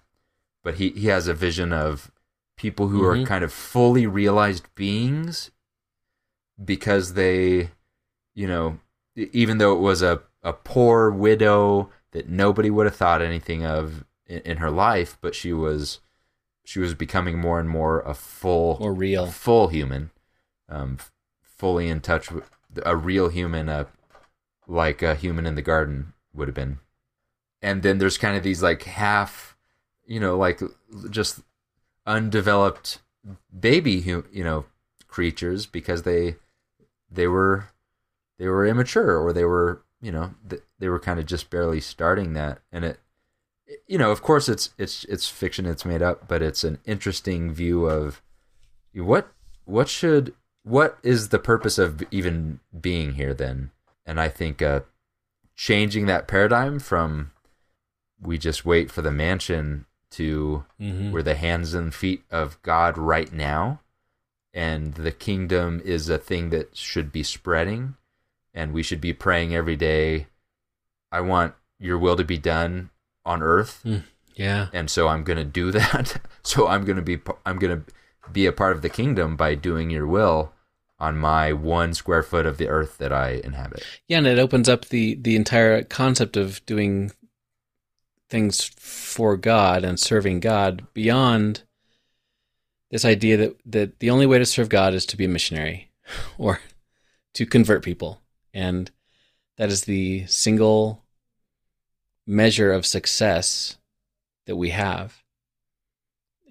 but 0.61 0.73
he 0.75 0.89
he 0.89 1.07
has 1.07 1.29
a 1.29 1.33
vision 1.33 1.71
of 1.71 2.11
people 2.59 2.89
who 2.89 3.01
Mhm. 3.01 3.21
are 3.23 3.25
kind 3.25 3.43
of 3.43 3.53
fully 3.53 4.05
realized 4.05 4.67
beings 4.75 5.51
because 6.63 7.13
they 7.13 7.71
you 8.35 8.47
know 8.47 8.79
even 9.15 9.57
though 9.57 9.73
it 9.73 9.79
was 9.79 10.01
a 10.01 10.21
a 10.43 10.53
poor 10.53 11.11
widow 11.11 11.89
that 12.11 12.29
nobody 12.29 12.69
would 12.69 12.85
have 12.85 12.95
thought 12.95 13.21
anything 13.21 13.65
of 13.65 14.05
in, 14.27 14.39
in 14.41 14.57
her 14.57 14.71
life 14.71 15.17
but 15.21 15.35
she 15.35 15.53
was 15.53 15.99
she 16.65 16.79
was 16.79 16.93
becoming 16.93 17.39
more 17.39 17.59
and 17.59 17.69
more 17.69 18.01
a 18.01 18.13
full 18.13 18.77
Or 18.81 18.93
real. 18.93 19.27
full 19.27 19.69
human 19.69 20.11
um 20.69 20.97
f- 20.99 21.11
fully 21.43 21.89
in 21.89 22.01
touch 22.01 22.31
with 22.31 22.49
a 22.85 22.95
real 22.95 23.29
human 23.29 23.69
uh 23.69 23.85
like 24.67 25.01
a 25.01 25.15
human 25.15 25.45
in 25.45 25.55
the 25.55 25.61
garden 25.61 26.13
would 26.33 26.47
have 26.47 26.55
been 26.55 26.79
and 27.61 27.83
then 27.83 27.97
there's 27.99 28.17
kind 28.17 28.37
of 28.37 28.43
these 28.43 28.63
like 28.63 28.83
half 28.83 29.57
you 30.05 30.19
know 30.19 30.37
like 30.37 30.61
just 31.09 31.41
undeveloped 32.09 32.99
baby 33.57 33.91
you 33.93 34.43
know 34.43 34.65
creatures 35.07 35.65
because 35.65 36.03
they 36.03 36.35
they 37.11 37.27
were 37.27 37.67
they 38.39 38.47
were 38.47 38.65
immature 38.65 39.17
or 39.17 39.31
they 39.31 39.45
were 39.45 39.83
you 40.01 40.11
know 40.11 40.33
they 40.79 40.89
were 40.89 40.99
kind 40.99 41.19
of 41.19 41.25
just 41.25 41.49
barely 41.49 41.79
starting 41.79 42.33
that. 42.33 42.59
And 42.71 42.83
it 42.85 42.99
you 43.87 43.97
know 43.99 44.11
of 44.11 44.23
course 44.23 44.49
it's 44.49 44.71
it's 44.79 45.03
it's 45.05 45.29
fiction 45.29 45.67
it's 45.67 45.85
made 45.85 46.01
up 46.01 46.27
but 46.27 46.41
it's 46.41 46.63
an 46.63 46.79
interesting 46.85 47.53
view 47.53 47.85
of 47.85 48.21
what 48.95 49.31
what 49.65 49.87
should 49.87 50.33
what 50.63 50.97
is 51.03 51.29
the 51.29 51.37
purpose 51.37 51.77
of 51.77 52.01
even 52.09 52.59
being 52.79 53.13
here 53.13 53.33
then? 53.33 53.69
And 54.05 54.19
i 54.19 54.27
think 54.27 54.61
uh 54.61 54.81
changing 55.55 56.07
that 56.07 56.27
paradigm 56.27 56.79
from 56.79 57.31
we 58.19 58.39
just 58.39 58.65
wait 58.65 58.89
for 58.89 59.03
the 59.03 59.11
mansion 59.11 59.85
to 60.11 60.65
Mhm. 60.79 61.11
we're 61.11 61.21
the 61.21 61.35
hands 61.35 61.73
and 61.73 61.93
feet 61.93 62.23
of 62.31 62.61
God 62.63 62.97
right 62.97 63.31
now, 63.31 63.81
and 64.53 64.93
the 64.95 65.11
kingdom 65.11 65.81
is 65.85 66.09
a 66.09 66.17
thing 66.17 66.49
that 66.49 66.75
should 66.75 67.11
be 67.11 67.23
spreading, 67.23 67.95
and 68.53 68.73
we 68.73 68.83
should 68.83 69.01
be 69.01 69.13
praying 69.13 69.53
every 69.55 69.75
day. 69.75 70.27
I 71.11 71.21
want 71.21 71.53
your 71.79 71.97
will 71.97 72.15
to 72.15 72.23
be 72.23 72.37
done 72.37 72.89
on 73.25 73.41
earth, 73.43 73.85
Yeah. 74.35 74.67
and 74.73 74.89
so 74.89 75.07
I'm 75.07 75.23
going 75.23 75.37
to 75.37 75.45
do 75.45 75.71
that. 75.71 76.21
so 76.43 76.67
I'm 76.67 76.83
going 76.85 76.95
to 76.97 77.01
be 77.01 77.19
I'm 77.45 77.59
going 77.59 77.83
to 77.85 77.91
be 78.31 78.45
a 78.45 78.51
part 78.51 78.75
of 78.75 78.81
the 78.81 78.89
kingdom 78.89 79.35
by 79.35 79.55
doing 79.55 79.89
your 79.89 80.05
will 80.07 80.53
on 80.99 81.17
my 81.17 81.53
one 81.53 81.93
square 81.93 82.21
foot 82.21 82.45
of 82.45 82.57
the 82.57 82.67
earth 82.67 82.97
that 82.97 83.11
I 83.13 83.41
inhabit. 83.43 83.83
Yeah, 84.07 84.17
and 84.19 84.27
it 84.27 84.37
opens 84.39 84.67
up 84.67 84.85
the 84.85 85.15
the 85.15 85.35
entire 85.35 85.83
concept 85.83 86.35
of 86.37 86.63
doing 86.65 87.11
things 88.29 88.71
for 88.77 89.35
God 89.37 89.83
and 89.83 89.99
serving 89.99 90.39
God 90.39 90.85
beyond 90.93 91.63
this 92.91 93.05
idea 93.05 93.37
that 93.37 93.55
that 93.65 93.99
the 93.99 94.09
only 94.09 94.25
way 94.25 94.39
to 94.39 94.45
serve 94.45 94.69
God 94.69 94.93
is 94.93 95.05
to 95.07 95.17
be 95.17 95.25
a 95.25 95.29
missionary 95.29 95.91
or 96.37 96.59
to 97.33 97.45
convert 97.45 97.83
people. 97.83 98.21
And 98.53 98.91
that 99.57 99.69
is 99.69 99.83
the 99.83 100.25
single 100.27 101.03
measure 102.25 102.71
of 102.71 102.85
success 102.85 103.77
that 104.45 104.55
we 104.55 104.69
have. 104.69 105.23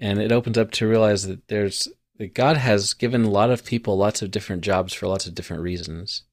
And 0.00 0.20
it 0.20 0.32
opens 0.32 0.58
up 0.58 0.70
to 0.72 0.86
realize 0.86 1.26
that 1.26 1.48
there's 1.48 1.88
that 2.18 2.34
God 2.34 2.56
has 2.56 2.94
given 2.94 3.24
a 3.24 3.30
lot 3.30 3.50
of 3.50 3.64
people 3.64 3.96
lots 3.96 4.22
of 4.22 4.30
different 4.30 4.62
jobs 4.62 4.92
for 4.92 5.06
lots 5.06 5.26
of 5.26 5.34
different 5.34 5.62
reasons. 5.62 6.24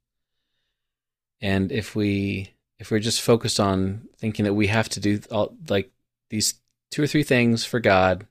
And 1.42 1.72
if 1.72 1.96
we 1.96 2.55
if 2.80 2.92
we're 2.92 3.00
just 3.00 3.22
focused 3.22 3.60
on 3.60 4.08
thinking 4.18 4.46
that 4.46 4.54
we 4.54 4.68
have 4.68 4.90
to 4.90 5.00
do 5.00 5.20
all, 5.32 5.56
like 5.70 5.92
these 6.30 6.56
two 6.92 7.04
or 7.04 7.08
three 7.08 7.24
things 7.24 7.66
for 7.66 7.80
God, 7.80 8.28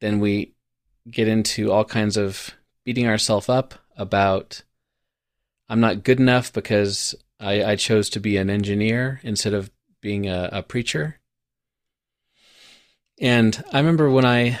then 0.00 0.18
we 0.18 0.54
get 1.10 1.28
into 1.28 1.70
all 1.70 1.84
kinds 1.84 2.16
of 2.16 2.50
beating 2.84 3.06
ourselves 3.06 3.48
up 3.48 3.74
about 3.96 4.62
I'm 5.68 5.80
not 5.80 6.04
good 6.04 6.20
enough 6.20 6.52
because 6.52 7.14
I, 7.40 7.64
I 7.64 7.76
chose 7.76 8.10
to 8.10 8.20
be 8.20 8.36
an 8.36 8.50
engineer 8.50 9.20
instead 9.22 9.54
of 9.54 9.70
being 10.00 10.28
a, 10.28 10.48
a 10.52 10.62
preacher. 10.62 11.18
And 13.20 13.62
I 13.72 13.78
remember 13.78 14.10
when 14.10 14.24
I 14.24 14.58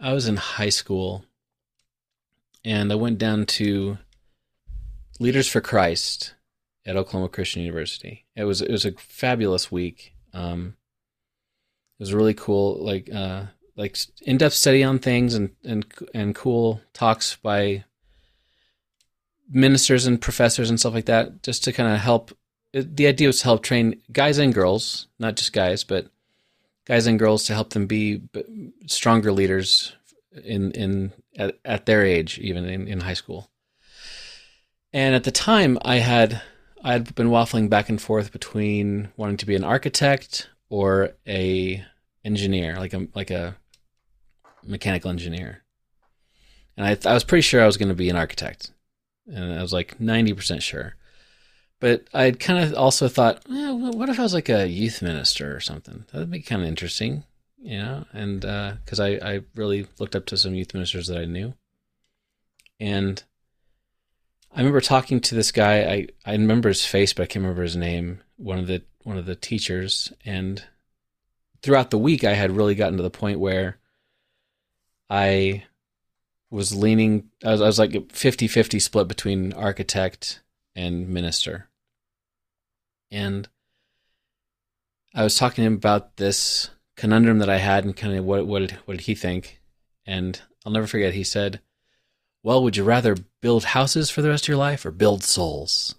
I 0.00 0.12
was 0.12 0.26
in 0.26 0.36
high 0.36 0.68
school 0.68 1.24
and 2.64 2.90
I 2.90 2.96
went 2.96 3.18
down 3.18 3.46
to 3.46 3.98
Leaders 5.20 5.46
for 5.46 5.60
Christ 5.60 6.34
at 6.84 6.96
Oklahoma 6.96 7.28
Christian 7.28 7.62
University. 7.62 8.24
It 8.34 8.44
was 8.44 8.60
it 8.60 8.70
was 8.70 8.84
a 8.84 8.92
fabulous 8.92 9.70
week. 9.70 10.14
Um, 10.32 10.76
it 11.98 12.02
was 12.02 12.14
really 12.14 12.34
cool, 12.34 12.82
like 12.84 13.10
uh, 13.12 13.44
like 13.76 13.96
in 14.22 14.38
depth 14.38 14.54
study 14.54 14.82
on 14.82 14.98
things 14.98 15.34
and 15.34 15.50
and 15.64 15.86
and 16.14 16.34
cool 16.34 16.80
talks 16.92 17.36
by 17.36 17.84
ministers 19.48 20.06
and 20.06 20.20
professors 20.20 20.70
and 20.70 20.80
stuff 20.80 20.94
like 20.94 21.06
that, 21.06 21.42
just 21.42 21.64
to 21.64 21.72
kind 21.72 21.92
of 21.92 22.00
help. 22.00 22.36
It, 22.72 22.96
the 22.96 23.06
idea 23.06 23.28
was 23.28 23.38
to 23.40 23.44
help 23.44 23.62
train 23.62 24.00
guys 24.10 24.38
and 24.38 24.54
girls, 24.54 25.08
not 25.18 25.36
just 25.36 25.52
guys, 25.52 25.84
but 25.84 26.08
guys 26.86 27.06
and 27.06 27.18
girls 27.18 27.44
to 27.44 27.54
help 27.54 27.70
them 27.70 27.86
be 27.86 28.22
stronger 28.86 29.30
leaders 29.32 29.94
in 30.44 30.72
in 30.72 31.12
at, 31.36 31.58
at 31.64 31.86
their 31.86 32.04
age, 32.04 32.38
even 32.38 32.64
in, 32.64 32.88
in 32.88 33.00
high 33.00 33.14
school. 33.14 33.50
And 34.92 35.14
at 35.14 35.24
the 35.24 35.30
time, 35.30 35.78
I 35.84 35.96
had 35.96 36.42
I 36.82 36.92
had 36.92 37.14
been 37.14 37.28
waffling 37.28 37.70
back 37.70 37.88
and 37.88 38.00
forth 38.00 38.32
between 38.32 39.08
wanting 39.16 39.36
to 39.38 39.46
be 39.46 39.54
an 39.54 39.64
architect 39.64 40.48
or 40.68 41.12
a 41.26 41.84
engineer, 42.24 42.76
like 42.76 42.92
a 42.92 43.06
like 43.14 43.30
a 43.30 43.56
mechanical 44.64 45.10
engineer. 45.10 45.62
And 46.76 46.86
I 46.86 47.08
I 47.08 47.14
was 47.14 47.24
pretty 47.24 47.42
sure 47.42 47.62
I 47.62 47.66
was 47.66 47.76
going 47.76 47.88
to 47.88 47.94
be 47.94 48.08
an 48.08 48.16
architect, 48.16 48.72
and 49.26 49.52
I 49.58 49.62
was 49.62 49.72
like 49.72 50.00
ninety 50.00 50.32
percent 50.32 50.62
sure. 50.62 50.96
But 51.78 52.06
I 52.14 52.30
kind 52.30 52.64
of 52.64 52.74
also 52.74 53.08
thought, 53.08 53.42
what 53.48 54.08
if 54.08 54.18
I 54.18 54.22
was 54.22 54.34
like 54.34 54.48
a 54.48 54.68
youth 54.68 55.02
minister 55.02 55.54
or 55.54 55.60
something? 55.60 56.04
That'd 56.12 56.30
be 56.30 56.40
kind 56.40 56.62
of 56.62 56.68
interesting, 56.68 57.24
you 57.60 57.78
know. 57.78 58.06
And 58.12 58.44
uh, 58.44 58.74
because 58.84 59.00
I 59.00 59.10
I 59.14 59.40
really 59.54 59.86
looked 59.98 60.16
up 60.16 60.26
to 60.26 60.36
some 60.36 60.54
youth 60.54 60.74
ministers 60.74 61.08
that 61.08 61.18
I 61.18 61.26
knew, 61.26 61.54
and 62.80 63.22
I 64.54 64.58
remember 64.58 64.80
talking 64.80 65.20
to 65.20 65.34
this 65.34 65.50
guy. 65.50 65.82
I, 65.82 66.06
I 66.26 66.32
remember 66.32 66.68
his 66.68 66.84
face, 66.84 67.12
but 67.12 67.22
I 67.22 67.26
can't 67.26 67.42
remember 67.42 67.62
his 67.62 67.76
name. 67.76 68.22
One 68.36 68.58
of 68.58 68.66
the 68.66 68.82
one 69.02 69.16
of 69.16 69.26
the 69.26 69.34
teachers, 69.34 70.12
and 70.24 70.62
throughout 71.62 71.90
the 71.90 71.98
week, 71.98 72.22
I 72.22 72.34
had 72.34 72.56
really 72.56 72.74
gotten 72.74 72.98
to 72.98 73.02
the 73.02 73.10
point 73.10 73.40
where 73.40 73.78
I 75.08 75.64
was 76.50 76.74
leaning. 76.74 77.30
I 77.42 77.52
was, 77.52 77.60
I 77.62 77.66
was 77.66 77.78
like 77.78 77.90
50-50 77.90 78.80
split 78.80 79.08
between 79.08 79.54
architect 79.54 80.40
and 80.76 81.08
minister, 81.08 81.68
and 83.10 83.48
I 85.14 85.24
was 85.24 85.36
talking 85.36 85.62
to 85.62 85.66
him 85.66 85.74
about 85.74 86.18
this 86.18 86.68
conundrum 86.94 87.38
that 87.38 87.50
I 87.50 87.58
had 87.58 87.84
and 87.84 87.96
kind 87.96 88.16
of 88.16 88.24
what 88.26 88.46
what 88.46 88.70
what 88.84 88.98
did 88.98 89.06
he 89.06 89.14
think, 89.14 89.60
and 90.04 90.38
I'll 90.66 90.72
never 90.72 90.86
forget. 90.86 91.14
He 91.14 91.24
said 91.24 91.60
well, 92.42 92.62
would 92.62 92.76
you 92.76 92.84
rather 92.84 93.16
build 93.42 93.64
houses 93.64 94.08
for 94.08 94.22
the 94.22 94.30
rest 94.30 94.44
of 94.44 94.48
your 94.48 94.56
life 94.56 94.86
or 94.86 94.90
build 94.90 95.22
souls? 95.22 95.96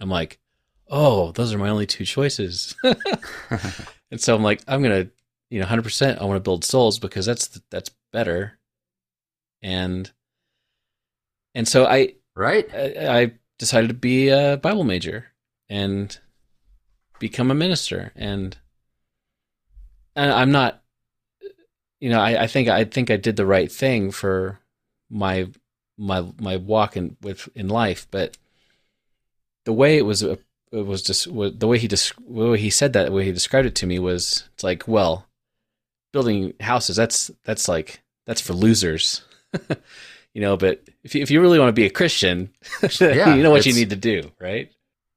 I'm 0.00 0.10
like, 0.10 0.40
oh, 0.88 1.30
those 1.32 1.54
are 1.54 1.58
my 1.58 1.68
only 1.68 1.86
two 1.86 2.04
choices. 2.04 2.74
and 4.10 4.20
so 4.20 4.34
I'm 4.34 4.42
like, 4.42 4.62
I'm 4.66 4.82
gonna, 4.82 5.06
you 5.50 5.60
know, 5.60 5.66
100%. 5.66 6.20
I 6.20 6.24
want 6.24 6.36
to 6.36 6.40
build 6.40 6.64
souls 6.64 6.98
because 6.98 7.26
that's 7.26 7.60
that's 7.70 7.90
better. 8.12 8.58
And 9.62 10.10
and 11.54 11.68
so 11.68 11.86
I 11.86 12.14
Right? 12.36 12.68
I, 12.74 13.20
I 13.20 13.32
decided 13.58 13.88
to 13.88 13.94
be 13.94 14.28
a 14.28 14.56
Bible 14.56 14.84
major 14.84 15.26
and 15.68 16.18
become 17.20 17.50
a 17.50 17.54
minister. 17.54 18.12
And 18.16 18.56
and 20.16 20.32
I'm 20.32 20.50
not, 20.50 20.82
you 22.00 22.10
know, 22.10 22.20
I, 22.20 22.42
I 22.42 22.46
think 22.48 22.68
I 22.68 22.84
think 22.84 23.10
I 23.10 23.16
did 23.16 23.36
the 23.36 23.46
right 23.46 23.70
thing 23.70 24.10
for 24.10 24.60
my 25.08 25.48
my 25.96 26.24
my 26.38 26.56
walk 26.56 26.96
in 26.96 27.16
with 27.22 27.48
in 27.54 27.68
life, 27.68 28.06
but 28.10 28.36
the 29.64 29.72
way 29.72 29.96
it 29.96 30.02
was 30.02 30.22
uh, 30.22 30.36
it 30.72 30.86
was 30.86 31.02
just 31.02 31.24
the 31.24 31.66
way 31.66 31.78
he 31.78 31.88
just 31.88 32.14
the 32.16 32.50
way 32.50 32.58
he 32.58 32.70
said 32.70 32.92
that 32.92 33.06
the 33.06 33.12
way 33.12 33.24
he 33.24 33.32
described 33.32 33.66
it 33.66 33.74
to 33.76 33.86
me 33.86 33.98
was 33.98 34.48
it's 34.54 34.64
like 34.64 34.88
well 34.88 35.26
building 36.12 36.54
houses 36.60 36.96
that's 36.96 37.30
that's 37.44 37.68
like 37.68 38.02
that's 38.26 38.40
for 38.40 38.52
losers. 38.52 39.22
You 40.34 40.40
know 40.40 40.56
but 40.56 40.82
if 41.04 41.14
you, 41.14 41.22
if 41.22 41.30
you 41.30 41.40
really 41.40 41.60
want 41.60 41.68
to 41.68 41.72
be 41.72 41.86
a 41.86 41.90
christian 41.90 42.50
Yeah, 43.00 43.36
you 43.36 43.44
know 43.44 43.52
what 43.52 43.66
you 43.66 43.72
need 43.72 43.90
to 43.90 43.94
do 43.96 44.32
right? 44.40 44.68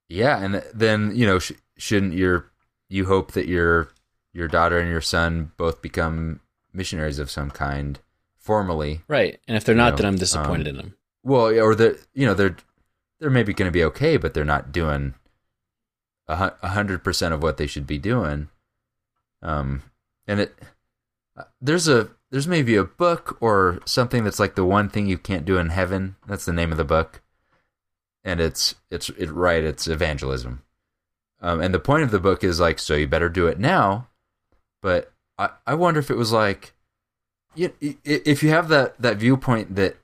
Yeah, 0.10 0.40
and 0.40 0.64
then 0.74 1.16
you 1.16 1.26
know, 1.26 1.40
sh- 1.40 1.54
shouldn't 1.78 2.14
your 2.14 2.52
you 2.90 3.06
hope 3.06 3.34
that 3.34 3.48
your 3.48 3.90
your 4.34 4.48
daughter 4.48 4.80
and 4.80 4.90
your 4.90 5.02
son 5.02 5.52
both 5.58 5.82
become 5.82 6.40
missionaries 6.74 7.20
of 7.20 7.32
some 7.32 7.52
kind 7.52 8.00
formally? 8.48 9.02
right 9.08 9.40
and 9.48 9.56
if 9.58 9.64
they're 9.64 9.76
not 9.76 9.92
know, 9.92 9.98
then 9.98 10.06
i'm 10.06 10.18
disappointed 10.18 10.68
um, 10.68 10.72
in 10.72 10.78
them 10.78 10.98
Well, 11.24 11.48
or 11.60 11.76
they're 11.76 11.98
you 12.14 12.26
know 12.26 12.34
they're 12.34 12.56
they're 13.20 13.30
maybe 13.30 13.54
going 13.54 13.68
to 13.68 13.80
be 13.80 13.84
okay, 13.84 14.16
but 14.18 14.34
they're 14.34 14.46
not 14.46 14.72
doing 14.72 15.16
a 16.28 16.68
hundred 16.68 17.04
percent 17.04 17.34
of 17.34 17.42
what 17.42 17.58
they 17.58 17.68
should 17.68 17.88
be 17.88 17.98
doing. 17.98 18.50
Um, 19.42 19.84
and 20.28 20.40
it 20.42 20.56
uh, 21.36 21.44
there's 21.60 21.88
a 21.88 22.10
there's 22.32 22.48
maybe 22.48 22.76
a 22.76 22.84
book 22.84 23.38
or 23.42 23.80
something 23.86 24.24
that's 24.24 24.40
like 24.40 24.56
the 24.56 24.66
one 24.66 24.90
thing 24.90 25.08
you 25.08 25.18
can't 25.18 25.46
do 25.46 25.58
in 25.58 25.70
heaven. 25.70 26.16
That's 26.28 26.46
the 26.46 26.54
name 26.54 26.72
of 26.72 26.78
the 26.78 26.84
book, 26.86 27.22
and 28.24 28.40
it's 28.40 28.76
it's 28.90 29.10
it 29.10 29.32
right. 29.32 29.64
It's 29.64 29.88
evangelism, 29.88 30.64
um, 31.42 31.62
and 31.62 31.74
the 31.74 31.80
point 31.80 32.04
of 32.04 32.12
the 32.12 32.20
book 32.20 32.44
is 32.44 32.60
like 32.60 32.80
so 32.80 32.96
you 32.96 33.08
better 33.08 33.30
do 33.30 33.48
it 33.48 33.60
now. 33.60 34.08
But 34.82 35.12
I 35.38 35.50
I 35.66 35.74
wonder 35.74 36.00
if 36.00 36.12
it 36.12 36.18
was 36.18 36.32
like, 36.32 36.74
you, 37.58 37.74
if 38.06 38.42
you 38.44 38.50
have 38.50 38.68
that 38.70 39.02
that 39.02 39.18
viewpoint 39.18 39.76
that 39.76 39.98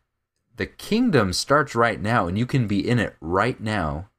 the 0.55 0.65
kingdom 0.65 1.31
starts 1.33 1.75
right 1.75 2.01
now 2.01 2.27
and 2.27 2.37
you 2.37 2.45
can 2.45 2.67
be 2.67 2.87
in 2.87 2.99
it 2.99 3.15
right 3.21 3.59
now 3.61 4.09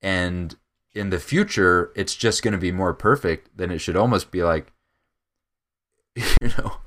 and 0.00 0.56
in 0.94 1.10
the 1.10 1.18
future 1.18 1.92
it's 1.96 2.14
just 2.14 2.42
going 2.42 2.52
to 2.52 2.58
be 2.58 2.72
more 2.72 2.94
perfect 2.94 3.48
then 3.56 3.70
it 3.70 3.78
should 3.78 3.96
almost 3.96 4.30
be 4.30 4.42
like 4.42 4.72
you 6.16 6.24
know 6.58 6.78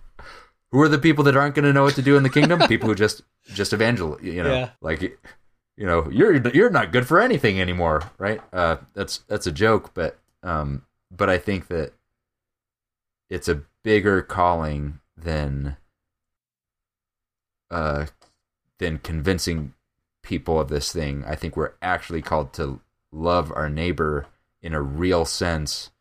who 0.72 0.82
are 0.82 0.90
the 0.90 0.98
people 1.00 1.24
that 1.24 1.36
aren't 1.38 1.56
going 1.56 1.66
to 1.66 1.74
know 1.74 1.84
what 1.84 1.96
to 1.96 2.02
do 2.02 2.18
in 2.18 2.24
the 2.24 2.30
kingdom 2.30 2.60
people 2.68 2.90
who 2.90 2.96
just 2.96 3.22
just 3.54 3.74
evangel 3.74 4.18
you 4.22 4.44
know 4.44 4.52
Yeah. 4.54 4.70
like 4.82 5.02
you 5.02 5.18
know 5.86 6.10
you're 6.12 6.36
you're 6.50 6.70
not 6.70 6.92
good 6.92 7.08
for 7.08 7.20
anything 7.20 7.60
anymore 7.60 8.12
right 8.18 8.42
uh 8.54 8.78
that's 8.94 9.20
that's 9.28 9.48
a 9.48 9.52
joke 9.52 9.94
but 9.94 10.18
um 10.44 10.84
but 11.12 11.30
i 11.30 11.38
think 11.38 11.68
that 11.68 11.94
it's 13.30 13.48
a 13.48 13.62
bigger 13.84 14.22
calling 14.22 15.00
than 15.18 15.78
uh 17.72 18.06
than 18.80 18.98
convincing 19.00 19.74
people 20.22 20.60
of 20.60 20.70
this 20.70 20.92
thing. 20.92 21.24
I 21.26 21.36
think 21.36 21.56
we're 21.56 21.74
actually 21.82 22.22
called 22.22 22.54
to 22.54 22.82
love 23.12 23.52
our 23.56 23.70
neighbor 23.70 24.28
in 24.62 24.74
a 24.74 24.82
real 24.82 25.26
sense 25.26 25.92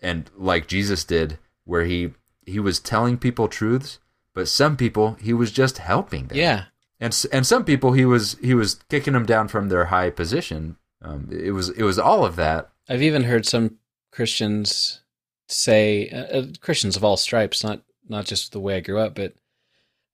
and 0.00 0.30
like 0.36 0.68
Jesus 0.68 1.04
did 1.04 1.38
where 1.64 1.84
he 1.84 2.14
he 2.46 2.58
was 2.58 2.80
telling 2.80 3.18
people 3.18 3.48
truths, 3.48 3.98
but 4.34 4.48
some 4.48 4.76
people 4.76 5.14
he 5.20 5.32
was 5.32 5.50
just 5.50 5.78
helping 5.78 6.28
them. 6.28 6.38
yeah 6.38 6.64
And 7.00 7.26
and 7.32 7.46
some 7.46 7.64
people 7.64 7.92
he 7.92 8.04
was 8.04 8.36
he 8.40 8.54
was 8.54 8.76
kicking 8.88 9.12
them 9.12 9.26
down 9.26 9.48
from 9.48 9.68
their 9.68 9.86
high 9.86 10.10
position. 10.10 10.76
Um, 11.02 11.28
it 11.30 11.52
was 11.52 11.68
it 11.70 11.82
was 11.82 11.98
all 11.98 12.24
of 12.24 12.36
that. 12.36 12.70
I've 12.88 13.02
even 13.02 13.24
heard 13.24 13.44
some 13.46 13.78
Christians 14.10 15.02
say, 15.48 16.08
uh, 16.10 16.38
uh, 16.38 16.46
Christians 16.60 16.96
of 16.96 17.04
all 17.04 17.16
stripes, 17.16 17.62
not 17.62 17.82
not 18.08 18.26
just 18.26 18.52
the 18.52 18.60
way 18.60 18.76
I 18.76 18.80
grew 18.80 18.98
up, 18.98 19.14
but 19.14 19.34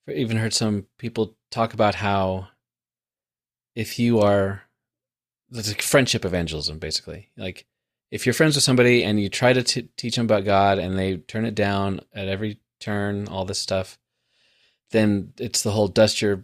I've 0.07 0.17
even 0.17 0.37
heard 0.37 0.53
some 0.53 0.85
people 0.97 1.35
talk 1.51 1.73
about 1.73 1.95
how 1.95 2.47
if 3.75 3.99
you 3.99 4.19
are 4.19 4.63
it's 5.51 5.67
like 5.69 5.81
friendship 5.81 6.25
evangelism, 6.25 6.79
basically, 6.79 7.29
like 7.37 7.65
if 8.11 8.25
you're 8.25 8.33
friends 8.33 8.55
with 8.55 8.63
somebody 8.63 9.03
and 9.03 9.19
you 9.19 9.29
try 9.29 9.53
to 9.53 9.63
t- 9.63 9.89
teach 9.97 10.15
them 10.15 10.25
about 10.25 10.43
God 10.45 10.79
and 10.79 10.97
they 10.97 11.17
turn 11.17 11.45
it 11.45 11.55
down 11.55 12.01
at 12.13 12.27
every 12.27 12.59
turn, 12.79 13.27
all 13.27 13.45
this 13.45 13.59
stuff, 13.59 13.97
then 14.91 15.33
it's 15.39 15.61
the 15.61 15.71
whole 15.71 15.87
dust 15.87 16.21
your 16.21 16.43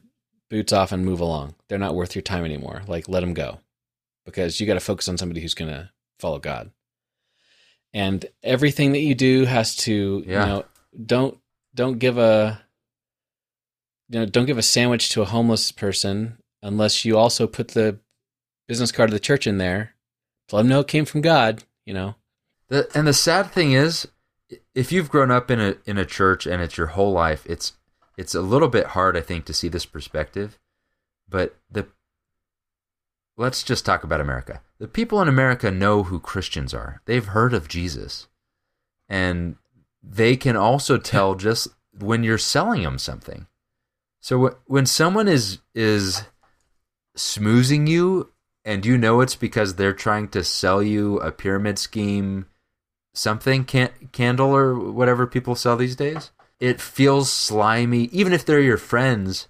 boots 0.49 0.71
off 0.73 0.91
and 0.91 1.05
move 1.05 1.19
along. 1.19 1.55
They're 1.67 1.77
not 1.77 1.95
worth 1.95 2.15
your 2.15 2.21
time 2.21 2.45
anymore. 2.45 2.83
Like 2.87 3.09
let 3.09 3.21
them 3.21 3.33
go 3.33 3.59
because 4.25 4.59
you 4.59 4.67
got 4.67 4.75
to 4.75 4.79
focus 4.79 5.07
on 5.07 5.17
somebody 5.17 5.41
who's 5.41 5.53
going 5.53 5.71
to 5.71 5.89
follow 6.19 6.39
God. 6.39 6.71
And 7.93 8.25
everything 8.43 8.93
that 8.93 8.99
you 8.99 9.15
do 9.15 9.45
has 9.45 9.75
to, 9.77 10.23
Yeah. 10.25 10.41
you 10.41 10.45
know, 10.45 10.65
don't 11.05 11.37
don't 11.73 11.99
give 11.99 12.17
a 12.17 12.61
you 14.09 14.19
know, 14.19 14.25
don't 14.25 14.45
give 14.45 14.57
a 14.57 14.63
sandwich 14.63 15.09
to 15.09 15.21
a 15.21 15.25
homeless 15.25 15.71
person 15.71 16.37
unless 16.61 17.05
you 17.05 17.17
also 17.17 17.47
put 17.47 17.69
the 17.69 17.97
business 18.67 18.91
card 18.91 19.09
of 19.09 19.13
the 19.13 19.19
church 19.19 19.47
in 19.47 19.57
there 19.57 19.95
to 20.47 20.55
let 20.55 20.63
them 20.63 20.69
know 20.69 20.81
it 20.81 20.87
came 20.87 21.05
from 21.05 21.21
God, 21.21 21.63
you 21.85 21.93
know. 21.93 22.15
The, 22.67 22.89
and 22.93 23.07
the 23.07 23.13
sad 23.13 23.51
thing 23.51 23.71
is, 23.71 24.07
if 24.75 24.91
you've 24.91 25.09
grown 25.09 25.31
up 25.31 25.49
in 25.49 25.59
a 25.59 25.75
in 25.85 25.97
a 25.97 26.05
church 26.05 26.45
and 26.45 26.61
it's 26.61 26.77
your 26.77 26.87
whole 26.87 27.11
life, 27.11 27.45
it's 27.45 27.73
it's 28.17 28.35
a 28.35 28.41
little 28.41 28.67
bit 28.67 28.87
hard, 28.87 29.15
I 29.15 29.21
think, 29.21 29.45
to 29.45 29.53
see 29.53 29.69
this 29.69 29.85
perspective. 29.85 30.59
But 31.27 31.55
the 31.71 31.87
let's 33.37 33.63
just 33.63 33.85
talk 33.85 34.03
about 34.03 34.21
America. 34.21 34.61
The 34.77 34.87
people 34.87 35.21
in 35.21 35.27
America 35.29 35.71
know 35.71 36.03
who 36.03 36.19
Christians 36.19 36.73
are. 36.73 37.01
They've 37.05 37.25
heard 37.25 37.53
of 37.53 37.67
Jesus, 37.69 38.27
and 39.07 39.55
they 40.03 40.35
can 40.35 40.55
also 40.55 40.97
tell 40.97 41.35
just 41.35 41.67
when 41.99 42.23
you're 42.23 42.37
selling 42.37 42.83
them 42.83 42.97
something. 42.97 43.47
So 44.19 44.47
wh- 44.47 44.69
when 44.69 44.85
someone 44.85 45.27
is 45.27 45.59
is 45.75 46.23
smoozing 47.17 47.87
you 47.87 48.31
and 48.63 48.85
you 48.85 48.97
know 48.97 49.21
it's 49.21 49.35
because 49.35 49.75
they're 49.75 49.93
trying 49.93 50.27
to 50.29 50.43
sell 50.43 50.81
you 50.81 51.19
a 51.19 51.31
pyramid 51.31 51.77
scheme 51.77 52.45
something 53.13 53.65
can- 53.65 53.91
candle 54.13 54.55
or 54.55 54.79
whatever 54.79 55.27
people 55.27 55.53
sell 55.55 55.75
these 55.75 55.95
days 55.97 56.31
it 56.59 56.79
feels 56.79 57.29
slimy 57.29 58.03
even 58.05 58.31
if 58.31 58.45
they're 58.45 58.61
your 58.61 58.77
friends 58.77 59.49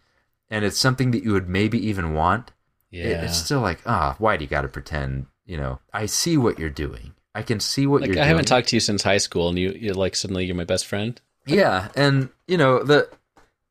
and 0.50 0.66
it's 0.66 0.80
something 0.80 1.12
that 1.12 1.24
you 1.24 1.32
would 1.34 1.48
maybe 1.48 1.78
even 1.86 2.14
want 2.16 2.52
it- 2.92 3.12
Yeah. 3.12 3.26
it's 3.26 3.38
still 3.38 3.60
like 3.62 3.82
ah 3.86 4.16
why 4.18 4.38
do 4.38 4.44
you 4.44 4.50
got 4.50 4.64
to 4.64 4.68
pretend 4.68 5.28
you 5.46 5.58
know 5.58 5.80
i 5.94 6.08
see 6.08 6.36
what 6.36 6.58
you're 6.58 6.72
doing 6.72 7.14
i 7.36 7.42
can 7.42 7.60
see 7.60 7.86
what 7.88 8.02
like 8.02 8.08
you're 8.10 8.16
I 8.16 8.22
doing 8.22 8.28
haven't 8.28 8.46
talked 8.46 8.70
to 8.70 8.76
you 8.76 8.80
since 8.80 9.04
high 9.04 9.18
school 9.18 9.50
and 9.50 9.58
you 9.58 9.72
you're 9.72 9.94
like 9.96 10.16
suddenly 10.16 10.46
you're 10.46 10.56
my 10.56 10.64
best 10.66 10.86
friend. 10.86 11.20
yeah, 11.46 11.90
and 11.96 12.30
you 12.48 12.58
know 12.58 12.84
the 12.84 13.10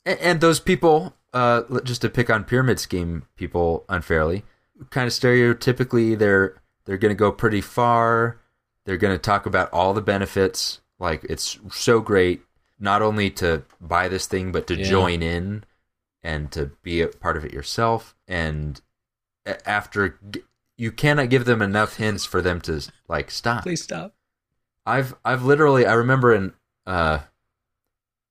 and, 0.07 0.19
and 0.21 0.41
those 0.41 0.59
people, 0.61 1.15
uh, 1.35 1.63
just 1.85 2.01
to 2.03 2.09
pick 2.09 2.31
on 2.31 2.45
pyramid 2.45 2.81
scheme 2.81 3.25
people 3.37 3.85
unfairly, 3.89 4.45
kind 4.91 5.07
of 5.07 5.13
stereotypically 5.13 6.19
they're 6.19 6.61
they're 6.87 6.97
going 6.99 7.15
to 7.15 7.19
go 7.19 7.31
pretty 7.31 7.61
far. 7.61 8.41
They're 8.87 8.97
going 8.97 9.15
to 9.15 9.19
talk 9.23 9.45
about 9.47 9.71
all 9.73 9.93
the 9.93 10.01
benefits, 10.01 10.81
like 10.99 11.23
it's 11.29 11.59
so 11.71 12.01
great 12.01 12.41
not 12.79 13.03
only 13.03 13.29
to 13.31 13.63
buy 13.81 14.09
this 14.09 14.27
thing 14.27 14.53
but 14.53 14.67
to 14.69 14.75
Yeah. 14.75 14.85
join 14.89 15.23
in 15.23 15.65
and 16.23 16.51
to 16.53 16.71
be 16.83 17.03
a 17.03 17.09
part 17.09 17.37
of 17.37 17.45
it 17.45 17.53
yourself. 17.53 18.17
And 18.27 18.81
after 19.67 20.19
you 20.81 20.91
cannot 20.91 21.29
give 21.29 21.45
them 21.45 21.61
enough 21.61 21.97
hints 21.97 22.25
for 22.25 22.41
them 22.41 22.59
to 22.59 22.81
like 23.07 23.31
stop. 23.31 23.65
Please 23.65 23.83
stop. 23.83 24.15
I've 24.87 25.15
I've 25.23 25.45
literally 25.45 25.85
I 25.85 25.93
remember 25.93 26.35
in 26.35 26.55
uh 26.87 27.19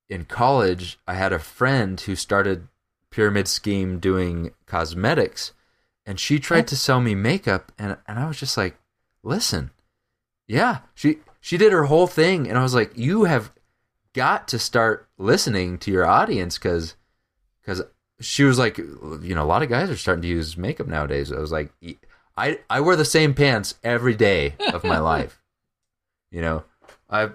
in 0.09 0.25
college 0.25 0.97
I 1.07 1.13
had 1.13 1.31
a 1.31 1.37
friend 1.37 2.01
who 2.01 2.15
started 2.15 2.67
pyramid 3.11 3.47
scheme 3.47 3.99
doing 3.99 4.51
cosmetics 4.65 5.53
and 6.07 6.19
she 6.19 6.39
tried 6.39 6.67
to 6.69 6.75
sell 6.75 6.99
me 6.99 7.13
makeup 7.13 7.71
and 7.77 7.97
and 8.07 8.17
I 8.17 8.27
was 8.27 8.39
just 8.39 8.57
like 8.57 8.79
listen 9.21 9.69
yeah 10.47 10.79
she 10.95 11.19
she 11.39 11.55
did 11.55 11.71
her 11.71 11.83
whole 11.83 12.07
thing 12.07 12.49
and 12.49 12.57
I 12.57 12.63
was 12.63 12.73
like 12.73 12.97
you 12.97 13.25
have 13.25 13.51
got 14.13 14.47
to 14.47 14.57
start 14.57 15.07
listening 15.19 15.77
to 15.79 15.91
your 15.91 16.07
audience 16.07 16.57
cuz 16.57 16.95
cuz 17.63 17.83
she 18.19 18.43
was 18.43 18.57
like 18.57 18.79
you 18.79 19.35
know 19.35 19.43
a 19.43 19.45
lot 19.45 19.61
of 19.61 19.69
guys 19.69 19.91
are 19.91 19.95
starting 19.95 20.23
to 20.23 20.27
use 20.27 20.57
makeup 20.57 20.87
nowadays 20.87 21.31
I 21.31 21.37
was 21.37 21.51
like 21.51 21.71
I 22.39 22.59
I 22.69 22.79
wear 22.79 22.95
the 22.95 23.05
same 23.05 23.33
pants 23.33 23.75
every 23.83 24.15
day 24.15 24.55
of 24.73 24.83
my 24.83 24.97
life. 25.13 25.41
You 26.31 26.41
know 26.41 26.63
i 27.09 27.29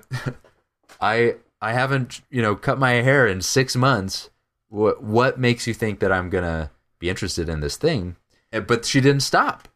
i 1.00 1.34
i 1.60 1.72
haven't 1.72 2.22
you 2.30 2.40
know 2.40 2.54
cut 2.54 2.78
my 2.78 2.92
hair 2.92 3.26
in 3.26 3.42
six 3.42 3.76
months. 3.76 4.30
What 4.68 5.02
what 5.02 5.38
makes 5.38 5.66
you 5.66 5.74
think 5.74 6.00
that 6.00 6.12
i'm 6.12 6.30
gonna 6.30 6.70
be 6.98 7.10
interested 7.10 7.48
in 7.48 7.60
this 7.60 7.76
thing? 7.76 8.16
Eh, 8.52 8.60
but 8.60 8.84
she 8.84 9.00
didn't 9.00 9.22
stop. 9.22 9.68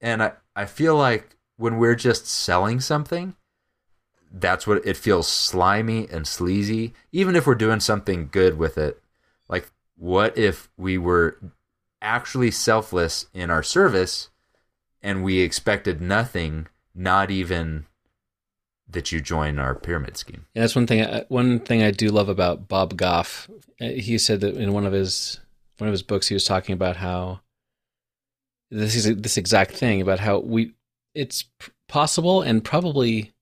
And 0.00 0.22
i 0.22 0.32
i 0.54 0.64
feel 0.64 0.96
like 0.96 1.36
when 1.56 1.78
we're 1.78 1.96
just 1.96 2.26
selling 2.26 2.80
something 2.80 3.34
that's 4.30 4.66
what 4.66 4.86
it 4.86 4.96
feels 4.96 5.26
slimy 5.26 6.06
and 6.10 6.26
sleazy 6.26 6.92
even 7.10 7.34
if 7.34 7.46
we're 7.46 7.54
doing 7.54 7.80
something 7.80 8.28
good 8.30 8.58
with 8.58 8.78
it. 8.78 9.02
Like 9.48 9.70
what 9.96 10.36
if 10.38 10.68
we 10.76 10.98
were 10.98 11.38
actually 12.00 12.52
selfless 12.52 13.26
in 13.34 13.50
our 13.50 13.62
service 13.62 14.28
and 15.02 15.22
we 15.22 15.40
expected 15.40 16.00
nothing 16.00 16.66
not 16.94 17.30
even 17.30 17.86
that 18.90 19.12
you 19.12 19.20
join 19.20 19.58
our 19.58 19.74
pyramid 19.74 20.16
scheme. 20.16 20.46
Yeah, 20.54 20.62
that's 20.62 20.74
one 20.74 20.86
thing. 20.86 21.04
I- 21.04 21.24
One 21.28 21.60
thing 21.60 21.82
I 21.82 21.90
do 21.90 22.08
love 22.08 22.28
about 22.28 22.68
Bob 22.68 22.96
Goff. 22.96 23.48
uh, 23.80 23.88
He 23.88 24.16
said 24.18 24.40
that 24.40 24.56
in 24.56 24.72
one 24.72 24.86
of 24.86 24.92
his 24.92 25.40
one 25.78 25.88
of 25.88 25.92
his 25.92 26.02
books, 26.02 26.26
he 26.28 26.34
was 26.34 26.44
talking 26.44 26.72
about 26.72 26.96
how 26.96 27.40
this 28.70 28.94
is 28.96 29.04
this 29.16 29.36
exact 29.36 29.72
thing 29.72 30.00
about 30.00 30.18
how 30.20 30.38
we 30.38 30.72
it's 31.14 31.44
possible 31.88 32.42
and 32.42 32.64
probably 32.64 33.32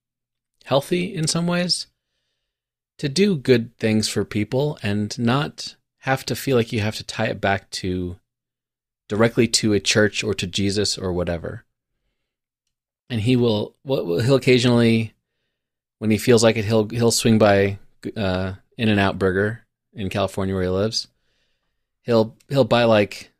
healthy 0.65 1.13
in 1.13 1.27
some 1.27 1.47
ways 1.47 1.87
to 2.97 3.09
do 3.09 3.35
good 3.35 3.75
things 3.77 4.07
for 4.09 4.23
people 4.25 4.77
and 4.81 5.17
not 5.19 5.75
have 5.99 6.25
to 6.25 6.35
feel 6.35 6.55
like 6.57 6.71
you 6.71 6.79
have 6.81 6.95
to 6.95 7.03
tie 7.03 7.25
it 7.27 7.39
back 7.41 7.69
to 7.69 8.17
directly 9.07 9.47
to 9.47 9.73
a 9.73 9.79
church 9.79 10.23
or 10.23 10.33
to 10.33 10.47
Jesus 10.47 10.97
or 10.97 11.13
whatever. 11.13 11.63
And 13.09 13.21
he 13.21 13.35
will, 13.35 13.75
he'll 13.85 14.35
occasionally 14.35 15.13
when 15.99 16.11
he 16.11 16.17
feels 16.17 16.43
like 16.43 16.57
it, 16.57 16.65
he'll 16.65 16.87
he'll 16.89 17.11
swing 17.11 17.37
by 17.37 17.79
uh, 18.15 18.53
In-N-Out 18.77 19.17
Burger 19.17 19.65
in 19.93 20.09
California 20.09 20.53
where 20.53 20.63
he 20.63 20.69
lives. 20.69 21.07
He'll 22.01 22.35
he'll 22.49 22.63
buy 22.63 22.83
like 22.85 23.31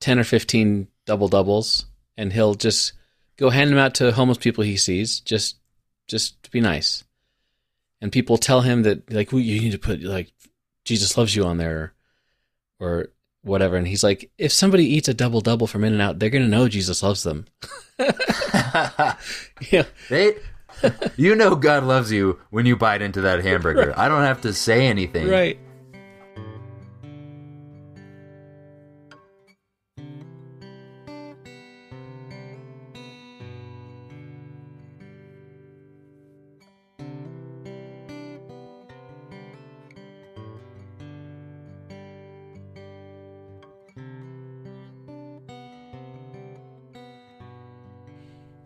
ten 0.00 0.18
or 0.18 0.24
fifteen 0.24 0.88
double 1.06 1.28
doubles, 1.28 1.86
and 2.16 2.32
he'll 2.32 2.54
just 2.54 2.92
go 3.36 3.50
hand 3.50 3.70
them 3.70 3.78
out 3.78 3.94
to 3.96 4.12
homeless 4.12 4.38
people 4.38 4.64
he 4.64 4.76
sees, 4.76 5.20
just 5.20 5.56
just 6.06 6.42
to 6.42 6.50
be 6.50 6.60
nice. 6.60 7.04
And 8.00 8.12
people 8.12 8.36
tell 8.36 8.62
him 8.62 8.82
that 8.82 9.10
like 9.12 9.32
well, 9.32 9.40
you 9.40 9.60
need 9.60 9.72
to 9.72 9.78
put 9.78 10.02
like 10.02 10.32
Jesus 10.84 11.16
loves 11.16 11.34
you 11.34 11.44
on 11.44 11.58
there, 11.58 11.94
or 12.80 13.08
whatever. 13.42 13.76
And 13.76 13.86
he's 13.86 14.02
like, 14.02 14.30
if 14.38 14.52
somebody 14.52 14.84
eats 14.84 15.08
a 15.08 15.14
double 15.14 15.40
double 15.40 15.66
from 15.66 15.84
In-N-Out, 15.84 16.18
they're 16.18 16.30
gonna 16.30 16.48
know 16.48 16.68
Jesus 16.68 17.02
loves 17.02 17.22
them. 17.22 17.46
yeah, 17.98 19.84
They, 20.08 20.36
you 21.16 21.34
know, 21.34 21.56
God 21.56 21.84
loves 21.84 22.12
you 22.12 22.38
when 22.50 22.66
you 22.66 22.76
bite 22.76 23.02
into 23.02 23.20
that 23.22 23.42
hamburger. 23.42 23.92
I 23.98 24.08
don't 24.08 24.22
have 24.22 24.40
to 24.42 24.52
say 24.52 24.86
anything. 24.86 25.28
right. 25.28 25.58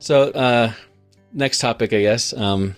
So, 0.03 0.33
uh, 0.33 0.73
next 1.33 1.61
topic, 1.61 1.93
I 1.93 2.01
guess. 2.01 2.33
Um, 2.33 2.75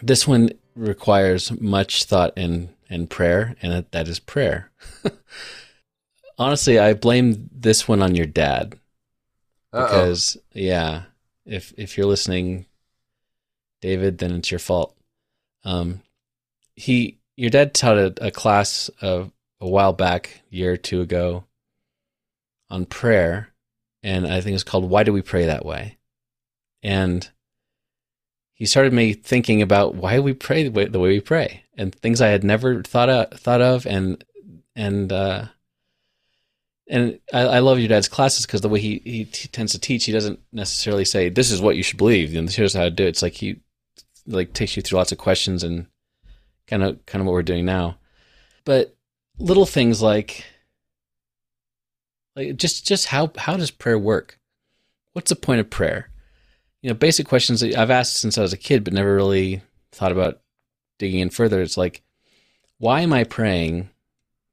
this 0.00 0.26
one 0.26 0.48
requires 0.74 1.52
much 1.60 2.04
thought 2.04 2.32
and, 2.38 2.70
and 2.88 3.10
prayer, 3.10 3.54
and 3.60 3.84
that, 3.90 4.08
is 4.08 4.18
prayer. 4.18 4.70
Honestly, 6.38 6.78
I 6.78 6.94
blame 6.94 7.50
this 7.52 7.86
one 7.86 8.00
on 8.00 8.14
your 8.14 8.24
dad 8.24 8.78
Uh-oh. 9.74 9.82
because, 9.84 10.38
yeah, 10.54 11.02
if 11.44 11.74
if 11.76 11.98
you're 11.98 12.06
listening, 12.06 12.64
David, 13.82 14.16
then 14.16 14.32
it's 14.32 14.50
your 14.50 14.58
fault. 14.58 14.96
Um, 15.64 16.00
he, 16.76 17.18
your 17.36 17.50
dad 17.50 17.74
taught 17.74 17.98
a, 17.98 18.14
a 18.22 18.30
class 18.30 18.88
of 19.02 19.32
a 19.60 19.68
while 19.68 19.92
back, 19.92 20.40
a 20.50 20.56
year 20.56 20.72
or 20.72 20.76
two 20.78 21.02
ago, 21.02 21.44
on 22.70 22.86
prayer, 22.86 23.50
and 24.02 24.26
I 24.26 24.40
think 24.40 24.54
it's 24.54 24.64
called 24.64 24.88
"Why 24.88 25.02
Do 25.02 25.12
We 25.12 25.20
Pray 25.20 25.44
That 25.44 25.66
Way?" 25.66 25.98
And 26.86 27.28
he 28.52 28.64
started 28.64 28.92
me 28.92 29.12
thinking 29.12 29.60
about 29.60 29.96
why 29.96 30.20
we 30.20 30.32
pray 30.32 30.62
the 30.62 30.70
way, 30.70 30.84
the 30.84 31.00
way 31.00 31.08
we 31.08 31.20
pray, 31.20 31.64
and 31.76 31.92
things 31.92 32.20
I 32.20 32.28
had 32.28 32.44
never 32.44 32.80
thought 32.84 33.08
of, 33.08 33.40
thought 33.40 33.60
of, 33.60 33.86
and 33.86 34.24
and 34.76 35.12
uh, 35.12 35.46
and 36.88 37.18
I, 37.34 37.40
I 37.40 37.58
love 37.58 37.80
your 37.80 37.88
dad's 37.88 38.06
classes 38.06 38.46
because 38.46 38.60
the 38.60 38.68
way 38.68 38.78
he, 38.78 39.02
he 39.02 39.24
he 39.24 39.48
tends 39.48 39.72
to 39.72 39.80
teach, 39.80 40.04
he 40.04 40.12
doesn't 40.12 40.38
necessarily 40.52 41.04
say 41.04 41.28
this 41.28 41.50
is 41.50 41.60
what 41.60 41.74
you 41.74 41.82
should 41.82 41.98
believe, 41.98 42.36
and 42.36 42.48
here's 42.48 42.74
how 42.74 42.84
to 42.84 42.90
do 42.90 43.02
it. 43.02 43.08
It's 43.08 43.22
like 43.22 43.34
he 43.34 43.58
like 44.24 44.52
takes 44.52 44.76
you 44.76 44.82
through 44.82 44.98
lots 44.98 45.10
of 45.10 45.18
questions 45.18 45.64
and 45.64 45.88
kind 46.68 46.84
of 46.84 47.04
kind 47.04 47.20
of 47.20 47.26
what 47.26 47.32
we're 47.32 47.42
doing 47.42 47.64
now, 47.64 47.98
but 48.64 48.96
little 49.40 49.66
things 49.66 50.00
like 50.00 50.44
like 52.36 52.56
just 52.56 52.86
just 52.86 53.06
how 53.06 53.32
how 53.36 53.56
does 53.56 53.72
prayer 53.72 53.98
work? 53.98 54.38
What's 55.14 55.30
the 55.30 55.36
point 55.36 55.58
of 55.58 55.68
prayer? 55.68 56.10
You 56.82 56.90
know, 56.90 56.94
basic 56.94 57.26
questions 57.26 57.60
that 57.60 57.76
I've 57.76 57.90
asked 57.90 58.16
since 58.16 58.38
I 58.38 58.42
was 58.42 58.52
a 58.52 58.58
kid, 58.58 58.84
but 58.84 58.92
never 58.92 59.14
really 59.14 59.62
thought 59.92 60.12
about 60.12 60.40
digging 60.98 61.20
in 61.20 61.30
further. 61.30 61.60
It's 61.60 61.76
like, 61.76 62.02
why 62.78 63.00
am 63.00 63.12
I 63.12 63.24
praying 63.24 63.90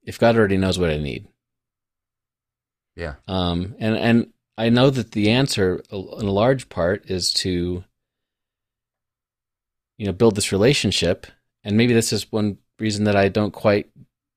if 0.03 0.19
God 0.19 0.35
already 0.35 0.57
knows 0.57 0.79
what 0.79 0.89
I 0.89 0.97
need? 0.97 1.27
Yeah. 2.95 3.15
Um, 3.27 3.75
and 3.79 3.97
and 3.97 4.33
I 4.57 4.69
know 4.69 4.89
that 4.89 5.11
the 5.11 5.31
answer, 5.31 5.81
in 5.91 6.27
a 6.27 6.31
large 6.31 6.69
part, 6.69 7.09
is 7.09 7.33
to 7.33 7.83
you 9.97 10.05
know 10.05 10.13
build 10.13 10.35
this 10.35 10.51
relationship. 10.51 11.27
And 11.63 11.77
maybe 11.77 11.93
this 11.93 12.13
is 12.13 12.31
one 12.31 12.57
reason 12.79 13.05
that 13.05 13.15
I 13.15 13.29
don't 13.29 13.51
quite 13.53 13.89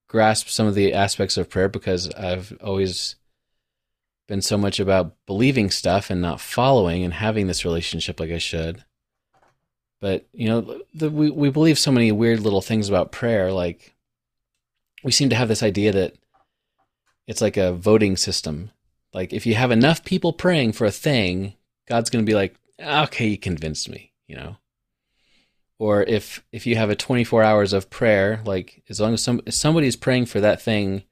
grasp 0.09 0.49
some 0.49 0.66
of 0.66 0.74
the 0.74 0.95
aspects 0.95 1.37
of 1.37 1.51
prayer 1.51 1.68
because 1.68 2.09
I've 2.11 2.57
always 2.62 3.16
been 4.27 4.43
so 4.43 4.59
much 4.59 4.81
about 4.81 5.14
believing 5.27 5.70
stuff 5.70 6.11
and 6.11 6.20
not 6.20 6.41
following 6.41 7.05
and 7.05 7.14
having 7.14 7.47
this 7.47 7.64
relationship 7.64 8.18
like 8.18 8.31
I 8.31 8.39
should. 8.39 8.85
But 10.01 10.27
you 10.33 10.49
know, 10.49 10.81
the, 10.95 11.11
we 11.11 11.31
we 11.31 11.51
believe 11.51 11.79
so 11.79 11.93
many 11.93 12.12
weird 12.12 12.41
little 12.41 12.61
things 12.61 12.89
about 12.89 13.12
prayer. 13.12 13.53
Like 13.53 13.95
we 15.03 15.12
seem 15.12 15.31
to 15.31 15.37
have 15.37 15.49
this 15.49 15.62
idea 15.62 15.93
that 15.93 16.14
it's 17.27 17.41
like 17.41 17.57
a 17.57 17.72
voting 17.72 18.16
system. 18.16 18.70
Like 19.14 19.33
if 19.33 19.47
you 19.47 19.55
have 19.55 19.70
enough 19.70 20.05
people 20.05 20.33
praying 20.33 20.72
for 20.72 20.85
a 20.85 20.91
thing, 20.91 21.55
God's 21.89 22.11
going 22.11 22.24
to 22.24 22.31
be 22.31 22.35
like, 22.35 22.57
"Okay, 22.79 23.29
you 23.29 23.39
convinced 23.39 23.89
me," 23.89 24.12
you 24.29 24.37
know. 24.37 24.57
Or 25.79 26.03
if 26.03 26.45
if 26.53 26.66
you 26.66 26.77
have 26.77 26.91
a 26.91 26.97
24 26.97 27.43
hours 27.43 27.72
of 27.72 27.91
prayer, 27.91 28.41
like 28.45 28.83
as 28.89 29.01
long 29.01 29.14
as 29.14 29.22
some 29.22 29.41
somebody's 29.49 29.97
praying 29.97 30.27
for 30.27 30.41
that 30.41 30.61
thing 30.61 31.05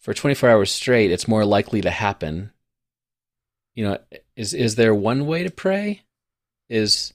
for 0.00 0.14
24 0.14 0.48
hours 0.48 0.72
straight, 0.72 1.10
it's 1.10 1.28
more 1.28 1.44
likely 1.44 1.80
to 1.82 1.90
happen. 1.90 2.52
You 3.74 3.84
know, 3.84 3.98
is 4.36 4.54
is 4.54 4.74
there 4.74 4.94
one 4.94 5.26
way 5.26 5.44
to 5.44 5.50
pray? 5.50 6.02
Is 6.68 7.12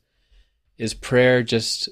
is 0.78 0.94
prayer 0.94 1.44
just 1.44 1.90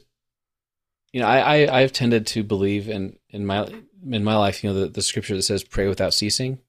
you 1.13 1.21
know, 1.21 1.27
I, 1.27 1.65
I 1.65 1.81
I've 1.81 1.93
tended 1.93 2.27
to 2.27 2.43
believe 2.43 2.89
in 2.89 3.17
in 3.29 3.45
my 3.45 3.67
in 4.11 4.23
my 4.23 4.35
life, 4.35 4.63
you 4.63 4.69
know, 4.71 4.81
the, 4.81 4.87
the 4.89 5.01
scripture 5.01 5.35
that 5.35 5.43
says 5.43 5.63
pray 5.63 5.87
without 5.87 6.13
ceasing. 6.13 6.59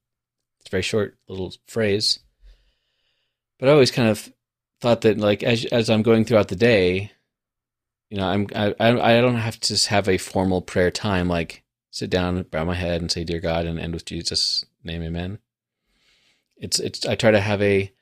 It's 0.61 0.69
a 0.69 0.71
very 0.71 0.83
short 0.83 1.17
little 1.29 1.53
phrase. 1.67 2.21
But 3.59 3.69
I 3.69 3.73
always 3.73 3.91
kind 3.91 4.09
of 4.09 4.33
thought 4.81 5.01
that 5.01 5.19
like 5.19 5.43
as 5.43 5.65
as 5.67 5.91
I'm 5.91 6.03
going 6.03 6.25
throughout 6.25 6.49
the 6.49 6.57
day, 6.57 7.11
you 8.11 8.19
know, 8.19 8.27
I'm 8.27 8.47
I 8.55 8.75
I 8.79 9.21
don't 9.21 9.37
have 9.37 9.59
to 9.61 9.69
just 9.69 9.89
have 9.89 10.09
a 10.09 10.19
formal 10.19 10.61
prayer 10.61 10.91
time 10.91 11.29
like 11.29 11.64
sit 11.95 12.11
down, 12.11 12.43
bow 12.51 12.65
my 12.65 12.75
head 12.75 13.01
and 13.01 13.11
say 13.11 13.23
dear 13.23 13.39
God 13.39 13.67
and 13.67 13.79
end 13.79 13.95
with 13.95 14.05
Jesus 14.05 14.65
name 14.83 15.01
amen. 15.01 15.39
It's 16.57 16.81
it's 16.81 17.07
I 17.07 17.15
try 17.15 17.31
to 17.31 17.41
have 17.41 17.63
a 17.63 17.93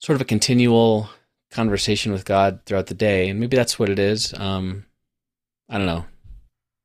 sort 0.00 0.16
of 0.16 0.20
a 0.20 0.24
continual 0.24 1.08
conversation 1.52 2.10
with 2.10 2.24
God 2.24 2.60
throughout 2.66 2.88
the 2.88 2.94
day 2.94 3.28
and 3.28 3.38
maybe 3.38 3.56
that's 3.56 3.78
what 3.78 3.88
it 3.88 4.00
is. 4.00 4.34
Um 4.36 4.84
I 5.68 5.78
don't 5.78 5.86
know. 5.86 6.06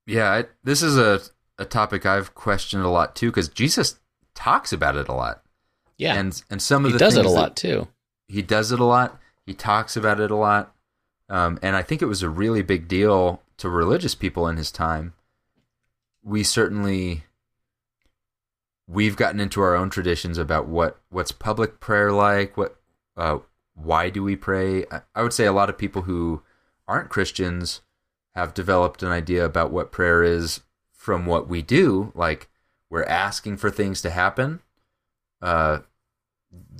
Yeah, 0.06 0.32
I, 0.32 0.46
this 0.64 0.84
is 0.84 0.98
a, 1.00 1.20
a 1.58 1.66
topic 1.66 2.06
I've 2.06 2.36
questioned 2.36 2.84
a 2.84 2.90
lot 2.90 3.16
too 3.16 3.32
because 3.32 3.50
Jesus 3.50 4.00
talks 4.36 4.72
about 4.72 4.96
it 4.96 5.08
a 5.08 5.14
lot. 5.14 5.42
Yeah. 5.98 6.14
And 6.14 6.40
and 6.52 6.62
some 6.62 6.86
of 6.86 6.92
he 6.92 6.94
the 6.94 7.00
does 7.00 7.18
it 7.18 7.26
a 7.26 7.30
lot 7.30 7.56
too. 7.56 7.88
he 8.28 8.44
does 8.44 8.72
it 8.72 8.80
a 8.80 8.86
lot. 8.86 9.20
He 9.48 9.56
talks 9.56 9.98
about 9.98 10.20
it 10.20 10.30
a 10.30 10.36
lot. 10.36 10.76
Um, 11.28 11.58
and 11.64 11.76
I 11.76 11.82
think 11.82 12.04
it 12.04 12.06
was 12.06 12.22
a 12.22 12.30
really 12.30 12.62
big 12.62 12.88
deal 12.88 13.42
to 13.58 13.68
religious 13.68 14.14
people 14.14 14.48
in 14.48 14.58
his 14.58 14.72
time. 14.72 15.14
We 16.24 16.44
certainly 16.44 17.24
we've 18.88 19.16
gotten 19.18 19.40
into 19.40 19.62
our 19.62 19.76
own 19.76 19.90
traditions 19.90 20.38
about 20.38 20.68
what 20.68 21.00
what's 21.10 21.32
public 21.32 21.80
prayer 21.80 22.12
like, 22.12 22.58
what 22.58 22.78
uh, 23.16 23.40
why 23.76 24.10
do 24.10 24.24
we 24.24 24.36
pray? 24.36 24.86
I, 24.92 25.02
I 25.16 25.24
would 25.24 25.34
say 25.34 25.46
a 25.46 25.52
lot 25.54 25.70
of 25.70 25.78
people 25.78 26.04
who 26.04 26.42
aren't 26.88 27.10
Christians 27.10 27.82
have 28.36 28.54
developed 28.54 29.04
an 29.04 29.10
idea 29.10 29.44
about 29.44 29.72
what 29.72 29.92
prayer 29.92 30.24
is 30.24 30.62
from 30.94 31.26
what 31.26 31.48
we 31.48 31.62
do, 31.62 32.12
like 32.16 32.50
we're 32.90 33.04
asking 33.04 33.58
for 33.58 33.70
things 33.70 34.02
to 34.02 34.10
happen. 34.10 34.62
Uh, 35.42 35.80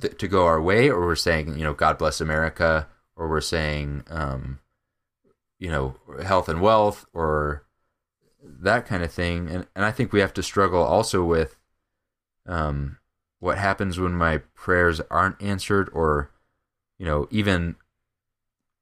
th- 0.00 0.16
to 0.18 0.28
go 0.28 0.46
our 0.46 0.60
way, 0.60 0.88
or 0.88 1.00
we're 1.00 1.14
saying, 1.16 1.56
you 1.56 1.64
know, 1.64 1.74
God 1.74 1.98
bless 1.98 2.20
America, 2.20 2.88
or 3.16 3.28
we're 3.28 3.40
saying, 3.40 4.04
um, 4.08 4.58
you 5.58 5.70
know, 5.70 5.96
health 6.24 6.48
and 6.48 6.60
wealth, 6.60 7.06
or 7.12 7.64
that 8.42 8.86
kind 8.86 9.02
of 9.02 9.12
thing. 9.12 9.48
And 9.48 9.66
and 9.74 9.84
I 9.84 9.90
think 9.90 10.12
we 10.12 10.20
have 10.20 10.34
to 10.34 10.42
struggle 10.42 10.82
also 10.82 11.24
with, 11.24 11.56
um, 12.46 12.98
what 13.40 13.58
happens 13.58 13.98
when 13.98 14.12
my 14.14 14.38
prayers 14.54 15.00
aren't 15.10 15.40
answered, 15.42 15.88
or, 15.92 16.30
you 16.98 17.06
know, 17.06 17.28
even 17.30 17.76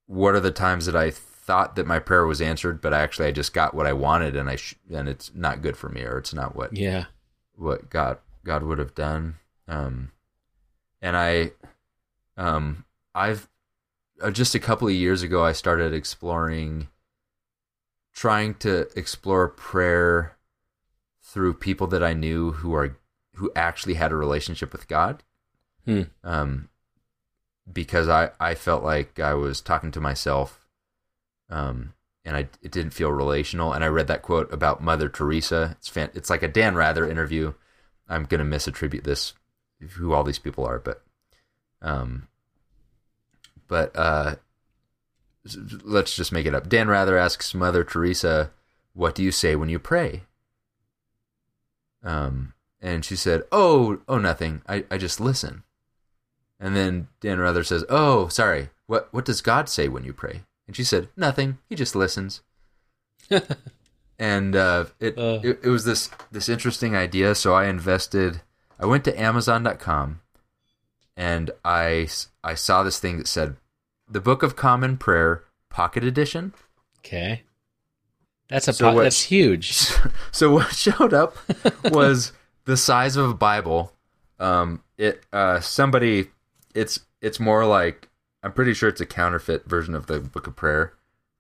what 0.07 0.35
are 0.35 0.41
the 0.41 0.51
times 0.51 0.87
that 0.87 0.97
I 0.97 1.11
thought 1.11 1.77
that 1.77 1.87
my 1.87 1.99
prayer 1.99 2.27
was 2.27 2.41
answered, 2.41 2.81
but 2.81 2.95
actually 2.95 3.29
I 3.29 3.33
just 3.33 3.53
got 3.53 3.75
what 3.75 3.87
I 3.87 3.93
wanted, 3.93 4.35
and 4.37 4.49
I 4.49 4.57
sh- 4.57 4.77
and 4.93 5.09
it's 5.09 5.33
not 5.35 5.63
good 5.63 5.77
for 5.77 5.89
me, 5.89 6.03
or 6.03 6.19
it's 6.19 6.35
not 6.35 6.57
what 6.57 6.73
Yeah. 6.77 7.07
what 7.55 7.91
God 7.91 8.19
God 8.45 8.63
would 8.63 8.79
have 8.79 8.95
done. 8.95 9.37
Um, 9.69 10.13
and 11.03 11.17
I, 11.17 11.53
um, 12.37 12.85
I've 13.15 13.49
uh, 14.23 14.31
just 14.31 14.55
a 14.55 14.61
couple 14.61 14.89
of 14.89 14.95
years 14.95 15.23
ago 15.23 15.45
I 15.45 15.53
started 15.53 15.93
exploring, 15.93 16.89
trying 18.17 18.55
to 18.55 18.89
explore 18.97 19.47
prayer 19.47 20.39
through 21.23 21.53
people 21.53 21.87
that 21.87 22.03
I 22.03 22.15
knew 22.15 22.53
who 22.53 22.75
are 22.75 22.97
who 23.35 23.53
actually 23.55 23.95
had 23.95 24.11
a 24.11 24.17
relationship 24.17 24.73
with 24.73 24.89
God. 24.89 25.23
Hmm. 25.85 26.03
Um, 26.25 26.71
because 27.71 28.09
I 28.09 28.31
I 28.41 28.55
felt 28.55 28.83
like 28.83 29.21
I 29.21 29.35
was 29.35 29.61
talking 29.61 29.93
to 29.93 30.01
myself. 30.01 30.67
Um, 31.51 31.93
and 32.25 32.37
I 32.37 32.49
it 32.63 32.73
didn't 32.73 32.95
feel 32.95 33.13
relational. 33.13 33.75
And 33.75 33.85
I 33.85 33.89
read 33.89 34.09
that 34.09 34.23
quote 34.23 34.51
about 34.51 34.83
Mother 34.83 35.11
Teresa. 35.11 35.77
It's 35.79 35.89
fan, 35.89 36.11
it's 36.15 36.31
like 36.31 36.43
a 36.43 36.49
Dan 36.49 36.75
Rather 36.75 37.09
interview. 37.09 37.53
I'm 38.09 38.25
gonna 38.25 38.45
misattribute 38.45 39.05
this 39.05 39.35
who 39.91 40.15
all 40.15 40.25
these 40.25 40.39
people 40.39 40.65
are, 40.65 40.79
but 40.79 41.03
um, 41.83 42.29
but 43.69 43.95
uh, 43.95 44.37
let's 45.85 46.15
just 46.17 46.33
make 46.33 46.47
it 46.47 46.55
up. 46.55 46.69
Dan 46.69 46.89
Rather 46.89 47.17
asks 47.19 47.55
Mother 47.55 47.85
Teresa, 47.85 48.51
"What 48.95 49.15
do 49.15 49.23
you 49.23 49.31
say 49.33 49.55
when 49.57 49.69
you 49.69 49.79
pray?" 49.79 50.23
Um, 52.03 52.55
and 52.81 53.05
she 53.05 53.17
said, 53.17 53.43
"Oh, 53.53 53.99
oh, 54.09 54.19
nothing. 54.19 54.63
I, 54.69 54.85
I 54.91 54.99
just 54.99 55.21
listen." 55.21 55.63
And 56.59 56.75
then 56.75 57.09
Dan 57.21 57.39
Rather 57.39 57.65
says, 57.65 57.85
"Oh, 57.89 58.29
sorry. 58.29 58.71
What 58.87 59.09
what 59.13 59.25
does 59.25 59.41
God 59.41 59.69
say 59.69 59.89
when 59.89 60.05
you 60.05 60.13
pray?" 60.13 60.43
And 60.67 60.75
she 60.77 60.85
said, 60.85 61.09
"Nothing. 61.17 61.59
He 61.69 61.75
just 61.75 61.95
listens." 61.97 62.43
and 64.19 64.55
uh, 64.57 64.87
it, 65.01 65.19
Uh. 65.19 65.41
it 65.43 65.61
it 65.65 65.69
was 65.69 65.85
this 65.85 66.11
this 66.31 66.49
interesting 66.49 66.95
idea. 66.97 67.35
So 67.35 67.55
I 67.55 67.67
invested. 67.67 68.41
I 68.79 68.87
went 68.87 69.05
to 69.05 69.21
Amazon.com, 69.21 70.21
and 71.17 71.51
I 71.65 72.09
I 72.45 72.55
saw 72.55 72.83
this 72.83 72.99
thing 72.99 73.19
that 73.19 73.27
said, 73.27 73.57
"The 74.09 74.21
Book 74.21 74.43
of 74.43 74.57
Common 74.57 74.97
Prayer 74.97 75.45
Pocket 75.71 76.05
Edition." 76.05 76.55
Okay. 76.99 77.43
That's 78.49 78.69
a 78.69 78.73
So 78.73 78.91
po- 78.91 78.95
what- 78.97 79.03
that's 79.05 79.23
huge. 79.23 79.73
so 80.33 80.53
what 80.53 80.73
showed 80.75 81.13
up 81.15 81.37
was 81.85 82.33
the 82.65 82.77
size 82.77 83.17
of 83.17 83.29
a 83.31 83.35
Bible. 83.35 83.93
Um, 84.39 84.83
it 84.99 85.25
uh, 85.33 85.61
somebody, 85.61 86.29
it's 86.75 87.01
it's 87.21 87.41
more 87.41 87.65
like 87.67 88.09
I'm 88.43 88.53
pretty 88.53 88.75
sure 88.75 88.89
it's 88.89 89.01
a 89.01 89.07
counterfeit 89.07 89.65
version 89.69 89.95
of 89.95 90.07
the 90.07 90.21
Book 90.21 90.47
of 90.47 90.55
Prayer 90.57 90.95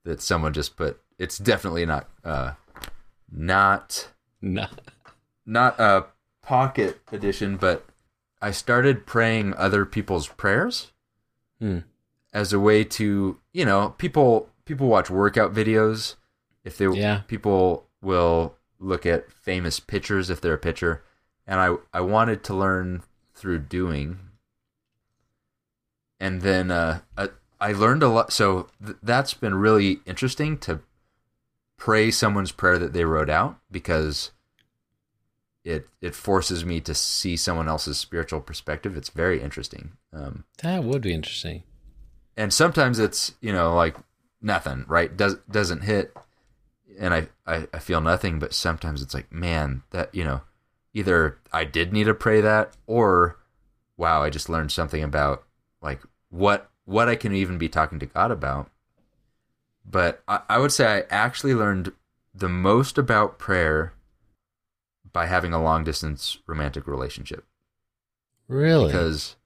that 0.04 0.20
someone 0.22 0.52
just 0.52 0.76
put. 0.76 1.00
It's 1.18 1.38
definitely 1.38 1.86
not 1.86 2.08
uh, 2.24 2.52
not 3.30 4.08
No. 4.40 4.66
not 5.44 5.78
a 5.80 6.06
pocket 6.42 7.00
edition, 7.12 7.56
but 7.56 7.84
I 8.40 8.50
started 8.50 9.06
praying 9.06 9.54
other 9.54 9.84
people's 9.84 10.28
prayers 10.28 10.92
Hmm. 11.60 11.78
As 12.36 12.52
a 12.52 12.60
way 12.60 12.84
to, 12.84 13.38
you 13.54 13.64
know, 13.64 13.94
people 13.96 14.50
people 14.66 14.88
watch 14.88 15.08
workout 15.08 15.54
videos. 15.54 16.16
If 16.64 16.76
they 16.76 16.86
Yeah. 16.86 17.22
people 17.26 17.86
will 18.02 18.54
look 18.78 19.06
at 19.06 19.32
famous 19.32 19.80
pitchers 19.80 20.28
if 20.28 20.40
they're 20.40 20.54
a 20.54 20.58
pitcher, 20.58 21.02
and 21.46 21.58
I 21.60 21.76
I 21.94 22.02
wanted 22.02 22.44
to 22.44 22.54
learn 22.54 23.02
through 23.34 23.60
doing. 23.60 24.18
And 26.20 26.42
then 26.42 26.70
uh, 26.70 27.00
I, 27.16 27.28
I 27.60 27.72
learned 27.72 28.02
a 28.02 28.08
lot. 28.08 28.32
So 28.32 28.68
th- 28.84 28.98
that's 29.02 29.34
been 29.34 29.54
really 29.54 30.00
interesting 30.06 30.58
to 30.58 30.80
pray 31.78 32.10
someone's 32.10 32.52
prayer 32.52 32.78
that 32.78 32.92
they 32.92 33.04
wrote 33.04 33.30
out 33.30 33.58
because 33.70 34.30
it 35.64 35.88
it 36.00 36.14
forces 36.14 36.64
me 36.64 36.80
to 36.82 36.94
see 36.94 37.36
someone 37.36 37.68
else's 37.68 37.98
spiritual 37.98 38.40
perspective. 38.40 38.96
It's 38.96 39.10
very 39.10 39.42
interesting. 39.42 39.92
Um, 40.12 40.44
That 40.62 40.84
would 40.84 41.02
be 41.02 41.12
interesting. 41.14 41.62
And 42.36 42.52
sometimes 42.52 42.98
it's 42.98 43.34
you 43.40 43.52
know 43.52 43.74
like 43.74 43.96
nothing 44.40 44.84
right? 44.88 45.16
Does 45.16 45.36
doesn't 45.50 45.82
hit 45.82 46.14
and 46.98 47.14
I, 47.14 47.28
I 47.46 47.66
i 47.72 47.78
feel 47.78 48.00
nothing 48.00 48.38
but 48.38 48.54
sometimes 48.54 49.02
it's 49.02 49.14
like 49.14 49.30
man 49.32 49.82
that 49.90 50.14
you 50.14 50.24
know 50.24 50.42
either 50.94 51.38
i 51.52 51.64
did 51.64 51.92
need 51.92 52.04
to 52.04 52.14
pray 52.14 52.40
that 52.40 52.74
or 52.86 53.38
wow 53.96 54.22
i 54.22 54.30
just 54.30 54.48
learned 54.48 54.72
something 54.72 55.02
about 55.02 55.44
like 55.82 56.00
what 56.30 56.70
what 56.84 57.08
i 57.08 57.16
can 57.16 57.34
even 57.34 57.58
be 57.58 57.68
talking 57.68 57.98
to 57.98 58.06
god 58.06 58.30
about. 58.30 58.70
But 59.88 60.22
i, 60.26 60.40
I 60.48 60.58
would 60.58 60.72
say 60.72 60.86
i 60.86 61.04
actually 61.10 61.54
learned 61.54 61.92
the 62.34 62.48
most 62.48 62.98
about 62.98 63.38
prayer 63.38 63.92
by 65.12 65.26
having 65.26 65.52
a 65.52 65.62
long 65.62 65.84
distance 65.84 66.38
romantic 66.46 66.86
relationship. 66.86 67.44
Really? 68.48 68.86
because 68.86 69.36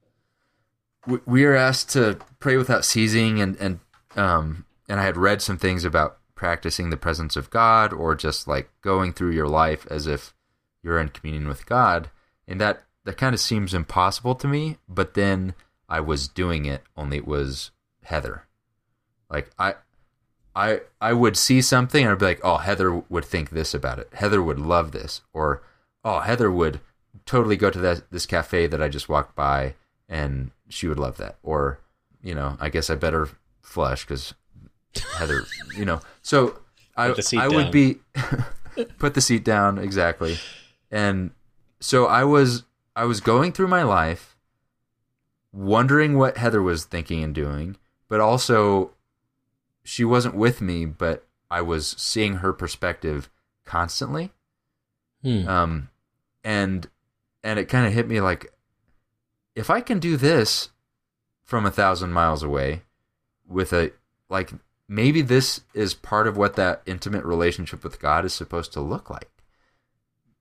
we, 1.25 1.45
are 1.45 1.55
asked 1.55 1.89
to 1.91 2.19
pray 2.39 2.57
without 2.57 2.85
ceasing 2.85 3.41
and 3.41 3.55
and 3.57 3.79
um 4.15 4.65
and 4.87 4.99
I 4.99 5.03
had 5.03 5.17
read 5.17 5.41
some 5.41 5.57
things 5.57 5.85
about 5.85 6.17
practicing 6.35 6.89
the 6.89 6.97
presence 6.97 7.35
of 7.35 7.49
God 7.49 7.93
or 7.93 8.15
just 8.15 8.47
like 8.47 8.69
going 8.81 9.13
through 9.13 9.31
your 9.31 9.47
life 9.47 9.87
as 9.89 10.07
if 10.07 10.33
you're 10.83 10.99
in 10.99 11.09
communion 11.09 11.47
with 11.47 11.65
God 11.65 12.09
and 12.47 12.59
that 12.59 12.83
that 13.05 13.17
kind 13.17 13.33
of 13.33 13.39
seems 13.39 13.73
impossible 13.73 14.35
to 14.35 14.47
me 14.47 14.77
but 14.87 15.13
then 15.13 15.53
I 15.89 15.99
was 15.99 16.27
doing 16.27 16.65
it 16.65 16.83
only 16.95 17.17
it 17.17 17.27
was 17.27 17.71
Heather 18.03 18.47
like 19.29 19.49
I 19.57 19.75
I 20.55 20.81
I 20.99 21.13
would 21.13 21.37
see 21.37 21.61
something 21.61 22.03
and 22.03 22.11
I'd 22.11 22.19
be 22.19 22.25
like, 22.25 22.41
"Oh, 22.43 22.57
Heather 22.57 23.03
would 23.09 23.25
think 23.25 23.49
this 23.49 23.73
about 23.73 23.99
it. 23.99 24.09
Heather 24.13 24.41
would 24.41 24.59
love 24.59 24.91
this." 24.91 25.21
Or, 25.33 25.63
"Oh, 26.03 26.19
Heather 26.19 26.51
would 26.51 26.81
totally 27.25 27.55
go 27.55 27.69
to 27.69 27.79
that 27.79 28.09
this 28.11 28.25
cafe 28.25 28.67
that 28.67 28.81
I 28.81 28.89
just 28.89 29.09
walked 29.09 29.35
by 29.35 29.75
and 30.11 30.51
she 30.69 30.87
would 30.87 30.99
love 30.99 31.17
that." 31.17 31.37
Or, 31.41 31.79
you 32.21 32.35
know, 32.35 32.57
I 32.59 32.69
guess 32.69 32.91
I 32.91 32.95
better 32.95 33.29
flush 33.61 34.05
cuz 34.05 34.35
Heather, 35.15 35.45
you 35.75 35.85
know. 35.85 36.01
So 36.21 36.59
I 36.95 37.07
Put 37.07 37.15
the 37.15 37.23
seat 37.23 37.39
I 37.39 37.47
would 37.47 37.71
be 37.71 37.99
put 38.99 39.15
the 39.15 39.21
seat 39.21 39.43
down 39.43 39.79
exactly. 39.79 40.37
And 40.91 41.31
so 41.79 42.05
I 42.05 42.23
was 42.23 42.63
I 42.95 43.05
was 43.05 43.21
going 43.21 43.53
through 43.53 43.69
my 43.69 43.83
life 43.83 44.35
wondering 45.53 46.17
what 46.17 46.37
Heather 46.37 46.61
was 46.61 46.85
thinking 46.85 47.23
and 47.23 47.33
doing, 47.35 47.77
but 48.07 48.19
also 48.19 48.91
she 49.83 50.03
wasn't 50.03 50.35
with 50.35 50.61
me, 50.61 50.85
but 50.85 51.25
I 51.49 51.61
was 51.61 51.95
seeing 51.97 52.35
her 52.37 52.53
perspective 52.53 53.29
constantly. 53.65 54.31
Hmm. 55.23 55.47
Um, 55.47 55.89
and 56.43 56.87
and 57.43 57.59
it 57.59 57.65
kind 57.65 57.85
of 57.85 57.93
hit 57.93 58.07
me 58.07 58.21
like, 58.21 58.53
if 59.55 59.69
I 59.69 59.81
can 59.81 59.99
do 59.99 60.17
this 60.17 60.69
from 61.43 61.65
a 61.65 61.71
thousand 61.71 62.13
miles 62.13 62.43
away, 62.43 62.83
with 63.47 63.73
a 63.73 63.91
like 64.29 64.51
maybe 64.87 65.21
this 65.21 65.61
is 65.73 65.93
part 65.93 66.27
of 66.27 66.37
what 66.37 66.55
that 66.55 66.81
intimate 66.85 67.25
relationship 67.25 67.83
with 67.83 67.99
God 67.99 68.25
is 68.25 68.33
supposed 68.33 68.73
to 68.73 68.81
look 68.81 69.09
like. 69.09 69.29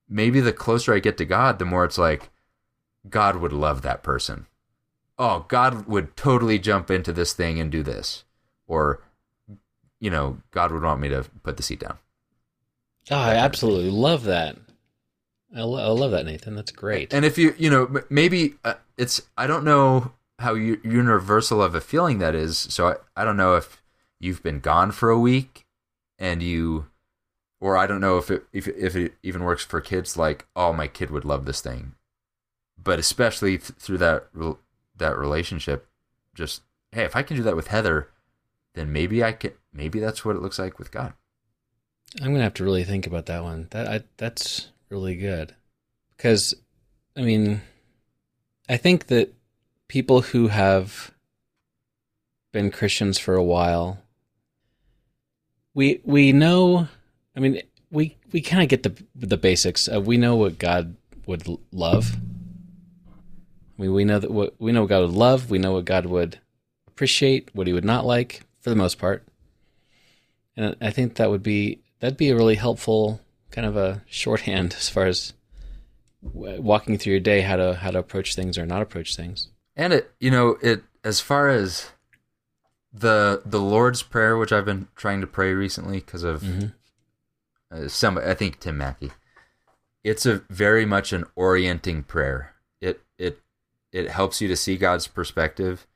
Maybe 0.09 0.41
the 0.41 0.53
closer 0.53 0.95
I 0.95 0.99
get 0.99 1.17
to 1.19 1.25
God, 1.25 1.59
the 1.59 1.65
more 1.65 1.85
it's 1.85 1.99
like 1.99 2.31
God 3.09 3.37
would 3.37 3.53
love 3.53 3.83
that 3.83 4.03
person. 4.03 4.47
Oh, 5.19 5.45
God 5.49 5.87
would 5.87 6.17
totally 6.17 6.59
jump 6.59 6.91
into 6.91 7.13
this 7.13 7.33
thing 7.33 7.61
and 7.61 7.71
do 7.71 7.83
this. 7.83 8.25
Or 8.67 9.03
you 9.99 10.11
know, 10.11 10.39
God 10.51 10.73
would 10.73 10.83
want 10.83 11.01
me 11.01 11.09
to 11.11 11.25
put 11.43 11.57
the 11.57 11.63
seat 11.63 11.81
down. 11.81 11.99
oh, 13.11 13.17
I 13.17 13.35
absolutely 13.35 13.91
love 13.91 14.25
that. 14.25 14.57
I, 15.55 15.63
lo- 15.63 15.85
I 15.85 15.89
love 15.89 16.13
that, 16.13 16.27
Nathan. 16.27 16.55
That's 16.55 16.71
great. 16.71 17.13
And 17.13 17.25
if 17.25 17.37
you, 17.37 17.55
you 17.59 17.71
know, 17.71 18.03
maybe 18.09 18.55
uh, 18.65 18.75
it's, 18.97 19.23
I 19.37 19.47
don't 19.47 19.65
know 19.65 20.13
how 20.39 20.55
u- 20.55 20.81
universal 20.85 21.63
of 21.63 21.75
a 21.75 21.81
feeling 21.81 22.19
that 22.19 22.35
is. 22.35 22.57
So 22.57 22.89
I, 22.89 22.97
I 23.17 23.25
don't 23.25 23.37
know 23.37 23.57
if 23.57 23.83
you've 24.21 24.43
been 24.43 24.61
gone 24.61 24.93
for 24.93 25.11
a 25.11 25.19
week 25.19 25.67
and 26.19 26.43
you, 26.43 26.87
or 27.61 27.77
I 27.77 27.87
don't 27.87 28.01
know 28.01 28.17
if 28.19 28.31
it, 28.31 28.45
if, 28.53 28.69
if 28.69 28.95
it 28.95 29.15
even 29.23 29.43
works 29.43 29.65
for 29.65 29.81
kids 29.81 30.17
like, 30.17 30.47
oh, 30.55 30.73
my 30.73 30.87
kid 30.87 31.11
would 31.11 31.25
love 31.25 31.47
this 31.47 31.61
thing. 31.61 31.95
But 32.83 32.99
especially 32.99 33.59
th- 33.59 33.79
through 33.79 33.99
that, 33.99 34.29
rel- 34.33 34.61
that 34.97 35.19
relationship, 35.19 35.89
just, 36.35 36.63
hey, 36.93 37.05
if 37.05 37.17
I 37.17 37.23
can 37.23 37.37
do 37.37 37.43
that 37.43 37.57
with 37.57 37.69
Heather, 37.69 38.09
then 38.75 38.93
maybe 38.93 39.25
I 39.25 39.33
can, 39.33 39.53
maybe 39.73 39.99
that's 39.99 40.25
what 40.25 40.37
it 40.37 40.43
looks 40.43 40.59
like 40.59 40.79
with 40.79 40.93
God. 40.93 41.13
I'm 42.21 42.33
gonna 42.33 42.45
have 42.45 42.55
to 42.55 42.65
really 42.65 42.85
think 42.85 43.07
about 43.07 43.27
that 43.27 43.43
one. 43.43 43.69
That 43.71 43.87
I, 43.87 44.03
that's 44.17 44.69
really 44.91 45.17
good 45.17 45.55
because, 46.17 46.55
I 47.17 47.23
mean, 47.23 47.63
I 48.69 48.77
think 48.77 49.07
that 49.07 49.33
people 49.89 50.21
who 50.21 50.49
have 50.49 51.13
been 52.53 52.71
Christians 52.71 53.19
for 53.19 53.35
a 53.35 53.45
while, 53.45 53.99
we 55.75 56.01
we 56.05 56.33
know. 56.33 56.89
I 57.37 57.41
mean, 57.41 57.63
we 57.91 58.17
we 58.33 58.41
kind 58.41 58.63
of 58.63 58.69
get 58.69 58.83
the 58.83 59.03
the 59.15 59.37
basics. 59.37 59.89
Of, 59.89 60.07
we 60.07 60.17
know 60.17 60.37
what 60.37 60.59
God 60.59 60.97
would 61.27 61.47
love. 61.73 62.17
Mean, 63.81 63.95
we 63.95 64.05
know 64.05 64.19
that 64.19 64.31
what 64.31 64.55
we 64.59 64.73
know 64.73 64.83
what 64.83 64.91
God 64.91 65.01
would 65.01 65.17
love. 65.17 65.51
We 65.51 65.59
know 65.59 65.73
what 65.73 65.87
God 65.87 66.05
would 66.07 66.39
appreciate. 66.87 67.49
What 67.55 67.67
He 67.67 67.73
would 67.73 67.85
not 67.85 68.05
like. 68.05 68.43
for 68.61 68.69
the 68.69 68.77
most 68.77 68.99
part. 68.99 69.27
And 70.57 70.77
I 70.83 70.91
think 70.91 71.15
that 71.15 71.31
would 71.31 71.43
be 71.43 71.81
that'd 72.01 72.19
be 72.19 72.29
a 72.29 72.37
really 72.37 72.57
helpful 72.57 73.21
kind 73.51 73.67
of 73.67 73.77
a 73.77 74.03
shorthand 74.07 74.75
as 74.79 74.89
far 74.89 75.07
as 75.07 75.33
walking 76.23 76.99
through 76.99 77.13
your 77.13 77.21
day 77.21 77.41
how 77.41 77.57
to 77.57 77.75
how 77.75 77.91
to 77.91 77.99
approach 77.99 78.35
things 78.35 78.59
or 78.59 78.67
not 78.67 78.83
approach 78.83 79.17
things. 79.17 79.49
And 79.77 79.93
it, 79.93 80.13
you 80.21 80.31
know, 80.31 80.57
it 80.63 80.83
as 81.05 81.21
far 81.21 81.49
as 81.49 81.91
the 82.93 83.43
the 83.45 83.61
Lord's 83.61 84.03
prayer, 84.03 84.37
which 84.37 84.53
I've 84.53 84.65
been 84.65 84.89
trying 84.97 85.21
to 85.21 85.27
pray 85.27 85.53
recently 85.53 86.01
because 86.01 86.23
of 86.23 86.45
uh, 87.71 87.89
some, 87.89 88.19
I 88.19 88.35
think 88.35 88.61
Tim 88.61 88.79
Mackie. 88.79 89.13
It's 90.03 90.27
a 90.27 90.43
very 90.51 90.87
much 90.87 91.13
an 91.13 91.25
orienting 91.37 92.03
prayer. 92.03 92.55
It 92.81 93.01
it 93.19 93.41
it 93.93 94.09
helps 94.09 94.41
you 94.41 94.49
to 94.49 94.57
see 94.57 94.77
God's 94.77 95.07
perspective, 95.07 95.87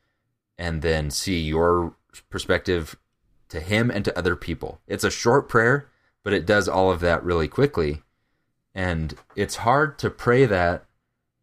and 0.59 0.83
then 0.83 1.11
see 1.11 1.41
your 1.41 1.95
perspective 2.31 2.97
to 3.49 3.61
Him 3.61 3.91
and 3.91 4.05
to 4.05 4.17
other 4.17 4.37
people. 4.37 4.81
It's 4.87 5.05
a 5.05 5.11
short 5.11 5.49
prayer, 5.49 5.89
but 6.25 6.33
it 6.33 6.45
does 6.45 6.68
all 6.68 6.91
of 6.91 6.99
that 7.01 7.22
really 7.22 7.47
quickly, 7.47 8.03
and 8.75 9.14
it's 9.37 9.57
hard 9.57 9.99
to 10.01 10.11
pray 10.11 10.47
that 10.47 10.85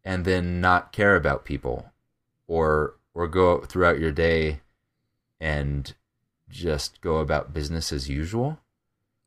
and 0.04 0.26
then 0.26 0.60
not 0.60 0.92
care 0.92 1.16
about 1.16 1.46
people 1.46 1.90
or 2.46 2.96
or 3.14 3.26
go 3.28 3.60
throughout 3.60 3.98
your 3.98 4.12
day 4.12 4.60
and 5.40 5.94
just 6.48 7.00
go 7.00 7.16
about 7.16 7.54
business 7.54 7.92
as 7.92 8.08
usual. 8.08 8.58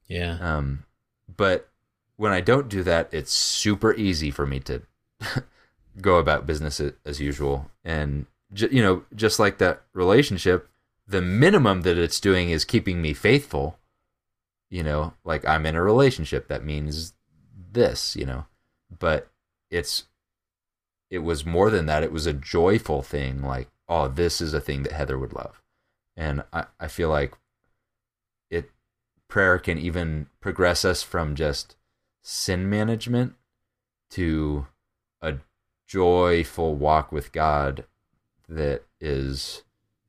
Yeah. 0.08 0.38
Um, 0.40 0.86
but 1.36 1.70
when 2.16 2.32
I 2.32 2.42
don't 2.42 2.70
do 2.70 2.84
that, 2.84 3.10
it's 3.12 3.32
super 3.32 3.94
easy 3.96 4.32
for 4.32 4.46
me 4.46 4.60
to 4.62 4.84
go 6.02 6.18
about 6.18 6.46
business 6.46 6.82
as 7.06 7.20
usual. 7.20 7.70
And 7.84 8.28
ju- 8.54 8.70
you 8.72 8.82
know, 8.82 9.04
just 9.16 9.40
like 9.40 9.58
that 9.58 9.84
relationship, 9.94 10.70
the 11.08 11.22
minimum 11.22 11.82
that 11.82 11.98
it's 11.98 12.20
doing 12.20 12.50
is 12.50 12.66
keeping 12.66 13.02
me 13.02 13.14
faithful. 13.14 13.78
You 14.70 14.84
know, 14.84 15.14
like 15.24 15.46
I'm 15.46 15.66
in 15.66 15.76
a 15.76 15.84
relationship, 15.84 16.48
that 16.48 16.66
means 16.66 17.14
this. 17.72 18.16
You 18.16 18.26
know, 18.26 18.46
but 19.00 19.30
it's 19.70 20.06
it 21.10 21.20
was 21.20 21.46
more 21.46 21.70
than 21.70 21.86
that. 21.86 22.04
It 22.04 22.12
was 22.12 22.26
a 22.26 22.34
joyful 22.34 23.02
thing. 23.02 23.42
Like, 23.42 23.70
oh, 23.88 24.08
this 24.08 24.42
is 24.42 24.54
a 24.54 24.62
thing 24.62 24.84
that 24.84 24.92
Heather 24.92 25.18
would 25.20 25.34
love, 25.34 25.62
and 26.16 26.44
I 26.52 26.66
I 26.80 26.88
feel 26.88 27.10
like 27.10 27.34
it 28.50 28.72
prayer 29.28 29.60
can 29.60 29.78
even 29.78 30.28
progress 30.40 30.84
us 30.86 31.04
from 31.04 31.36
just 31.36 31.76
sin 32.22 32.70
management 32.70 33.36
to 34.12 34.68
a 35.22 35.36
joyful 35.88 36.76
walk 36.76 37.12
with 37.12 37.32
God 37.32 37.86
that 38.48 38.84
is 39.00 39.64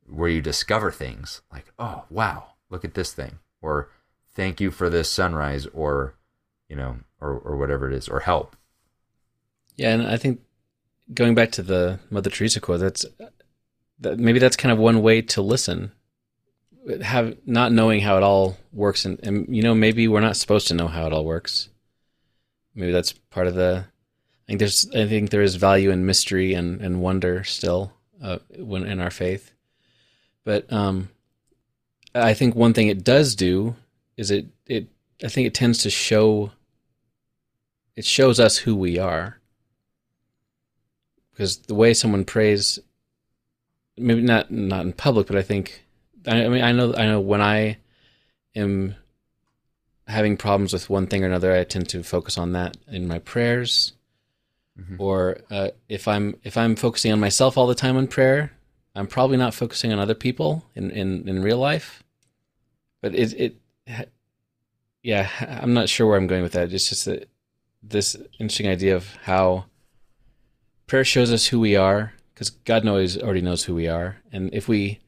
where 0.09 0.28
you 0.28 0.40
discover 0.40 0.90
things 0.90 1.42
like, 1.52 1.72
oh, 1.78 2.04
wow, 2.11 2.52
look 2.70 2.84
at 2.84 2.94
this 2.94 3.12
thing, 3.12 3.38
or 3.61 3.90
thank 4.37 4.61
you 4.61 4.70
for 4.70 4.89
this 4.89 5.11
sunrise, 5.11 5.66
or, 5.66 6.14
you 6.68 6.76
know, 6.76 6.99
or, 7.20 7.32
or 7.32 7.57
whatever 7.57 7.91
it 7.91 7.95
is, 7.95 8.09
or 8.09 8.20
help. 8.20 8.55
Yeah, 9.76 9.93
and 9.93 10.07
I 10.07 10.16
think 10.16 10.41
going 11.12 11.34
back 11.34 11.53
to 11.53 11.62
the 11.62 11.99
Mother 12.11 12.30
Teresa 12.30 12.61
quote, 12.61 12.80
that's 12.80 13.05
that 14.01 14.18
maybe 14.18 14.39
that's 14.39 14.57
kind 14.57 14.72
of 14.72 14.78
one 14.78 15.03
way 15.03 15.22
to 15.22 15.43
listen. 15.43 15.93
Have 17.03 17.37
not 17.47 17.72
knowing 17.72 18.01
how 18.01 18.16
it 18.16 18.22
all 18.22 18.57
works, 18.72 19.05
and, 19.05 19.18
and 19.22 19.55
you 19.55 19.62
know 19.62 19.74
maybe 19.74 20.07
we're 20.07 20.20
not 20.20 20.37
supposed 20.37 20.68
to 20.68 20.74
know 20.74 20.87
how 20.87 21.07
it 21.07 21.12
all 21.12 21.24
works. 21.24 21.68
Maybe 22.74 22.93
that's 22.93 23.12
part 23.12 23.47
of 23.47 23.55
the. 23.55 23.87
I 23.87 24.47
think 24.47 24.61
there's 24.61 24.89
I 24.95 25.07
think 25.07 25.30
there 25.30 25.43
is 25.43 25.57
value 25.57 25.91
in 25.91 26.07
mystery 26.07 26.55
and 26.55 26.80
and 26.80 27.03
wonder 27.03 27.43
still 27.43 27.93
uh, 28.22 28.39
when 28.57 28.87
in 28.87 29.01
our 29.01 29.11
faith, 29.11 29.53
but 30.45 30.72
um, 30.72 31.09
I 32.14 32.34
think 32.34 32.55
one 32.55 32.72
thing 32.72 32.89
it 32.89 33.03
does 33.03 33.34
do 33.34 33.74
is 34.17 34.31
it 34.31 34.47
it 34.67 34.89
I 35.25 35.29
think 35.29 35.47
it 35.47 35.55
tends 35.55 35.79
to 35.79 35.91
show. 35.91 36.53
It 37.97 38.05
shows 38.05 38.39
us 38.39 38.59
who 38.59 38.77
we 38.77 38.99
are 38.99 39.41
because 41.33 41.59
the 41.59 41.75
way 41.75 41.95
someone 41.95 42.25
prays 42.25 42.79
maybe 43.97 44.21
not 44.23 44.51
not 44.51 44.85
in 44.85 44.93
public 44.93 45.27
but 45.27 45.37
i 45.37 45.43
think 45.43 45.83
I, 46.27 46.45
I 46.45 46.49
mean 46.49 46.62
i 46.62 46.73
know 46.73 46.95
i 46.95 47.07
know 47.07 47.21
when 47.21 47.41
i 47.41 47.79
am 48.55 48.95
having 50.07 50.37
problems 50.37 50.73
with 50.75 50.91
one 50.91 51.07
thing 51.07 51.23
or 51.23 51.27
another 51.27 51.55
i 51.55 51.64
tend 51.64 51.89
to 51.91 52.03
focus 52.03 52.37
on 52.37 52.53
that 52.53 52.77
in 52.89 53.07
my 53.09 53.19
prayers 53.19 53.93
Mhm. 54.79 54.97
or 55.01 55.39
uh, 55.51 55.69
if 55.89 56.07
i'm 56.07 56.37
if 56.45 56.59
i'm 56.59 56.77
focusing 56.77 57.11
on 57.11 57.19
myself 57.19 57.57
all 57.57 57.67
the 57.67 57.75
time 57.75 57.97
in 57.97 58.07
prayer 58.09 58.53
i'm 58.95 59.07
probably 59.07 59.39
not 59.39 59.55
focusing 59.55 59.91
on 59.91 59.99
other 59.99 60.14
people 60.14 60.67
in 60.75 60.91
in, 60.91 61.27
in 61.27 61.41
real 61.41 61.57
life 61.57 62.03
but 63.01 63.14
it 63.14 63.33
it 63.41 63.57
yeah 65.03 65.28
i'm 65.62 65.72
not 65.74 65.89
sure 65.89 66.07
where 66.07 66.16
i'm 66.18 66.26
going 66.26 66.43
with 66.43 66.53
that 66.53 66.72
it's 66.72 66.89
just 66.89 67.05
that 67.05 67.28
this 67.82 68.16
interesting 68.41 68.66
idea 68.68 68.97
of 68.97 69.14
how 69.24 69.64
prayer 70.87 71.05
shows 71.05 71.32
us 71.32 71.47
who 71.47 71.61
we 71.61 71.76
are 71.76 72.12
because 72.34 72.51
God 72.51 72.84
knows 72.84 73.16
already 73.16 73.41
knows 73.41 73.64
who 73.64 73.74
we 73.74 73.89
are, 73.89 74.18
and 74.30 74.53
if 74.53 74.68
we 74.68 75.01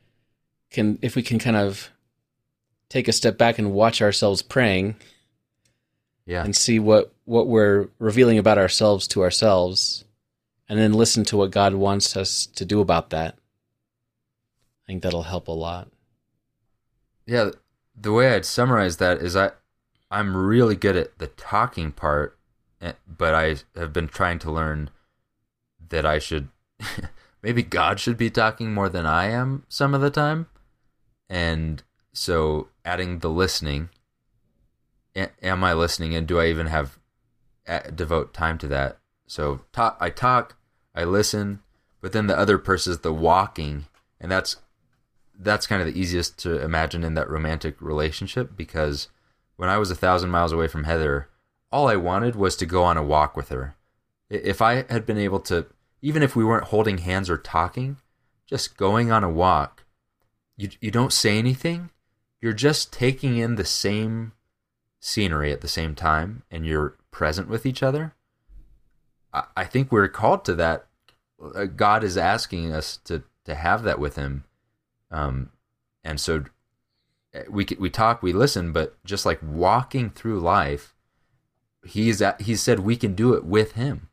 can 0.70 0.98
if 1.02 1.14
we 1.14 1.22
can 1.22 1.38
kind 1.38 1.56
of 1.56 1.90
take 2.88 3.06
a 3.06 3.12
step 3.12 3.36
back 3.36 3.58
and 3.58 3.72
watch 3.72 4.00
ourselves 4.00 4.40
praying 4.40 4.96
Yeah. 6.24 6.42
and 6.42 6.56
see 6.56 6.78
what 6.78 7.12
what 7.26 7.48
we're 7.48 7.88
revealing 7.98 8.38
about 8.38 8.56
ourselves 8.56 9.06
to 9.08 9.22
ourselves, 9.22 10.04
and 10.70 10.78
then 10.78 10.94
listen 10.94 11.22
to 11.26 11.36
what 11.36 11.50
God 11.50 11.74
wants 11.74 12.16
us 12.16 12.46
to 12.46 12.64
do 12.64 12.80
about 12.80 13.10
that, 13.10 13.34
I 13.34 14.86
think 14.86 15.02
that'll 15.02 15.24
help 15.24 15.48
a 15.48 15.52
lot. 15.52 15.88
Yeah, 17.26 17.50
the 18.00 18.12
way 18.12 18.34
I'd 18.34 18.44
summarize 18.44 18.98
that 18.98 19.18
is 19.18 19.36
I 19.36 19.52
I'm 20.10 20.36
really 20.36 20.76
good 20.76 20.96
at 20.96 21.18
the 21.18 21.26
talking 21.26 21.92
part, 21.92 22.38
eh, 22.80 22.92
but 23.06 23.34
I 23.34 23.56
have 23.76 23.92
been 23.92 24.08
trying 24.08 24.38
to 24.40 24.52
learn 24.52 24.90
that 25.88 26.06
I 26.06 26.18
should 26.18 26.48
maybe 27.42 27.62
God 27.62 28.00
should 28.00 28.16
be 28.16 28.30
talking 28.30 28.72
more 28.72 28.88
than 28.88 29.06
I 29.06 29.26
am 29.26 29.64
some 29.68 29.94
of 29.94 30.00
the 30.00 30.10
time. 30.10 30.46
And 31.28 31.82
so 32.12 32.68
adding 32.84 33.18
the 33.18 33.30
listening 33.30 33.90
am 35.42 35.64
I 35.64 35.72
listening 35.72 36.14
and 36.14 36.26
do 36.26 36.38
I 36.38 36.46
even 36.46 36.68
have 36.68 36.98
devote 37.94 38.32
time 38.32 38.58
to 38.58 38.68
that? 38.68 38.98
So 39.26 39.60
talk 39.72 39.96
I 40.00 40.10
talk, 40.10 40.56
I 40.94 41.04
listen, 41.04 41.60
but 42.00 42.12
then 42.12 42.28
the 42.28 42.38
other 42.38 42.58
person 42.58 42.92
is 42.92 43.00
the 43.00 43.12
walking 43.12 43.86
and 44.20 44.30
that's 44.30 44.56
that's 45.38 45.66
kind 45.66 45.80
of 45.80 45.86
the 45.86 45.98
easiest 45.98 46.38
to 46.40 46.60
imagine 46.60 47.04
in 47.04 47.14
that 47.14 47.30
romantic 47.30 47.80
relationship 47.80 48.56
because 48.56 49.08
when 49.56 49.68
I 49.68 49.78
was 49.78 49.90
a 49.90 49.96
thousand 49.96 50.30
miles 50.30 50.52
away 50.52 50.66
from 50.66 50.84
Heather, 50.84 51.28
all 51.70 51.88
I 51.88 51.96
wanted 51.96 52.34
was 52.34 52.56
to 52.56 52.66
go 52.66 52.82
on 52.82 52.96
a 52.96 53.02
walk 53.02 53.36
with 53.36 53.50
her. 53.50 53.76
If 54.28 54.60
I 54.60 54.84
had 54.90 55.06
been 55.06 55.18
able 55.18 55.40
to, 55.40 55.66
even 56.02 56.22
if 56.22 56.34
we 56.34 56.44
weren't 56.44 56.68
holding 56.68 56.98
hands 56.98 57.30
or 57.30 57.38
talking, 57.38 57.98
just 58.46 58.76
going 58.76 59.12
on 59.12 59.24
a 59.24 59.30
walk, 59.30 59.84
you 60.56 60.70
you 60.80 60.90
don't 60.90 61.12
say 61.12 61.38
anything, 61.38 61.90
you're 62.40 62.52
just 62.52 62.92
taking 62.92 63.36
in 63.36 63.54
the 63.54 63.64
same 63.64 64.32
scenery 65.00 65.52
at 65.52 65.60
the 65.60 65.68
same 65.68 65.94
time, 65.94 66.42
and 66.50 66.66
you're 66.66 66.96
present 67.10 67.48
with 67.48 67.64
each 67.64 67.82
other. 67.82 68.14
I, 69.32 69.44
I 69.56 69.64
think 69.64 69.92
we're 69.92 70.08
called 70.08 70.44
to 70.46 70.54
that. 70.56 70.86
Uh, 71.42 71.64
God 71.64 72.02
is 72.02 72.16
asking 72.16 72.72
us 72.72 72.96
to 73.04 73.22
to 73.44 73.54
have 73.54 73.84
that 73.84 73.98
with 73.98 74.16
Him 74.16 74.44
um, 75.10 75.50
and 76.04 76.20
so 76.20 76.44
uh, 77.34 77.40
we 77.50 77.66
we 77.78 77.90
talk, 77.90 78.22
we 78.22 78.32
listen, 78.32 78.72
but 78.72 79.02
just 79.04 79.24
like 79.26 79.40
walking 79.42 80.10
through 80.10 80.40
life, 80.40 80.94
he's 81.84 82.20
at, 82.22 82.40
he 82.42 82.56
said 82.56 82.80
we 82.80 82.96
can 82.96 83.14
do 83.14 83.34
it 83.34 83.44
with 83.44 83.72
him, 83.72 84.08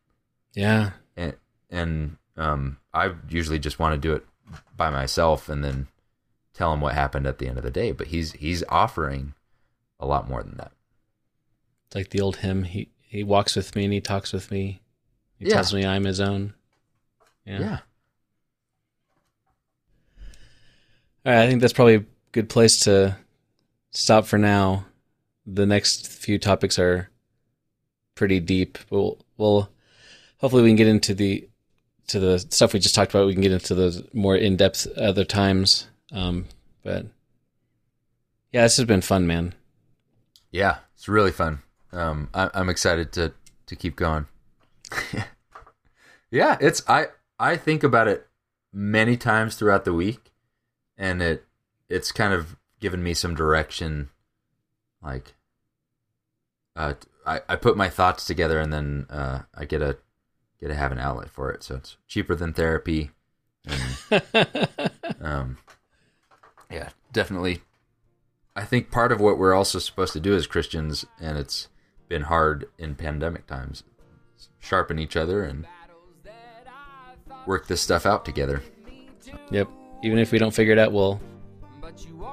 Yeah, 0.54 0.92
and 1.16 1.36
and 1.70 2.18
um, 2.38 2.78
I 2.94 3.14
usually 3.30 3.60
just 3.60 3.80
want 3.80 3.94
to 3.94 4.08
do 4.08 4.14
it 4.14 4.26
by 4.76 4.90
myself 4.90 5.50
and 5.50 5.64
then 5.64 5.88
tell 6.54 6.74
him 6.74 6.82
what 6.82 6.94
happened 6.94 7.26
at 7.28 7.38
the 7.40 7.48
end 7.48 7.58
of 7.58 7.64
the 7.64 7.72
day. 7.72 7.92
But 7.92 8.08
he's 8.08 8.34
he's 8.34 8.64
offering 8.70 9.34
a 10.00 10.06
lot 10.06 10.30
more 10.30 10.44
than 10.44 10.58
that. 10.58 10.72
it's 11.88 11.96
like 11.96 12.10
the 12.10 12.22
old 12.22 12.38
hymn. 12.38 12.64
He 12.64 12.90
he 13.02 13.24
walks 13.24 13.56
with 13.56 13.76
me 13.76 13.86
and 13.86 13.94
he 13.94 14.02
talks 14.02 14.34
with 14.34 14.52
me. 14.52 14.82
He 15.38 15.46
Yeah. 15.48 15.56
tells 15.56 15.74
me 15.74 15.86
I'm 15.86 16.04
his 16.04 16.20
own. 16.20 16.54
Yeah, 17.46 17.80
I 21.26 21.48
think 21.48 21.62
that's 21.62 21.74
probably 21.74 21.96
a 21.96 22.06
good 22.32 22.50
place 22.50 22.80
to 22.82 23.18
stop 23.92 24.26
for 24.26 24.38
now. 24.38 24.86
The 25.46 25.66
next 25.66 26.08
few 26.08 26.38
topics 26.38 26.78
are 26.80 27.10
pretty 28.16 28.40
deep. 28.40 28.78
We'll, 28.90 29.20
we'll 29.38 29.70
hopefully 30.38 30.64
we 30.64 30.70
can 30.70 30.76
get 30.76 30.88
into 30.88 31.14
the 31.14 31.48
to 32.08 32.20
the 32.20 32.38
stuff 32.38 32.74
we 32.74 32.80
just 32.80 32.94
talked 32.94 33.12
about. 33.12 33.26
We 33.26 33.34
can 33.34 33.42
get 33.42 33.52
into 33.52 33.74
those 33.74 34.04
more 34.14 34.36
in 34.36 34.58
depth 34.58 34.88
other 34.98 35.26
times. 35.26 35.88
Um, 36.12 36.46
but 36.84 37.08
yeah, 38.52 38.62
this 38.62 38.78
has 38.78 38.86
been 38.86 39.02
fun, 39.02 39.26
man. 39.28 39.56
yeah, 40.52 40.78
it's 40.96 41.08
really 41.08 41.32
fun. 41.32 41.60
Um, 41.92 42.30
I, 42.34 42.50
I'm 42.54 42.70
excited 42.70 43.12
to 43.14 43.34
to 43.66 43.76
keep 43.76 43.96
going. 43.96 44.28
yeah, 46.32 46.58
it's 46.62 46.84
I 46.88 47.08
I 47.40 47.58
think 47.58 47.84
about 47.84 48.08
it 48.08 48.28
many 48.72 49.18
times 49.18 49.56
throughout 49.56 49.86
the 49.86 49.94
week, 49.94 50.32
and 50.98 51.22
it 51.22 51.46
it's 51.90 52.12
kind 52.12 52.34
of 52.34 52.56
given 52.80 53.04
me 53.04 53.14
some 53.14 53.36
direction. 53.36 54.10
Like, 55.02 55.36
uh, 56.76 56.94
I 57.26 57.42
I 57.48 57.56
put 57.56 57.78
my 57.78 57.90
thoughts 57.90 58.26
together 58.26 58.60
and 58.60 58.72
then 58.72 59.06
uh, 59.10 59.42
I 59.54 59.66
get 59.66 59.82
a 59.82 59.98
get 60.60 60.68
to 60.68 60.76
have 60.76 60.92
an 60.92 61.00
outlet 61.00 61.30
for 61.30 61.52
it. 61.52 61.64
So 61.64 61.76
it's 61.76 61.98
cheaper 62.08 62.36
than 62.36 62.54
therapy. 62.54 63.12
And, 63.66 64.22
um, 65.22 65.58
yeah, 66.72 66.90
definitely. 67.12 67.62
I 68.56 68.64
think 68.64 68.90
part 68.90 69.12
of 69.12 69.20
what 69.20 69.38
we're 69.38 69.54
also 69.54 69.80
supposed 69.80 70.14
to 70.14 70.20
do 70.20 70.34
as 70.34 70.48
Christians, 70.48 71.06
and 71.20 71.38
it's 71.38 71.68
been 72.08 72.24
hard 72.24 72.70
in 72.78 72.96
pandemic 72.96 73.48
times, 73.48 73.84
sharpen 74.60 74.98
each 74.98 75.18
other 75.18 75.44
and 75.44 75.68
work 77.46 77.68
this 77.68 77.82
stuff 77.82 78.06
out 78.06 78.24
together. 78.24 78.64
Yep. 79.52 79.70
Even 80.04 80.20
if 80.20 80.32
we 80.32 80.38
don't 80.38 80.54
figure 80.54 80.74
it 80.74 80.80
out, 80.80 80.92
we'll 80.92 81.20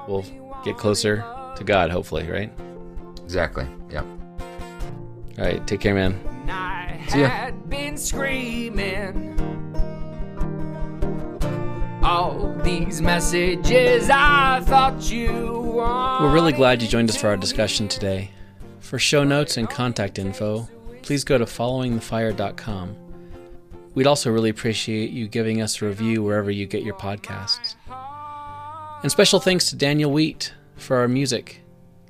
we'll 0.07 0.25
get 0.63 0.77
closer 0.77 1.23
to 1.55 1.63
God, 1.63 1.89
hopefully, 1.91 2.29
right? 2.29 2.51
Exactly. 3.23 3.65
Yeah. 3.89 4.03
All 5.37 5.45
right. 5.45 5.65
Take 5.65 5.79
care, 5.79 5.95
man. 5.95 6.19
I 6.49 6.99
See 7.07 7.21
ya. 7.21 7.27
had 7.27 7.69
been 7.69 7.97
screaming 7.97 9.39
all 12.03 12.53
these 12.63 13.01
messages 13.01 14.09
I 14.09 14.59
thought 14.61 15.09
you 15.09 15.31
We're 15.41 16.33
really 16.33 16.51
glad 16.51 16.81
you 16.81 16.87
joined 16.87 17.09
us 17.09 17.17
for 17.17 17.27
our 17.27 17.37
discussion 17.37 17.87
today. 17.87 18.29
For 18.79 18.99
show 18.99 19.23
notes 19.23 19.57
and 19.57 19.69
contact 19.69 20.19
info, 20.19 20.67
please 21.01 21.23
go 21.23 21.37
to 21.37 21.45
followingthefire.com. 21.45 22.95
We'd 23.93 24.07
also 24.07 24.31
really 24.31 24.49
appreciate 24.49 25.11
you 25.11 25.27
giving 25.27 25.61
us 25.61 25.81
a 25.81 25.85
review 25.85 26.23
wherever 26.23 26.49
you 26.49 26.65
get 26.65 26.83
your 26.83 26.95
podcasts. 26.95 27.75
And 29.01 29.11
special 29.11 29.39
thanks 29.39 29.69
to 29.69 29.75
Daniel 29.75 30.11
Wheat 30.11 30.53
for 30.75 30.97
our 30.97 31.07
music. 31.07 31.61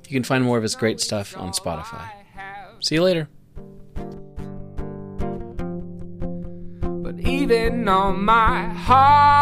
You 0.08 0.14
can 0.14 0.24
find 0.24 0.44
more 0.44 0.56
of 0.56 0.62
his 0.62 0.74
great 0.74 1.00
stuff 1.00 1.36
on 1.36 1.52
Spotify. 1.52 2.08
See 2.80 2.94
you 2.94 3.02
later. 3.02 3.28
But 7.02 7.20
even 7.20 7.88
on 7.88 8.24
my 8.24 8.64
heart 8.64 9.34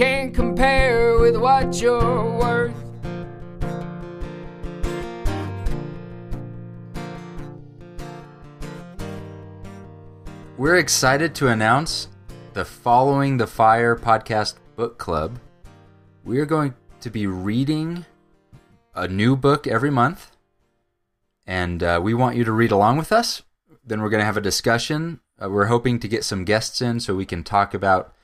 can't 0.00 0.32
compare 0.34 1.18
with 1.18 1.36
what 1.36 1.78
you're 1.78 2.38
worth. 2.38 2.79
We're 10.60 10.76
excited 10.76 11.34
to 11.36 11.48
announce 11.48 12.08
the 12.52 12.66
Following 12.66 13.38
the 13.38 13.46
Fire 13.46 13.96
podcast 13.96 14.56
book 14.76 14.98
club. 14.98 15.38
We 16.22 16.38
are 16.38 16.44
going 16.44 16.74
to 17.00 17.08
be 17.08 17.26
reading 17.26 18.04
a 18.94 19.08
new 19.08 19.36
book 19.36 19.66
every 19.66 19.90
month, 19.90 20.36
and 21.46 21.82
uh, 21.82 21.98
we 22.02 22.12
want 22.12 22.36
you 22.36 22.44
to 22.44 22.52
read 22.52 22.72
along 22.72 22.98
with 22.98 23.10
us. 23.10 23.40
Then 23.86 24.02
we're 24.02 24.10
going 24.10 24.20
to 24.20 24.26
have 24.26 24.36
a 24.36 24.42
discussion. 24.42 25.20
Uh, 25.42 25.48
we're 25.48 25.64
hoping 25.64 25.98
to 25.98 26.06
get 26.06 26.24
some 26.24 26.44
guests 26.44 26.82
in 26.82 27.00
so 27.00 27.14
we 27.14 27.24
can 27.24 27.42
talk 27.42 27.72
about 27.72 28.14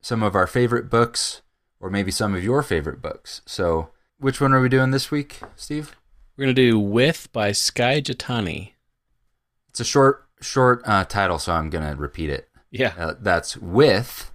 some 0.00 0.22
of 0.22 0.34
our 0.34 0.46
favorite 0.46 0.88
books 0.88 1.42
or 1.80 1.90
maybe 1.90 2.10
some 2.10 2.34
of 2.34 2.42
your 2.42 2.62
favorite 2.62 3.02
books. 3.02 3.42
So, 3.44 3.90
which 4.18 4.40
one 4.40 4.54
are 4.54 4.60
we 4.62 4.70
doing 4.70 4.90
this 4.90 5.10
week, 5.10 5.40
Steve? 5.54 5.94
We're 6.34 6.46
going 6.46 6.56
to 6.56 6.62
do 6.62 6.78
With 6.78 7.30
by 7.30 7.52
Skye 7.52 8.00
Jethani. 8.00 8.70
It's 9.68 9.80
a 9.80 9.84
short, 9.84 10.23
short 10.44 10.82
uh, 10.84 11.04
title, 11.04 11.38
so 11.38 11.52
I'm 11.52 11.70
going 11.70 11.88
to 11.88 11.96
repeat 11.96 12.30
it. 12.30 12.48
Yeah. 12.70 12.92
Uh, 12.98 13.14
that's 13.20 13.56
with 13.56 14.32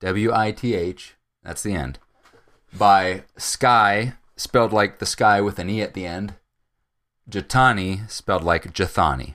W 0.00 0.32
I 0.32 0.52
T 0.52 0.74
H. 0.74 1.14
That's 1.42 1.62
the 1.62 1.74
end. 1.74 1.98
By 2.76 3.24
Skye, 3.36 4.14
spelled 4.36 4.72
like 4.72 4.98
the 4.98 5.06
sky 5.06 5.40
with 5.40 5.58
an 5.58 5.70
e 5.70 5.82
at 5.82 5.94
the 5.94 6.06
end. 6.06 6.34
Jethani, 7.30 8.10
spelled 8.10 8.42
like 8.42 8.74
Jathani. 8.74 9.34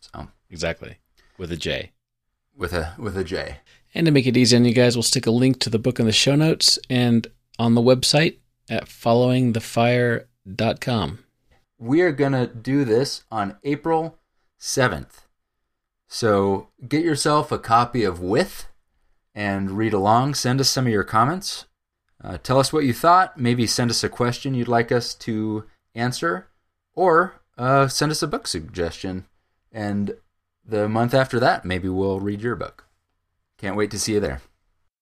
So 0.00 0.28
Exactly. 0.50 0.96
With 1.38 1.52
a 1.52 1.56
J. 1.56 1.92
with 2.56 2.72
a 2.72 2.94
with 2.98 3.16
a 3.16 3.24
J. 3.24 3.58
And 3.94 4.06
to 4.06 4.12
make 4.12 4.26
it 4.26 4.36
easy 4.36 4.56
on 4.56 4.64
you 4.64 4.74
guys, 4.74 4.96
we'll 4.96 5.02
stick 5.02 5.26
a 5.26 5.30
link 5.30 5.60
to 5.60 5.70
the 5.70 5.78
book 5.78 5.98
in 5.98 6.06
the 6.06 6.12
show 6.12 6.36
notes 6.36 6.78
and 6.88 7.26
on 7.58 7.74
the 7.74 7.80
website 7.80 8.36
at 8.68 8.86
followingthefire.com. 8.86 11.18
We 11.78 12.02
are 12.02 12.12
gonna 12.12 12.46
do 12.46 12.84
this 12.84 13.24
on 13.30 13.56
April 13.64 14.18
seventh. 14.58 15.19
So 16.12 16.68
get 16.86 17.04
yourself 17.04 17.52
a 17.52 17.58
copy 17.58 18.02
of 18.02 18.20
With 18.20 18.66
and 19.32 19.70
read 19.70 19.92
along. 19.92 20.34
Send 20.34 20.60
us 20.60 20.68
some 20.68 20.86
of 20.86 20.92
your 20.92 21.04
comments. 21.04 21.66
Uh, 22.22 22.36
tell 22.42 22.58
us 22.58 22.72
what 22.72 22.84
you 22.84 22.92
thought. 22.92 23.38
Maybe 23.38 23.64
send 23.64 23.90
us 23.92 24.02
a 24.02 24.08
question 24.08 24.52
you'd 24.52 24.66
like 24.66 24.90
us 24.90 25.14
to 25.14 25.64
answer, 25.94 26.48
or 26.94 27.40
uh, 27.56 27.86
send 27.86 28.10
us 28.10 28.24
a 28.24 28.26
book 28.26 28.48
suggestion. 28.48 29.26
And 29.70 30.16
the 30.66 30.88
month 30.88 31.14
after 31.14 31.38
that, 31.38 31.64
maybe 31.64 31.88
we'll 31.88 32.18
read 32.18 32.42
your 32.42 32.56
book. 32.56 32.86
Can't 33.56 33.76
wait 33.76 33.92
to 33.92 33.98
see 33.98 34.14
you 34.14 34.20
there. 34.20 34.42